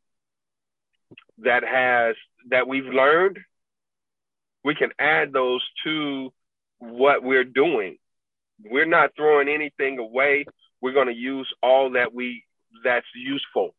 that 1.39 1.65
has 1.65 2.17
that 2.51 2.67
we've 2.69 2.87
learned. 2.87 3.39
We 4.65 4.75
can 4.75 4.91
add 4.99 5.33
those 5.33 5.63
to 5.85 6.33
what 6.79 7.23
we're 7.23 7.45
doing. 7.45 7.99
We're 8.65 8.87
not 8.87 9.11
throwing 9.17 9.49
anything 9.49 9.99
away. 9.99 10.45
We're 10.81 10.93
going 10.93 11.09
to 11.09 11.15
use 11.15 11.53
all 11.63 11.93
that 11.93 12.15
we 12.15 12.45
that's 12.85 13.07
useful. 13.15 13.75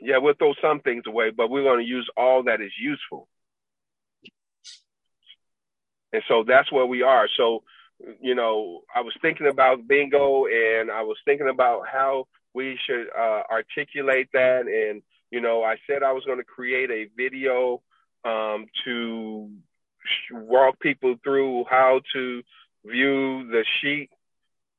Yeah, 0.00 0.18
we'll 0.18 0.34
throw 0.34 0.54
some 0.62 0.80
things 0.80 1.04
away, 1.06 1.30
but 1.30 1.50
we're 1.50 1.62
going 1.62 1.84
to 1.84 1.90
use 1.90 2.08
all 2.16 2.44
that 2.44 2.60
is 2.60 2.72
useful. 2.80 3.28
And 6.12 6.22
so 6.26 6.44
that's 6.46 6.72
where 6.72 6.86
we 6.86 7.02
are. 7.02 7.28
So, 7.36 7.62
you 8.20 8.34
know, 8.34 8.80
I 8.94 9.02
was 9.02 9.14
thinking 9.20 9.46
about 9.46 9.86
bingo 9.86 10.46
and 10.46 10.90
I 10.90 11.02
was 11.02 11.18
thinking 11.24 11.48
about 11.48 11.82
how 11.86 12.26
we 12.54 12.78
should 12.86 13.06
uh, 13.16 13.42
articulate 13.50 14.28
that. 14.32 14.62
And, 14.66 15.02
you 15.30 15.40
know, 15.40 15.62
I 15.62 15.76
said 15.86 16.02
I 16.02 16.12
was 16.12 16.24
going 16.24 16.38
to 16.38 16.44
create 16.44 16.90
a 16.90 17.08
video 17.16 17.82
um, 18.24 18.66
to 18.84 19.50
walk 20.32 20.80
people 20.80 21.16
through 21.22 21.64
how 21.68 22.00
to 22.12 22.42
view 22.84 23.48
the 23.50 23.64
sheet, 23.80 24.10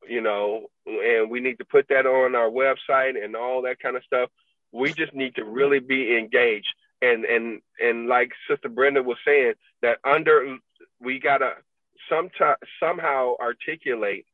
you 0.07 0.21
know, 0.21 0.67
and 0.85 1.29
we 1.29 1.39
need 1.39 1.59
to 1.59 1.65
put 1.65 1.87
that 1.89 2.05
on 2.05 2.35
our 2.35 2.49
website 2.49 3.21
and 3.23 3.35
all 3.35 3.63
that 3.63 3.79
kind 3.79 3.95
of 3.95 4.03
stuff. 4.03 4.29
We 4.71 4.93
just 4.93 5.13
need 5.13 5.35
to 5.35 5.43
really 5.43 5.79
be 5.79 6.17
engaged. 6.17 6.73
And 7.01 7.25
and 7.25 7.61
and 7.79 8.07
like 8.07 8.31
Sister 8.47 8.69
Brenda 8.69 9.01
was 9.01 9.17
saying, 9.25 9.53
that 9.81 9.97
under 10.03 10.57
we 10.99 11.19
gotta 11.19 11.53
sometime 12.09 12.57
somehow 12.79 13.35
articulate 13.39 14.25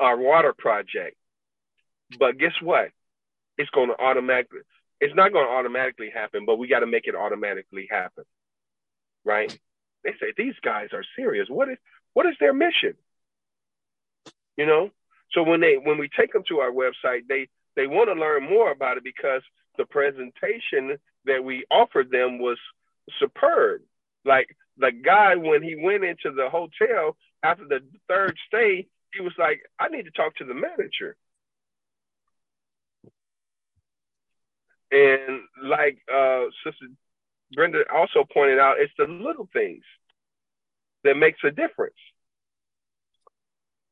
our 0.00 0.16
water 0.16 0.54
project. 0.56 1.16
But 2.18 2.38
guess 2.38 2.54
what? 2.62 2.90
It's 3.58 3.70
gonna 3.70 3.94
automatically 3.98 4.60
it's 5.00 5.14
not 5.14 5.32
gonna 5.32 5.48
automatically 5.50 6.10
happen, 6.14 6.44
but 6.46 6.58
we 6.58 6.68
gotta 6.68 6.86
make 6.86 7.06
it 7.06 7.14
automatically 7.16 7.88
happen 7.90 8.24
right? 9.24 9.56
They 10.04 10.12
say 10.20 10.32
these 10.36 10.54
guys 10.64 10.88
are 10.92 11.04
serious. 11.16 11.48
What 11.48 11.68
is 11.68 11.78
what 12.14 12.26
is 12.26 12.34
their 12.40 12.54
mission? 12.54 12.94
You 14.56 14.66
know, 14.66 14.90
so 15.32 15.42
when 15.42 15.60
they 15.60 15.76
when 15.82 15.98
we 15.98 16.08
take 16.18 16.32
them 16.32 16.44
to 16.48 16.60
our 16.60 16.72
website, 16.72 17.28
they 17.28 17.48
they 17.76 17.86
want 17.86 18.08
to 18.08 18.20
learn 18.20 18.48
more 18.48 18.72
about 18.72 18.96
it 18.96 19.04
because 19.04 19.42
the 19.76 19.84
presentation 19.84 20.98
that 21.26 21.44
we 21.44 21.64
offered 21.70 22.10
them 22.10 22.38
was 22.38 22.58
superb. 23.20 23.82
Like 24.24 24.56
the 24.78 24.90
guy 24.92 25.36
when 25.36 25.62
he 25.62 25.76
went 25.76 26.04
into 26.04 26.32
the 26.34 26.48
hotel 26.50 27.16
after 27.42 27.64
the 27.68 27.80
third 28.08 28.36
stay, 28.48 28.88
he 29.12 29.20
was 29.20 29.34
like, 29.38 29.60
"I 29.78 29.88
need 29.88 30.04
to 30.06 30.10
talk 30.10 30.36
to 30.36 30.44
the 30.44 30.54
manager." 30.54 31.16
And 34.90 35.42
like 35.62 35.98
uh, 36.12 36.44
Sister 36.64 36.86
Brenda 37.52 37.84
also 37.92 38.24
pointed 38.32 38.58
out, 38.58 38.76
it's 38.78 38.92
the 38.98 39.04
little 39.04 39.48
things 39.52 39.84
that 41.04 41.16
makes 41.16 41.38
a 41.44 41.50
difference. 41.50 41.96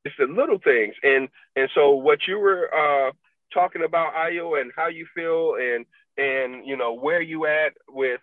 It's 0.05 0.15
the 0.19 0.27
little 0.27 0.59
things, 0.63 0.95
and 1.03 1.29
and 1.57 1.69
so 1.75 1.91
what 1.91 2.21
you 2.29 2.39
were 2.39 2.71
uh, 2.73 3.11
talking 3.53 3.83
about, 3.85 4.15
Ayo, 4.15 4.61
and 4.61 4.71
how 4.77 4.87
you 4.87 5.05
feel, 5.15 5.57
and 5.57 5.85
and 6.17 6.67
you 6.67 6.77
know 6.77 6.95
where 6.95 7.21
you 7.21 7.47
at 7.47 7.73
with 7.89 8.21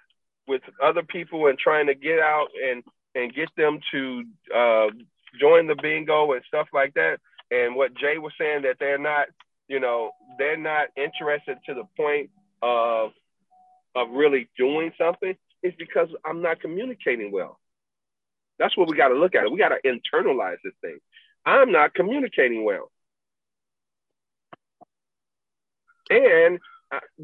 with 0.48 0.62
other 0.82 1.04
people, 1.04 1.48
and 1.48 1.60
trying 1.60 1.88
to 1.88 1.96
get 1.96 2.20
out 2.20 2.48
and 2.70 2.84
and 3.16 3.34
get 3.34 3.50
them 3.58 3.80
to 3.92 4.24
uh, 4.56 4.88
join 5.40 5.68
the 5.68 5.76
bingo 5.82 6.32
and 6.32 6.42
stuff 6.48 6.68
like 6.74 6.94
that. 6.94 7.18
And 7.52 7.76
what 7.76 7.96
Jay 7.96 8.18
was 8.18 8.34
saying 8.40 8.64
that 8.64 8.78
they're 8.80 8.98
not, 8.98 9.28
you 9.68 9.80
know, 9.80 10.12
they're 10.38 10.58
not 10.58 10.88
interested 10.96 11.58
to 11.66 11.74
the 11.74 11.84
point 11.98 12.30
of 12.64 13.12
of 13.96 14.10
really 14.10 14.50
doing 14.58 14.92
something 14.98 15.36
is 15.62 15.74
because 15.78 16.08
I'm 16.26 16.42
not 16.42 16.60
communicating 16.62 17.32
well. 17.32 17.60
That's 18.58 18.76
what 18.76 18.90
we 18.90 18.98
got 18.98 19.10
to 19.10 19.16
look 19.16 19.36
at. 19.36 19.52
We 19.52 19.60
got 19.60 19.70
to 19.70 19.80
internalize 19.86 20.58
this 20.64 20.74
thing. 20.82 20.98
I'm 21.46 21.72
not 21.72 21.94
communicating 21.94 22.64
well. 22.64 22.92
And 26.10 26.60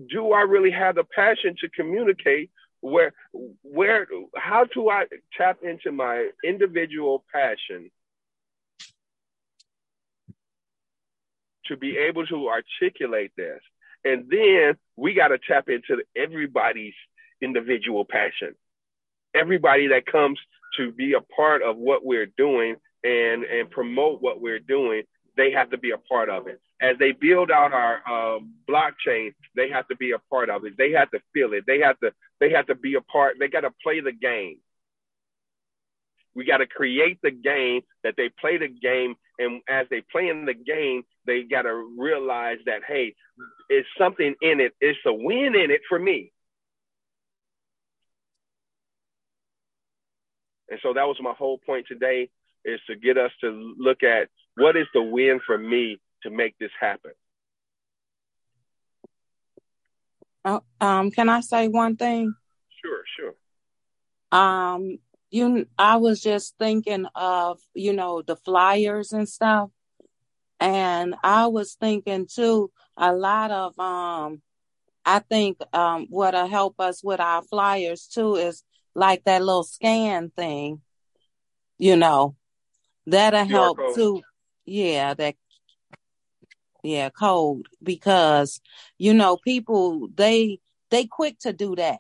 do 0.09 0.31
I 0.33 0.41
really 0.41 0.71
have 0.71 0.95
the 0.95 1.03
passion 1.03 1.55
to 1.61 1.69
communicate? 1.69 2.51
Where, 2.81 3.13
where, 3.61 4.07
how 4.35 4.65
do 4.65 4.89
I 4.89 5.05
tap 5.37 5.59
into 5.63 5.91
my 5.91 6.29
individual 6.43 7.23
passion 7.33 7.91
to 11.65 11.77
be 11.77 11.97
able 11.97 12.25
to 12.27 12.49
articulate 12.49 13.31
this? 13.35 13.59
And 14.05 14.29
then 14.29 14.77
we 14.95 15.13
got 15.13 15.29
to 15.29 15.37
tap 15.37 15.69
into 15.69 16.03
everybody's 16.15 16.93
individual 17.41 18.05
passion. 18.05 18.55
Everybody 19.35 19.87
that 19.89 20.05
comes 20.05 20.39
to 20.77 20.91
be 20.91 21.13
a 21.13 21.21
part 21.21 21.61
of 21.61 21.77
what 21.77 22.05
we're 22.05 22.27
doing 22.37 22.75
and, 23.03 23.43
and 23.43 23.69
promote 23.69 24.21
what 24.21 24.41
we're 24.41 24.59
doing, 24.59 25.03
they 25.37 25.51
have 25.51 25.69
to 25.71 25.77
be 25.77 25.91
a 25.91 25.97
part 25.97 26.29
of 26.29 26.47
it. 26.47 26.59
As 26.81 26.97
they 26.97 27.11
build 27.11 27.51
out 27.51 27.73
our 27.73 28.01
um, 28.09 28.53
blockchain, 28.69 29.33
they 29.55 29.69
have 29.69 29.87
to 29.89 29.95
be 29.95 30.11
a 30.11 30.19
part 30.29 30.49
of 30.49 30.65
it. 30.65 30.77
They 30.77 30.91
have 30.91 31.11
to 31.11 31.19
feel 31.33 31.53
it. 31.53 31.65
They 31.67 31.79
have 31.79 31.99
to 31.99 32.11
they 32.39 32.51
have 32.51 32.67
to 32.67 32.75
be 32.75 32.95
a 32.95 33.01
part. 33.01 33.35
They 33.39 33.47
got 33.47 33.61
to 33.61 33.71
play 33.83 33.99
the 33.99 34.13
game. 34.13 34.57
We 36.35 36.45
got 36.45 36.57
to 36.57 36.67
create 36.67 37.19
the 37.21 37.31
game 37.31 37.81
that 38.03 38.15
they 38.15 38.29
play 38.29 38.57
the 38.57 38.69
game, 38.69 39.15
and 39.39 39.61
as 39.69 39.87
they 39.89 40.03
play 40.11 40.27
in 40.27 40.45
the 40.45 40.53
game, 40.53 41.03
they 41.25 41.43
got 41.43 41.63
to 41.63 41.95
realize 41.97 42.57
that 42.65 42.81
hey, 42.87 43.15
it's 43.69 43.87
something 43.97 44.35
in 44.41 44.59
it. 44.59 44.73
It's 44.81 44.99
a 45.05 45.13
win 45.13 45.55
in 45.55 45.71
it 45.71 45.81
for 45.87 45.97
me. 45.97 46.31
And 50.69 50.79
so 50.83 50.93
that 50.93 51.07
was 51.07 51.17
my 51.21 51.33
whole 51.37 51.57
point 51.57 51.85
today. 51.87 52.29
is 52.65 52.79
to 52.87 52.95
get 52.95 53.17
us 53.17 53.31
to 53.41 53.73
look 53.77 54.03
at 54.03 54.27
what 54.55 54.75
is 54.75 54.85
the 54.93 55.01
win 55.01 55.39
for 55.45 55.57
me 55.57 55.97
to 56.23 56.29
make 56.29 56.57
this 56.59 56.71
happen. 56.79 57.11
Uh, 60.43 60.59
um, 60.81 61.11
can 61.11 61.29
I 61.29 61.39
say 61.39 61.67
one 61.67 61.95
thing? 61.95 62.33
Sure, 62.81 63.03
sure. 63.17 64.37
Um, 64.37 64.99
you, 65.31 65.67
I 65.77 65.97
was 65.97 66.21
just 66.21 66.55
thinking 66.57 67.05
of, 67.15 67.59
you 67.73 67.93
know, 67.93 68.21
the 68.21 68.35
flyers 68.35 69.11
and 69.13 69.27
stuff. 69.27 69.69
And 70.59 71.15
I 71.23 71.47
was 71.47 71.75
thinking 71.75 72.27
too, 72.27 72.71
a 72.97 73.13
lot 73.13 73.51
of, 73.51 73.79
um, 73.79 74.41
I 75.05 75.19
think, 75.19 75.59
um, 75.73 76.07
what'll 76.09 76.47
help 76.47 76.79
us 76.79 77.03
with 77.03 77.19
our 77.19 77.43
flyers 77.43 78.07
too 78.07 78.35
is 78.35 78.63
like 78.95 79.23
that 79.23 79.41
little 79.41 79.63
scan 79.63 80.31
thing, 80.31 80.81
you 81.77 81.95
know, 81.95 82.35
that'll 83.05 83.45
QR 83.45 83.49
help 83.49 83.77
code. 83.77 83.95
too. 83.95 84.21
Yeah, 84.65 85.13
that, 85.13 85.35
yeah, 86.83 87.09
code 87.09 87.67
because, 87.81 88.61
you 88.97 89.13
know, 89.13 89.37
people, 89.37 90.09
they, 90.13 90.59
they 90.89 91.05
quick 91.05 91.39
to 91.39 91.53
do 91.53 91.75
that 91.75 91.99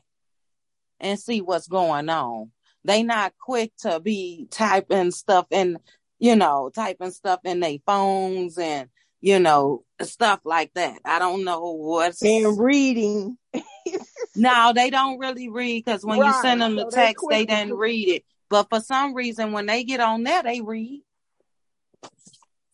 and 0.99 1.19
see 1.19 1.41
what's 1.41 1.67
going 1.67 2.09
on. 2.09 2.51
They 2.85 3.03
not 3.03 3.33
quick 3.39 3.71
to 3.79 3.99
be 3.99 4.47
typing 4.51 5.11
stuff 5.11 5.45
in, 5.51 5.77
you 6.19 6.35
know, 6.35 6.71
typing 6.73 7.11
stuff 7.11 7.39
in 7.43 7.59
their 7.59 7.77
phones 7.85 8.57
and, 8.57 8.89
you 9.21 9.39
know, 9.39 9.83
stuff 10.01 10.39
like 10.45 10.73
that. 10.75 10.99
I 11.03 11.19
don't 11.19 11.43
know 11.43 11.73
what's 11.73 12.21
And 12.23 12.57
reading. 12.59 13.37
no, 14.35 14.71
they 14.73 14.89
don't 14.89 15.19
really 15.19 15.49
read 15.49 15.83
because 15.83 16.05
when 16.05 16.19
you 16.19 16.33
send 16.41 16.61
them 16.61 16.75
the 16.75 16.83
so 16.83 16.89
text, 16.89 17.25
they 17.29 17.37
quick 17.45 17.47
didn't 17.49 17.69
do- 17.69 17.77
read 17.77 18.07
it. 18.09 18.23
But 18.49 18.67
for 18.69 18.79
some 18.79 19.13
reason, 19.13 19.51
when 19.51 19.65
they 19.67 19.83
get 19.83 19.99
on 19.99 20.23
there, 20.23 20.41
they 20.41 20.61
read. 20.61 21.01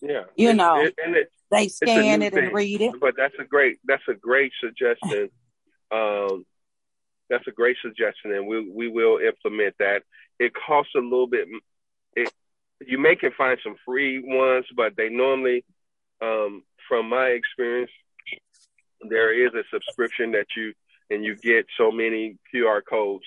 Yeah. 0.02 0.24
You 0.36 0.50
It- 0.50 0.56
know. 0.56 0.82
it- 0.82 0.96
and 1.04 1.16
it, 1.16 1.32
They 1.52 1.68
scan 1.68 2.22
it 2.22 2.34
and 2.34 2.46
thing. 2.48 2.54
read 2.54 2.82
it. 2.82 2.94
but 3.00 3.16
that's 3.18 3.34
a 3.40 3.44
great 3.44 3.78
that's 3.86 4.04
a 4.08 4.14
great 4.14 4.52
suggestion. 4.62 5.30
Um, 5.92 6.46
that's 7.30 7.48
a 7.48 7.52
great 7.52 7.78
suggestion, 7.82 8.34
and 8.34 8.48
we 8.48 8.70
we 8.70 8.88
will 8.88 9.20
implement 9.20 9.76
that. 9.80 10.04
It 10.40 10.54
costs 10.54 10.94
a 10.96 11.00
little 11.00 11.28
bit. 11.28 11.48
It 12.16 12.32
you 12.86 12.98
may 12.98 13.16
can 13.16 13.32
find 13.38 13.58
some 13.64 13.76
free 13.86 14.22
ones, 14.24 14.66
but 14.76 14.96
they 14.98 15.10
normally, 15.10 15.64
um, 16.22 16.64
from 16.88 17.10
my 17.10 17.28
experience, 17.28 17.92
there 19.10 19.34
is 19.34 19.54
a 19.54 19.64
subscription 19.72 20.32
that 20.32 20.48
you 20.56 20.74
and 21.10 21.24
you 21.24 21.36
get 21.36 21.68
so 21.78 21.92
many 21.92 22.38
QR 22.54 22.82
codes, 22.88 23.26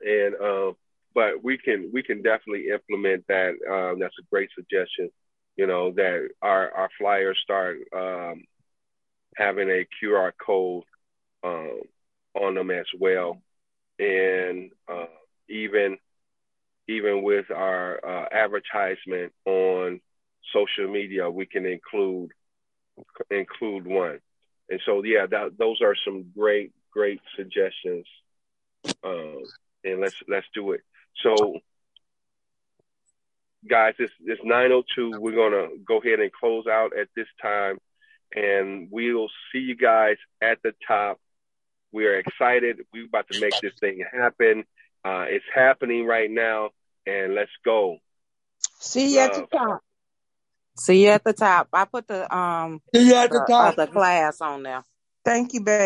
and 0.00 0.34
um, 0.36 0.76
but 1.14 1.42
we 1.42 1.58
can 1.58 1.90
we 1.92 2.02
can 2.02 2.22
definitely 2.22 2.68
implement 2.68 3.26
that. 3.28 3.54
Um, 3.70 3.98
that's 3.98 4.18
a 4.18 4.26
great 4.30 4.50
suggestion. 4.54 5.10
You 5.56 5.66
know 5.66 5.92
that 5.92 6.28
our 6.42 6.70
our 6.72 6.90
flyers 6.98 7.38
start 7.42 7.78
um, 7.94 8.44
having 9.36 9.68
a 9.70 9.86
QR 10.02 10.32
code 10.44 10.84
um, 11.42 11.80
on 12.34 12.54
them 12.54 12.70
as 12.70 12.86
well, 12.98 13.40
and 13.98 14.70
uh, 14.88 15.06
even 15.48 15.98
even 16.88 17.22
with 17.22 17.50
our 17.50 18.04
uh, 18.04 18.28
advertisement 18.30 19.32
on 19.46 20.00
social 20.52 20.90
media, 20.90 21.30
we 21.30 21.46
can 21.46 21.66
include 21.66 22.30
include 23.30 23.86
one. 23.86 24.20
And 24.68 24.80
so, 24.86 25.02
yeah, 25.04 25.26
that, 25.26 25.58
those 25.58 25.80
are 25.82 25.94
some 26.04 26.26
great 26.36 26.72
great 26.90 27.20
suggestions. 27.36 28.06
Um, 29.02 29.42
and 29.82 30.00
let's 30.00 30.16
let's 30.28 30.46
do 30.54 30.72
it. 30.72 30.80
So, 31.22 31.58
guys, 33.68 33.94
it's 33.98 34.12
it's 34.24 34.40
nine 34.44 34.72
oh 34.72 34.84
two. 34.94 35.12
We're 35.18 35.34
gonna 35.34 35.68
go 35.86 35.98
ahead 35.98 36.20
and 36.20 36.32
close 36.32 36.66
out 36.66 36.96
at 36.98 37.08
this 37.16 37.28
time, 37.40 37.78
and 38.34 38.88
we'll 38.90 39.28
see 39.52 39.60
you 39.60 39.76
guys 39.76 40.16
at 40.42 40.58
the 40.62 40.74
top. 40.86 41.18
We 41.94 42.06
are 42.06 42.18
excited. 42.18 42.80
We're 42.92 43.06
about 43.06 43.28
to 43.30 43.40
make 43.40 43.54
this 43.62 43.72
thing 43.78 44.04
happen. 44.12 44.64
Uh, 45.04 45.26
it's 45.28 45.44
happening 45.54 46.04
right 46.06 46.28
now, 46.30 46.70
and 47.06 47.34
let's 47.34 47.52
go. 47.64 47.98
See 48.80 49.14
you 49.14 49.20
at 49.20 49.32
the 49.34 49.46
top. 49.46 49.80
See 50.76 51.04
you 51.04 51.10
at 51.10 51.22
the 51.22 51.32
top. 51.32 51.68
I 51.72 51.84
put 51.84 52.08
the 52.08 52.36
um 52.36 52.82
See 52.94 53.06
you 53.08 53.14
at 53.14 53.30
the 53.30 53.38
the 53.38 53.46
top. 53.46 53.78
other 53.78 53.86
class 53.86 54.40
on 54.40 54.64
there. 54.64 54.82
Thank 55.24 55.54
you, 55.54 55.62
babe. 55.62 55.82